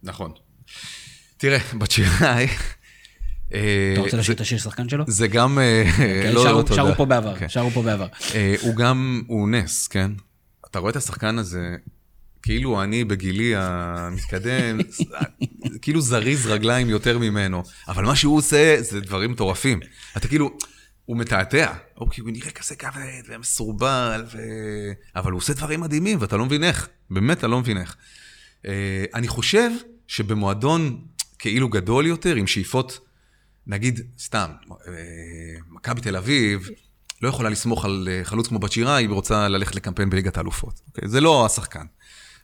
[0.03, 0.31] נכון.
[1.37, 2.47] תראה, בצ'יראי...
[3.55, 5.03] אה, אתה רוצה לשיר את השיר שחקן שלו?
[5.07, 5.59] זה גם...
[5.59, 6.75] אה, כן, לא, שרו- לא, תודה.
[6.75, 7.49] שרו פה בעבר, כן.
[7.49, 8.07] שרו פה בעבר.
[8.35, 10.11] אה, הוא גם, הוא נס, כן?
[10.71, 11.75] אתה רואה את השחקן הזה,
[12.43, 14.79] כאילו אני בגילי המתקדם,
[15.81, 19.79] כאילו זריז רגליים יותר ממנו, אבל מה שהוא עושה זה דברים מטורפים.
[20.17, 20.49] אתה כאילו,
[21.05, 24.37] הוא מתעתע, אוקיי, הוא נראה כזה כבד ומסורבל, ו...
[25.15, 27.95] אבל הוא עושה דברים מדהימים ואתה לא מבין איך, באמת אתה לא מבין איך.
[29.13, 29.69] אני חושב
[30.07, 31.01] שבמועדון
[31.39, 32.99] כאילו גדול יותר, עם שאיפות,
[33.67, 34.51] נגיד, סתם,
[34.87, 34.93] אה,
[35.69, 36.69] מכבי תל אביב,
[37.21, 40.81] לא יכולה לסמוך על אה, חלוץ כמו בצ'ירה, היא רוצה ללכת לקמפיין בליגת האלופות.
[40.87, 41.09] אוקיי?
[41.09, 41.85] זה לא השחקן.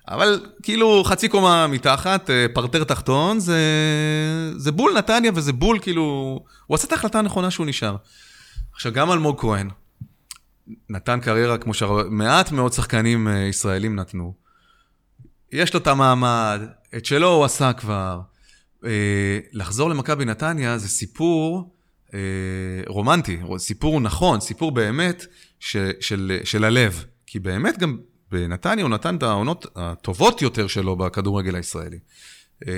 [0.07, 3.59] אבל כאילו חצי קומה מתחת, אה, פרטר תחתון, זה,
[4.57, 6.39] זה בול נתניה וזה בול כאילו...
[6.67, 7.95] הוא עשה את ההחלטה הנכונה שהוא נשאר.
[8.74, 9.69] עכשיו, גם אלמוג כהן
[10.89, 14.34] נתן קריירה כמו שמעט מאוד שחקנים ישראלים נתנו.
[15.51, 16.61] יש לו את המעמד,
[16.97, 18.22] את שלו הוא עשה כבר.
[18.86, 21.73] אה, לחזור למכבי נתניה זה סיפור
[22.13, 22.19] אה,
[22.88, 25.25] רומנטי, סיפור נכון, סיפור באמת
[25.59, 27.05] ש, של, של הלב.
[27.25, 27.97] כי באמת גם
[28.32, 31.99] בנתניה הוא נתן את העונות הטובות יותר שלו בכדורגל הישראלי.
[32.67, 32.73] אה,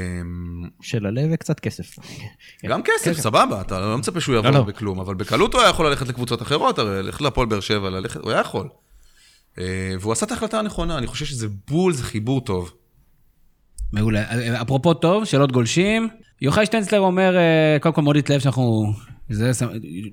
[0.81, 1.99] של הלב וקצת כסף.
[2.65, 4.63] גם כסף, סבבה, אתה לא מצפה שהוא יעבור לא, לא.
[4.63, 7.89] בכלום, אבל בקלות הוא היה יכול ללכת לקבוצות אחרות, הרי ללכת להפועל באר שבע,
[8.21, 8.69] הוא היה יכול.
[9.59, 12.73] אה, והוא עשה את ההחלטה הנכונה, אני חושב שזה בול, זה חיבור טוב.
[13.93, 14.23] מעולה.
[14.61, 16.07] אפרופו טוב, שאלות גולשים.
[16.41, 18.93] יוחאי שטנצלר אומר, אה, קודם כל מאוד התלהב שאנחנו...
[19.29, 19.51] זה,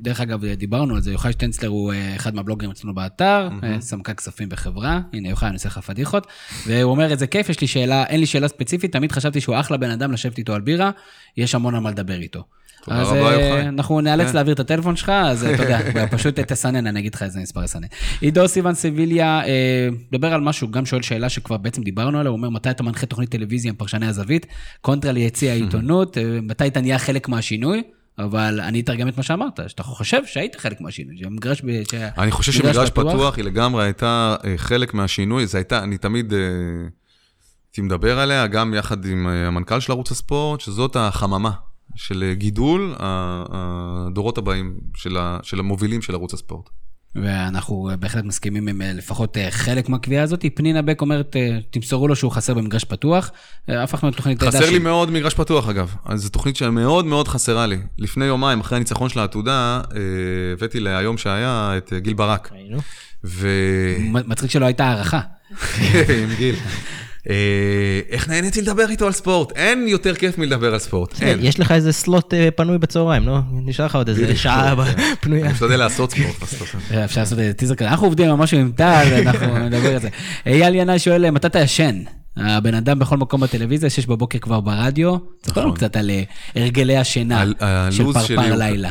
[0.01, 4.15] דרך אגב, דיברנו על זה, יוחאי שטנצלר הוא אה, אחד מהבלוגרים אצלנו באתר, אה, סמנכ"ל
[4.15, 6.27] כספים בחברה, הנה יוחאי, אני עושה לך פדיחות,
[6.67, 9.77] והוא אומר, איזה כיף, יש לי שאלה, אין לי שאלה ספציפית, תמיד חשבתי שהוא אחלה
[9.77, 10.91] בן אדם לשבת איתו על בירה,
[11.37, 12.45] יש המון על מה לדבר איתו.
[12.85, 13.69] תודה אז רבה, אה, יוחאי.
[13.69, 14.35] אנחנו נאלץ כן.
[14.35, 17.65] להעביר את הטלפון שלך, אז אה, אתה יודע, פשוט תסנן, אני אגיד לך איזה מספר
[17.65, 17.87] יסנן.
[18.21, 22.37] עידו סיוון סביליה, אה, מדבר על משהו, גם שואל שאלה שכבר בעצם דיברנו עליה, הוא
[22.37, 24.47] אומר, מתי אתה מנחה תוכנית טלוויזיה עם פרשני הזווית,
[24.81, 27.83] קונטרה ליציע העיתונות, מתי אתה נהיה חלק מהשינוי?
[28.19, 31.63] אבל אני אתרגם את מה שאמרת, שאתה חושב שהיית חלק מהשינוי, שהמגרש...
[31.63, 36.33] ב- שה- אני חושב שמגרש פתוח היא לגמרי הייתה חלק מהשינוי, זה הייתה, אני תמיד
[36.33, 41.51] הייתי מדבר עליה, גם יחד עם המנכ"ל של ערוץ הספורט, שזאת החממה
[41.97, 46.69] של אה, גידול הדורות הבאים של ה- של המובילים של ערוץ הספורט.
[47.15, 50.45] ואנחנו בהחלט מסכימים עם אה, לפחות אה, חלק מהקביעה הזאת.
[50.55, 53.31] פנינה בק אומרת, אה, תמסרו לו שהוא חסר במגרש פתוח.
[53.69, 54.43] אה, הפכנו לתוכנית...
[54.43, 57.79] יודע חסר לי ש- מאוד מגרש פתוח אגב, אז זו תוכנית שמאוד מאוד חסרה לי.
[57.99, 60.01] לפני יומיים, אחרי הניצחון של העתודה, אה,
[60.53, 62.51] הבאתי להיום שהיה את אה, גיל ברק.
[63.25, 63.49] ו...
[64.13, 65.21] מצחיק שלא הייתה הערכה.
[66.23, 66.55] עם גיל.
[67.29, 69.53] אה, איך נהניתי לדבר איתו על ספורט?
[69.57, 71.39] אין יותר כיף מלדבר על ספורט, אין.
[71.43, 73.39] יש לך איזה סלוט אה, פנוי בצהריים, לא?
[73.53, 74.75] נשאר לך עוד איזה שעה
[75.21, 75.45] פנויה.
[75.45, 76.77] אני משתדל לעשות ספורט בסוף.
[76.91, 77.89] אה, אפשר לעשות איזה טיזר כזה.
[77.89, 80.09] אנחנו עובדים על משהו עם טל, אנחנו נדבר על זה.
[80.47, 81.97] אייל ינאי שואל, מתי אתה ישן?
[82.37, 85.17] הבן אדם בכל מקום בטלוויזיה, שש בבוקר כבר ברדיו.
[85.43, 85.79] תספר לנו נכון.
[85.79, 86.11] קצת על
[86.55, 88.91] הרגלי השינה של הלו"ז שלי פרפר לילה.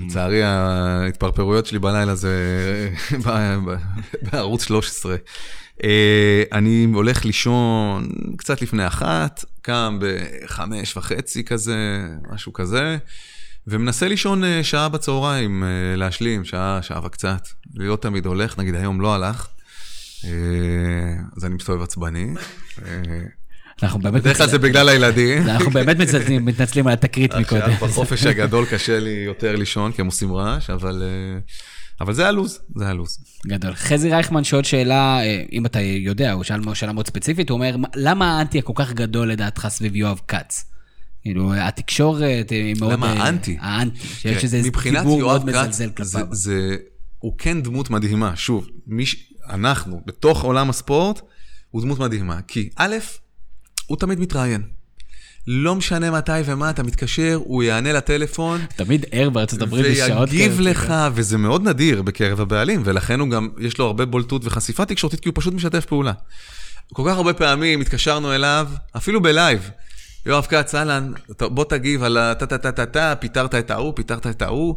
[0.00, 2.30] לצערי, ההתפרפרויות שלי בלילה זה
[4.32, 5.16] בערוץ 13.
[5.84, 11.76] אה, אני הולך לישון קצת לפני אחת, קם בחמש וחצי כזה,
[12.32, 12.96] משהו כזה,
[13.66, 17.48] ומנסה לישון אה, שעה בצהריים, אה, להשלים, שעה, שעה וקצת.
[17.74, 19.46] לי לא תמיד הולך, נגיד היום לא הלך,
[21.36, 22.26] אז אני מסתובב עצבני.
[23.82, 25.42] אנחנו באמת בדרך כלל זה בגלל הילדים.
[25.48, 25.96] אנחנו באמת
[26.40, 27.62] מתנצלים- על התקרית מקודם.
[27.62, 31.02] עכשיו בחופש הגדול קשה לי יותר לישון, כי הם עושים רעש, אבל,
[32.00, 33.18] אבל זה הלו"ז, זה הלו"ז.
[33.46, 33.74] גדול.
[33.74, 37.76] חזי רייכמן שואל שאלה, אה, אם אתה יודע, הוא שאל שאלה מאוד ספציפית, הוא אומר,
[37.94, 40.64] למה האנטי הכל כך גדול לדעתך סביב יואב כץ?
[41.22, 42.92] כאילו, התקשורת היא מאוד...
[42.92, 43.56] למה אה, האנטי?
[43.60, 46.26] האנטי, שיש תראה, איזה ציבור מאוד מזלזל כלפיו.
[46.30, 46.76] זה,
[47.18, 48.36] הוא כן דמות מדהימה.
[48.36, 48.68] שוב.
[49.50, 51.20] אנחנו, בתוך עולם הספורט,
[51.70, 52.42] הוא דמות מדהימה.
[52.42, 52.96] כי א',
[53.86, 54.62] הוא תמיד מתראיין.
[55.46, 58.60] לא משנה מתי ומה, אתה מתקשר, הוא יענה לטלפון.
[58.76, 60.40] תמיד ער בארצות הברית בשעות כאלה.
[60.40, 64.84] ויגיב לך, וזה מאוד נדיר בקרב הבעלים, ולכן הוא גם, יש לו הרבה בולטות וחשיפה
[64.84, 66.12] תקשורתית, כי הוא פשוט משתף פעולה.
[66.92, 69.70] כל כך הרבה פעמים התקשרנו אליו, אפילו בלייב.
[70.26, 74.76] יואב כץ, אהלן, בוא תגיב על הטה-טה-טה-טה, פיטרת את ההוא, פיטרת את ההוא.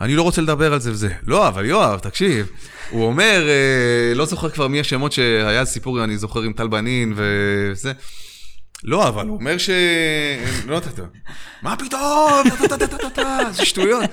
[0.00, 1.08] אני לא רוצה לדבר על זה וזה.
[1.26, 2.46] לא, אבל יואב, תקשיב.
[2.90, 7.14] הוא אומר, אה, לא זוכר כבר מי השמות שהיה סיפור, אני זוכר עם טל בנין
[7.16, 7.92] וזה.
[8.84, 9.70] לא, אבל הוא אומר ש...
[10.66, 10.98] לא יודעת,
[11.62, 12.42] מה פתאום?
[13.50, 14.04] זה שטויות.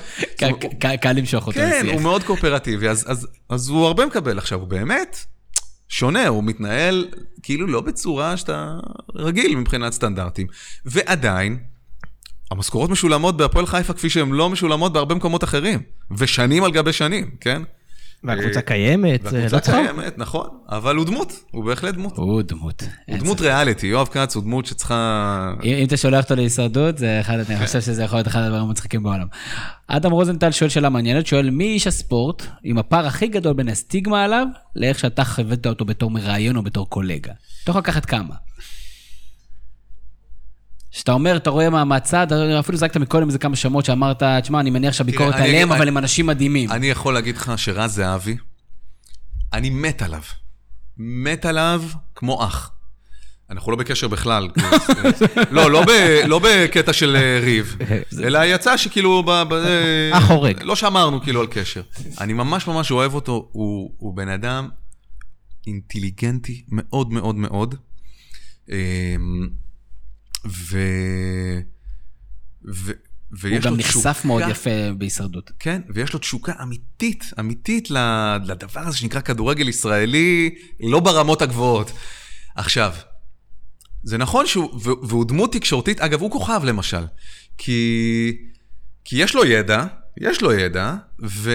[1.02, 2.90] קל למשוך אותו כן, הוא מאוד קואופרטיבי,
[3.50, 4.38] אז הוא הרבה מקבל.
[4.38, 5.26] עכשיו, הוא באמת
[5.90, 7.08] שונה, הוא מתנהל
[7.44, 8.78] כאילו לא בצורה שאתה
[9.16, 10.48] רגיל מבחינת סטנדרטים.
[10.86, 11.60] ועדיין,
[12.52, 15.80] המשכורות משולמות בהפועל חיפה כפי שהן לא משולמות בהרבה מקומות אחרים,
[16.18, 17.62] ושנים על גבי שנים, כן?
[18.24, 22.18] והקבוצה קיימת, זה לא והקבוצה קיימת, נכון, אבל הוא דמות, הוא בהחלט דמות.
[22.18, 22.84] הוא דמות.
[23.08, 25.54] הוא דמות ריאליטי, יואב כץ הוא דמות שצריכה...
[25.64, 29.04] אם אתה שולח אותו להישרדות, זה אחד, אני חושב שזה יכול להיות אחד הדברים המצחיקים
[29.04, 29.28] בעולם.
[29.88, 34.24] אדם רוזנטל שואל שאלה מעניינת, שואל מי איש הספורט עם הפער הכי גדול בין הסטיגמה
[34.24, 37.32] עליו, לאיך שאתה חווית אותו בתור מראיין או בתור קולגה.
[37.64, 38.47] אתה יכול לקחת כמה.
[40.98, 42.28] שאתה אומר, אתה רואה מהצד,
[42.60, 46.26] אפילו זרקת מקודם איזה כמה שמות שאמרת, תשמע, אני מניח שהביקורת עליהם, אבל הם אנשים
[46.26, 46.72] מדהימים.
[46.72, 48.38] אני יכול להגיד לך שרז זהבי,
[49.54, 50.22] אני מת עליו.
[50.98, 51.84] מת עליו
[52.16, 52.72] כמו אח.
[53.50, 54.50] אנחנו לא בקשר בכלל.
[55.52, 55.90] לא, לא, ב,
[56.26, 57.78] לא בקטע של אה, ריב,
[58.24, 59.24] אלא יצא שכאילו...
[60.14, 60.64] אח הורג.
[60.64, 61.82] לא שמרנו כאילו על קשר.
[62.22, 64.70] אני ממש ממש אוהב אותו, הוא, הוא בן אדם
[65.68, 67.76] אינטליגנטי מאוד מאוד מאוד.
[70.50, 70.80] ו...
[72.74, 72.92] ו...
[73.32, 75.52] ויש הוא גם נחשף תשוקה, מאוד יפה בהישרדות.
[75.60, 77.90] כן, ויש לו תשוקה אמיתית, אמיתית
[78.46, 81.92] לדבר הזה שנקרא כדורגל ישראלי, לא ברמות הגבוהות.
[82.56, 82.94] עכשיו,
[84.04, 87.06] זה נכון שהוא, והוא דמות תקשורתית, אגב, הוא כוכב למשל,
[87.58, 88.38] כי,
[89.06, 89.86] כי יש לו ידע,
[90.22, 91.52] יש לו ידע, ו...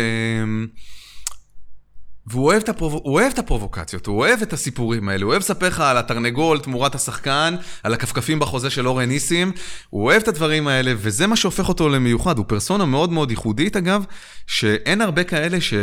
[2.27, 2.95] והוא אוהב, הפרוב...
[3.05, 6.95] אוהב את הפרובוקציות, הוא אוהב את הסיפורים האלה, הוא אוהב לספר לך על התרנגול תמורת
[6.95, 9.53] השחקן, על הכפכפים בחוזה של אורן ניסים,
[9.91, 12.39] הוא אוהב את הדברים האלה, וזה מה שהופך אותו למיוחד.
[12.39, 14.05] הוא פרסונה מאוד מאוד ייחודית, אגב,
[14.47, 15.75] שאין הרבה כאלה ש...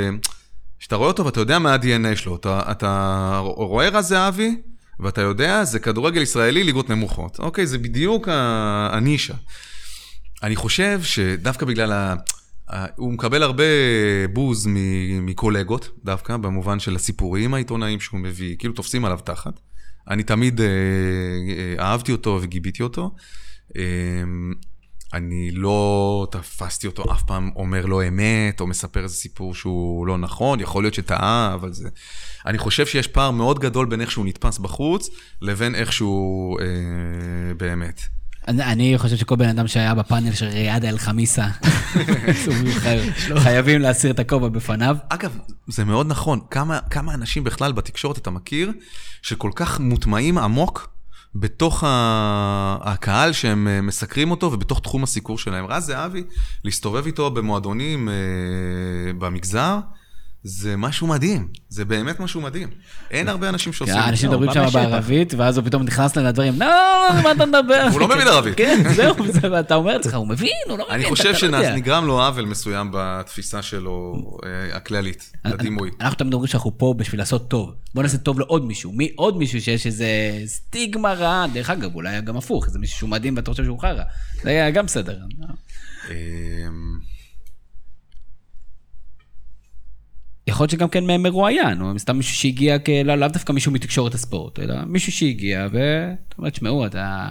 [0.80, 2.36] שאתה רואה אותו ואתה יודע מה ה-DNA שלו.
[2.36, 4.56] אתה, אתה רואה רז זהבי,
[5.00, 7.40] ואתה יודע, זה כדורגל ישראלי ליגות נמוכות.
[7.40, 8.28] אוקיי, זה בדיוק
[8.92, 9.34] הנישה.
[10.44, 12.16] אני חושב שדווקא בגלל ה...
[12.95, 13.63] הוא מקבל הרבה
[14.34, 14.67] בוז
[15.22, 19.59] מקולגות, דווקא, במובן של הסיפורים העיתונאיים שהוא מביא, כאילו תופסים עליו תחת.
[20.09, 23.15] אני תמיד אה, אה, אהבתי אותו וגיביתי אותו.
[23.78, 23.84] אה,
[25.13, 30.17] אני לא תפסתי אותו אף פעם אומר לו אמת, או מספר איזה סיפור שהוא לא
[30.17, 31.89] נכון, יכול להיות שטעה, אבל זה...
[32.45, 35.09] אני חושב שיש פער מאוד גדול בין איך שהוא נתפס בחוץ,
[35.41, 38.01] לבין איך שהוא אה, באמת.
[38.48, 41.48] אני חושב שכל בן אדם שהיה בפאנל של ריאד אל-חמיסה,
[43.44, 44.98] חייבים להסיר את הכובע בפניו.
[45.10, 45.38] אגב,
[45.68, 46.40] זה מאוד נכון.
[46.52, 48.72] כמה, כמה אנשים בכלל בתקשורת אתה מכיר,
[49.22, 50.90] שכל כך מוטמעים עמוק
[51.36, 51.84] בתוך
[52.82, 55.66] הקהל שהם אה, מסקרים אותו ובתוך תחום הסיקור שלהם.
[55.66, 56.24] רז זהבי,
[56.64, 58.14] להסתובב איתו במועדונים אה,
[59.18, 59.80] במגזר,
[60.44, 62.68] זה משהו מדהים, זה באמת משהו מדהים.
[63.12, 64.10] אין הרבה אנשים שעושים את זה.
[64.10, 66.68] אנשים מדברים שם בערבית, ואז הוא פתאום נכנס לדברים, לא,
[67.24, 67.88] מה אתה מדבר?
[67.92, 68.58] הוא לא מבין ערבית.
[68.58, 69.16] כן, זהו,
[69.52, 70.96] ואתה אומר לעצמך, הוא מבין, הוא לא מבין.
[70.96, 74.14] אני חושב שנגרם לו עוול מסוים בתפיסה שלו,
[74.46, 75.90] אה, הכללית, לדימוי.
[76.02, 77.74] אנחנו תמיד אומרים שאנחנו פה בשביל לעשות טוב.
[77.94, 78.92] בוא נעשה טוב לעוד מישהו.
[78.92, 80.08] מי עוד מישהו שיש איזה
[80.46, 84.04] סטיגמה רעה, דרך אגב, אולי גם הפוך, איזה מישהו שהוא מדהים ואתה חושב שהוא חרא.
[84.44, 85.18] זה היה גם בסדר.
[90.48, 94.60] יכול להיות שגם כן מרואיין, או סתם מישהו שהגיע, לאו לא דווקא מישהו מתקשורת הספורט,
[94.60, 97.28] אלא מישהו שהגיע, ואתה אומר, תשמעו, אתה...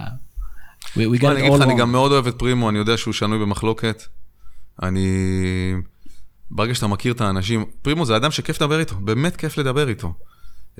[0.97, 4.03] אני אגיד לך, אני גם מאוד אוהב את פרימו, אני יודע שהוא שנוי במחלוקת.
[4.83, 5.07] אני...
[6.51, 10.13] ברגע שאתה מכיר את האנשים, פרימו זה אדם שכיף לדבר איתו, באמת כיף לדבר איתו.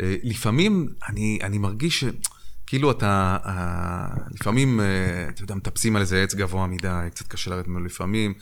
[0.02, 6.24] אה, לפעמים אני, אני מרגיש שכאילו אתה, אה, לפעמים, אה, אתה יודע, מטפסים על איזה
[6.24, 8.34] עץ גבוה מדי, קצת קשה לרדת ממנו לפעמים.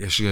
[0.00, 0.22] יש...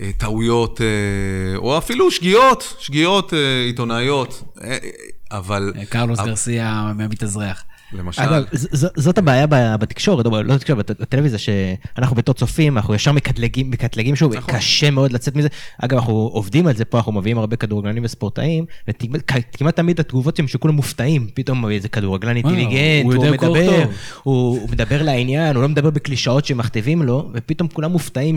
[0.00, 4.58] אה, טעויות, אה, או אפילו שגיאות, שגיאות אה, עיתונאיות,
[5.30, 5.72] אבל...
[5.88, 7.64] קרלוס גרסיה מתאזרח.
[7.94, 8.22] למשל.
[8.22, 8.44] אגב,
[8.96, 9.46] זאת הבעיה
[9.76, 14.54] בתקשורת, לא בתקשורת, בטלוויזיה, שאנחנו בתור צופים, אנחנו ישר מקטלגים, מקטלגים שוב, נכון.
[14.54, 15.48] קשה מאוד לצאת מזה.
[15.82, 20.48] אגב, אנחנו עובדים על זה פה, אנחנו מביאים הרבה כדורגלנים וספורטאים, וכמעט תמיד התגובות הם
[20.48, 23.84] שכולם מופתעים, פתאום איזה כדורגלן אינטליגנט, הוא מדבר,
[24.22, 28.36] הוא מדבר לעניין, הוא לא מדבר בקלישאות שמכתיבים לו, ופתאום כולם מופתעים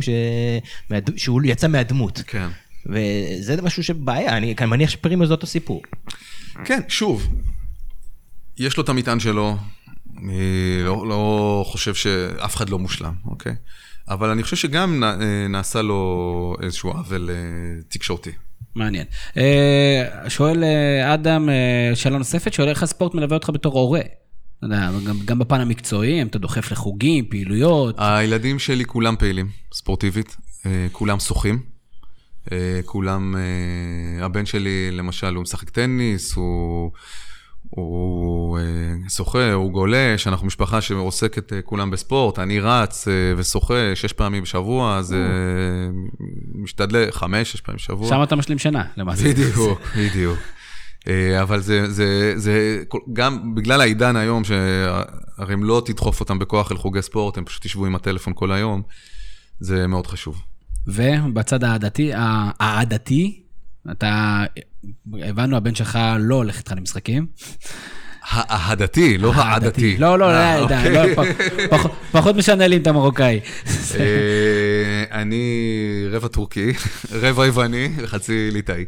[1.15, 2.23] שהוא יצא מהדמות.
[2.27, 2.47] כן.
[2.85, 5.81] וזה משהו שבעיה, אני מניח שפרימו זה אותו סיפור.
[6.65, 7.27] כן, שוב,
[8.59, 9.57] יש לו את המטען שלו,
[10.17, 13.55] אני לא, לא חושב שאף אחד לא מושלם, אוקיי?
[14.09, 17.35] אבל אני חושב שגם אה, נעשה לו איזשהו עוול אה,
[17.87, 18.31] תקשורתי.
[18.75, 19.05] מעניין.
[19.37, 20.63] אה, שואל
[21.13, 21.49] אדם,
[21.95, 24.01] שאלה נוספת, שואל איך הספורט מלווה אותך בתור הורה?
[24.63, 27.95] גם, גם בפן המקצועי, אם אתה דוחף לחוגים, פעילויות.
[27.97, 30.37] הילדים שלי כולם פעילים, ספורטיבית,
[30.91, 31.59] כולם שוחים.
[32.85, 33.35] כולם,
[34.21, 36.91] הבן שלי למשל, הוא משחק טניס, הוא,
[37.69, 38.63] הוא אה,
[39.09, 44.43] שוחה, הוא גולש, אנחנו משפחה שעוסקת אה, כולם בספורט, אני רץ אה, ושוחה שש פעמים
[44.43, 45.15] בשבוע, אז
[46.55, 48.09] משתדל, חמש, שש פעמים בשבוע.
[48.09, 49.23] שם אתה משלים שנה, למעשה.
[49.29, 50.39] בדיוק, בדיוק.
[51.41, 52.83] אבל זה, זה, זה,
[53.13, 57.65] גם בגלל העידן היום, שהרי אם לא תדחוף אותם בכוח אל חוגי ספורט, הם פשוט
[57.65, 58.81] ישבו עם הטלפון כל היום,
[59.59, 60.41] זה מאוד חשוב.
[60.87, 62.11] ובצד העדתי,
[62.59, 63.46] העדתי,
[63.91, 64.43] אתה,
[65.21, 67.25] הבנו, הבן שלך לא הולך איתך למשחקים.
[68.29, 69.97] האהדתי, לא העדתי.
[69.97, 70.93] לא, לא, אה, לא, אוקיי.
[70.93, 71.27] לא, פח-
[71.69, 73.39] פח- פחות משנה לי אם אתה מרוקאי.
[73.99, 75.43] אה, אני
[76.11, 76.73] רבע טורקי,
[77.11, 78.85] רבע יווני וחצי ליטאי.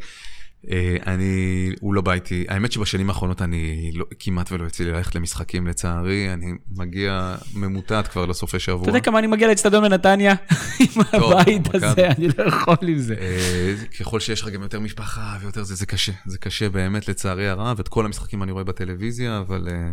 [0.72, 1.34] אה, אני,
[1.80, 5.68] הוא לא בא איתי, האמת שבשנים האחרונות אני לא, כמעט ולא יוצא לי ללכת למשחקים
[5.68, 6.46] לצערי, אני
[6.78, 8.82] מגיע ממוטט כבר לסופי שבוע.
[8.82, 10.34] אתה יודע כמה אני מגיע לאצטדיון בנתניה
[10.80, 11.76] עם הבית.
[11.76, 13.16] הזה, אני לא יכול עם זה.
[13.22, 16.12] אה, ככל שיש לך גם יותר משפחה ויותר זה, זה קשה.
[16.26, 19.92] זה קשה באמת לצערי הרב, את כל המשחקים אני רואה בטלוויזיה, אבל אה,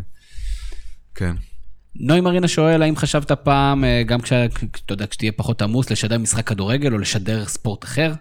[1.15, 1.35] כן.
[2.01, 6.47] נוי מרינה שואל, האם חשבת פעם, גם כש- אתה יודע, כשתהיה פחות עמוס, לשדר משחק
[6.49, 8.13] כדורגל או לשדר ספורט אחר?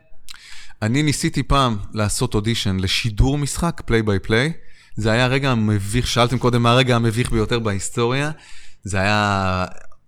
[0.81, 4.53] אני ניסיתי פעם לעשות אודישן לשידור משחק, play by play.
[4.95, 8.31] זה היה הרגע המביך, שאלתם קודם מה הרגע המביך ביותר בהיסטוריה.
[8.83, 9.65] זה היה,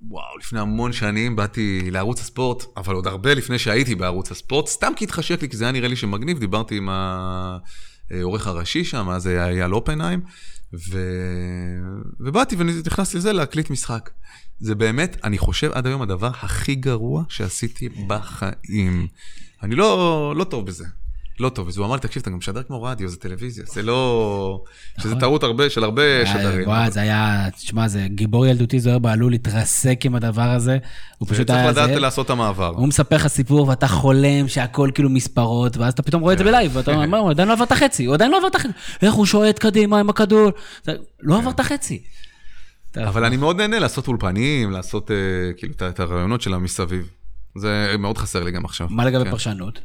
[0.10, 4.92] וואו, לפני המון שנים באתי לערוץ הספורט, אבל עוד הרבה לפני שהייתי בערוץ הספורט, סתם
[4.96, 9.28] כי התחשק לי, כי זה היה נראה לי שמגניב, דיברתי עם העורך הראשי שם, אז
[9.28, 10.22] היה אייל אופנהיים,
[10.90, 11.00] ו...
[12.20, 14.10] ובאתי ונכנסתי לזה להקליט משחק.
[14.60, 19.08] זה באמת, אני חושב עד היום הדבר הכי גרוע שעשיתי בחיים.
[19.64, 20.86] אני לא, לא טוב בזה.
[21.40, 21.80] לא טוב בזה.
[21.80, 24.64] הוא אמר לי, תקשיב, אתה גם משדר כמו רדיו, זה טלוויזיה, זה לא...
[25.02, 26.68] שזה טעות הרבה, של הרבה שדרים.
[26.68, 30.78] וואי, זה היה, תשמע, זה גיבור ילדותי, זוהיר בהלול התרסק עם הדבר הזה.
[31.18, 31.72] הוא פשוט צריך היה...
[31.72, 32.68] לדעת זה- לעשות את המעבר.
[32.68, 36.44] הוא מספר לך סיפור ואתה חולם שהכל כאילו מספרות, ואז אתה פתאום רואה את זה
[36.44, 38.74] בלייב, ואתה אומר, הוא עדיין לא עבר את החצי, הוא עדיין לא עבר את החצי.
[39.02, 40.50] איך הוא שועט קדימה עם הכדור?
[41.22, 42.02] לא עבר את החצי.
[42.98, 45.16] אבל אני מאוד נהנה לעשות אולפנים, לעשות אה,
[45.58, 47.10] כאילו את הרעיונות שלה מסביב.
[47.56, 48.88] זה מאוד חסר לי גם עכשיו.
[48.90, 49.32] מה לגבי כן.
[49.32, 49.80] פרשנות?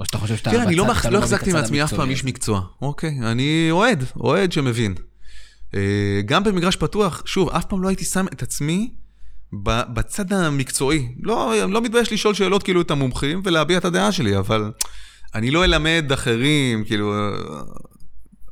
[0.00, 0.50] או שאתה חושב שאתה...
[0.50, 2.24] כן, אני לא מח- לא את החזקתי מעצמי אף פעם איש.
[2.24, 2.60] מקצוע.
[2.82, 4.94] אוקיי, אני אוהד, אוהד שמבין.
[5.74, 5.80] אה,
[6.26, 8.90] גם במגרש פתוח, שוב, אף פעם לא הייתי שם את עצמי
[9.94, 11.14] בצד המקצועי.
[11.22, 14.72] לא, לא מתבייש לשאול שאלות כאילו את המומחים ולהביע את הדעה שלי, אבל
[15.34, 17.30] אני לא אלמד אחרים, כאילו, אה,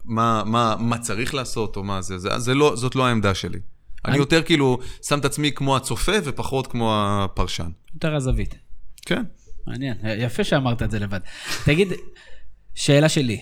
[0.04, 3.58] מה, מה, מה צריך לעשות או מה זה, זה, זה לא, זאת לא העמדה שלי.
[4.04, 7.70] אני יותר כאילו שם את עצמי כמו הצופה ופחות כמו הפרשן.
[7.94, 8.54] יותר הזווית.
[9.06, 9.22] כן.
[9.66, 11.20] מעניין, יפה שאמרת את זה לבד.
[11.64, 11.88] תגיד,
[12.74, 13.40] שאלה שלי,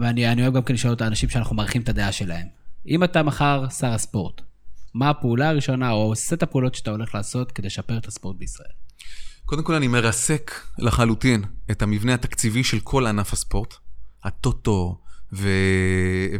[0.00, 2.46] ואני אני אוהב גם כן לשאול את האנשים שאנחנו מעריכים את הדעה שלהם.
[2.88, 4.40] אם אתה מחר שר הספורט,
[4.94, 8.70] מה הפעולה הראשונה או סט הפעולות שאתה הולך לעשות כדי לשפר את הספורט בישראל?
[9.44, 13.74] קודם כל אני מרסק לחלוטין את המבנה התקציבי של כל ענף הספורט.
[14.24, 15.00] הטוטו
[15.32, 15.48] ו...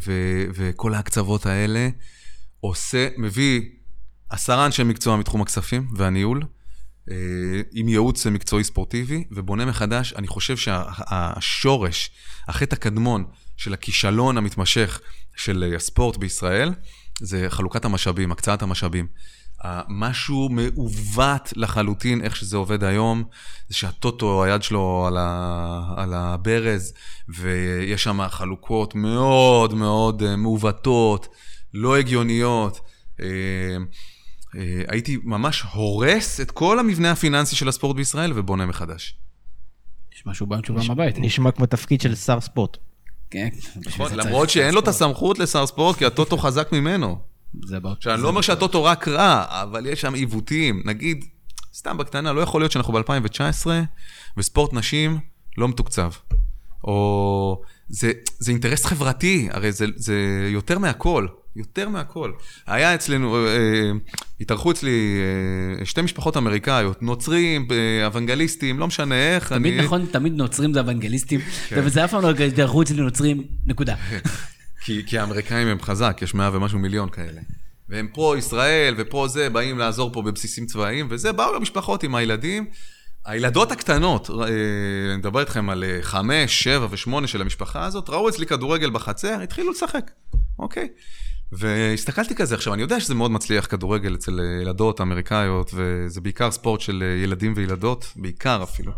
[0.06, 0.12] ו...
[0.54, 1.88] וכל ההקצוות האלה
[2.60, 3.60] עושה, מביא
[4.30, 6.42] עשרה אנשי מקצוע מתחום הכספים והניהול,
[7.10, 7.14] אה,
[7.72, 12.10] עם ייעוץ מקצועי ספורטיבי, ובונה מחדש, אני חושב שהשורש,
[12.48, 13.24] החטא הקדמון
[13.56, 15.00] של הכישלון המתמשך
[15.36, 16.74] של הספורט בישראל,
[17.20, 19.06] זה חלוקת המשאבים, הקצאת המשאבים.
[19.88, 23.24] משהו מעוות לחלוטין, איך שזה עובד היום,
[23.68, 26.92] זה שהטוטו, היד שלו על, ה, על הברז,
[27.28, 31.28] ויש שם חלוקות מאוד מאוד אה, מעוותות,
[31.74, 32.80] לא הגיוניות.
[33.20, 33.26] אה,
[34.56, 39.18] אה, הייתי ממש הורס את כל המבנה הפיננסי של הספורט בישראל ובונה מחדש.
[40.14, 41.18] יש משהו בא עם תשובה מהבית.
[41.18, 42.76] נשמע כמו תפקיד של שר ספורט.
[43.30, 43.48] כן,
[43.84, 44.88] צריך למרות שאין לו את.
[44.88, 47.18] הסמכות לשר ספורט, כי הטוטו חזק ממנו.
[47.64, 50.82] זה בא- עכשיו, אני זה לא אומר שהטוטו רק רע, אבל יש שם עיוותים.
[50.84, 51.24] נגיד,
[51.74, 53.66] סתם בקטנה, לא יכול להיות שאנחנו ב-2019
[54.36, 55.18] וספורט נשים
[55.58, 56.10] לא מתוקצב.
[56.84, 60.14] או זה, זה אינטרס חברתי, הרי זה, זה
[60.52, 62.32] יותר מהכל, יותר מהכל.
[62.66, 63.90] היה אצלנו, אה, אה,
[64.40, 65.18] התארחו אצלי
[65.80, 69.48] אה, שתי משפחות אמריקאיות, נוצרים, אה, אוונגליסטים, לא משנה איך.
[69.52, 71.80] תמיד אני- נכון, תמיד נוצרים זה אוונגליסטים, כן.
[71.84, 73.94] וזה אף פעם לא דרכו אצלי נוצרים, נקודה.
[74.84, 77.40] כי, כי האמריקאים הם חזק, יש מאה ומשהו מיליון כאלה.
[77.88, 82.66] והם פה ישראל ופה זה, באים לעזור פה בבסיסים צבאיים, וזה, באו המשפחות עם הילדים.
[83.28, 84.46] הילדות הקטנות, אה,
[85.10, 89.40] אני מדבר איתכם על אה, חמש, שבע ושמונה של המשפחה הזאת, ראו אצלי כדורגל בחצר,
[89.42, 90.10] התחילו לשחק,
[90.58, 90.88] אוקיי?
[91.52, 96.80] והסתכלתי כזה, עכשיו, אני יודע שזה מאוד מצליח כדורגל אצל ילדות אמריקאיות, וזה בעיקר ספורט
[96.80, 98.92] של ילדים וילדות, בעיקר אפילו.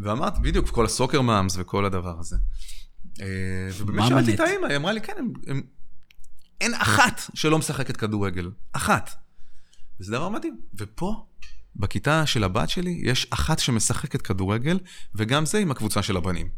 [0.00, 2.36] ואמרתי, בדיוק, כל הסוקר מאמס וכל הדבר הזה.
[3.20, 3.26] אה,
[3.78, 5.62] ובאמת שאלתי את האמא, היא אמרה לי, כן, הם, הם,
[6.60, 8.50] אין אחת שלא משחקת כדורגל.
[8.72, 9.10] אחת.
[10.00, 10.60] וזה דבר מדהים.
[10.74, 11.26] ופה,
[11.76, 14.78] בכיתה של הבת שלי, יש אחת שמשחקת כדורגל,
[15.14, 16.48] וגם זה עם הקבוצה של הבנים.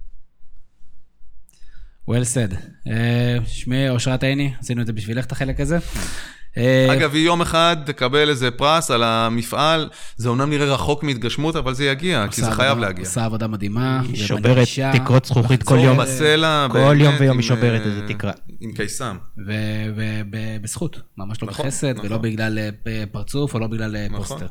[2.11, 2.55] well said.
[2.55, 2.91] Uh,
[3.47, 5.79] שמי אושרת עיני, עשינו את זה בשבילך את החלק הזה.
[6.57, 11.57] אה, אגב, היא יום אחד תקבל איזה פרס על המפעל, זה אומנם נראה רחוק מהתגשמות,
[11.57, 13.05] אבל זה יגיע, כי זה חייב להגיע.
[13.05, 14.01] עושה עבודה מדהימה.
[14.01, 15.99] היא שוברת תקרות זכוכית כל יום.
[15.99, 18.33] בסלע, כל יום ויום היא שוברת איזה אה, תקרה.
[18.61, 19.17] עם קיסם.
[19.97, 22.23] ובזכות, ממש לא נכון, בחסד, ולא נכון.
[22.23, 24.19] בגלל אה, פרצוף או לא בגלל נכון.
[24.19, 24.47] פוסטר.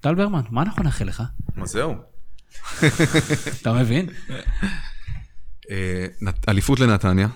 [0.00, 1.22] טל ברמן, מה אנחנו נאחל לך?
[1.56, 1.94] מה זהו?
[3.62, 4.06] אתה מבין?
[6.48, 7.28] אליפות לנתניה.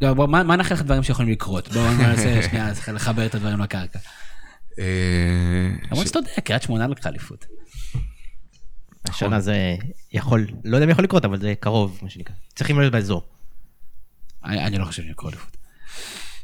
[0.00, 1.68] לא, מה, נאחל לך דברים שיכולים לקרות?
[1.68, 3.98] בואו ננסה שנייה לחבר את הדברים לקרקע.
[4.78, 7.46] אה, למרות שאתה יודע, קריית שמונה לקחה אליפות.
[9.08, 9.76] השנה זה
[10.12, 12.34] יכול, לא יודע אם יכול לקרות, אבל זה קרוב, מה שנקרא.
[12.54, 13.28] צריכים להיות באזור.
[14.44, 15.56] אני לא חושב שיקרו אליפות.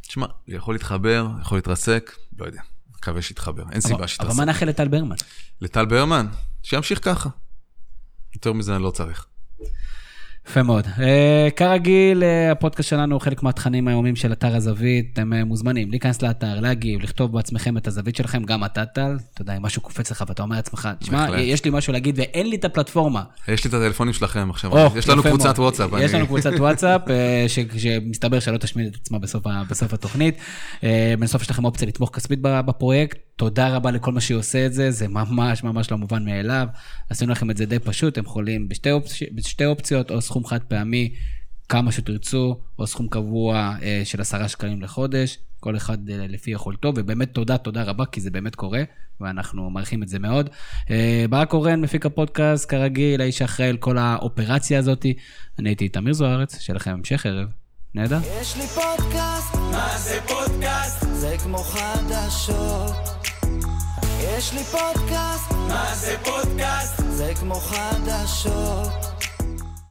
[0.01, 2.60] תשמע, יכול להתחבר, יכול להתרסק, לא יודע.
[3.09, 4.30] מקווה שיתחבר, אין סיבה שיתרסק.
[4.30, 5.16] אבל מה נאחל לטל ברמן?
[5.60, 6.26] לטל ברמן?
[6.62, 7.28] שימשיך ככה.
[8.35, 9.26] יותר מזה אני לא צריך.
[10.49, 10.85] יפה מאוד.
[10.87, 11.01] Uh,
[11.57, 15.11] כרגיל, uh, הפודקאסט שלנו הוא חלק מהתכנים היומיים של אתר הזווית.
[15.12, 19.16] אתם uh, מוזמנים להיכנס לאתר, להגיב, לכתוב בעצמכם את הזווית שלכם, גם אתה טל.
[19.35, 22.47] אתה יודע, אם משהו קופץ לך ואתה אומר לעצמך, תשמע, יש לי משהו להגיד ואין
[22.47, 23.23] לי את הפלטפורמה.
[23.49, 24.87] יש לי את הטלפונים שלכם עכשיו.
[24.87, 25.91] Oh, יש לנו קבוצת וואטסאפ.
[26.01, 27.01] יש לנו קבוצת וואטסאפ,
[27.49, 30.35] שמסתבר שלא תשמיד את עצמה בסוף, בסוף התוכנית.
[31.19, 33.19] בסוף יש לכם אופציה לתמוך כספית בפרויקט.
[33.39, 36.66] תודה רבה לכל מה שעושה את זה, זה ממש ממש לא מובן מאליו.
[37.11, 39.12] עשינו לכם את זה די פשוט, אתם יכולים בשתי, אופצ...
[39.33, 41.15] בשתי אופציות, או סכום חד פעמי,
[41.69, 46.93] כמה שתרצו, או סכום קבוע אה, של עשרה שקלים לחודש, כל אחד אה, לפי יכולתו,
[46.97, 48.82] ובאמת תודה, תודה רבה, כי זה באמת קורה,
[49.20, 50.51] ואנחנו מעריכים את זה מאוד.
[50.90, 55.06] אה, ברק קורן, מפיק הפודקאסט, כרגיל, האיש האחראי על כל האופרציה הזאת.
[55.59, 57.48] אני הייתי תמיר זוארץ, שיהיה לכם המשך ערב.
[57.94, 58.19] נהדר.
[58.40, 61.06] יש לי פודקאסט, מה זה פודקאסט?
[61.12, 62.93] זה כמו חדשות.
[64.20, 67.02] יש לי פודקאסט, מה זה פודקאסט?
[67.09, 69.07] זה כמו חדשות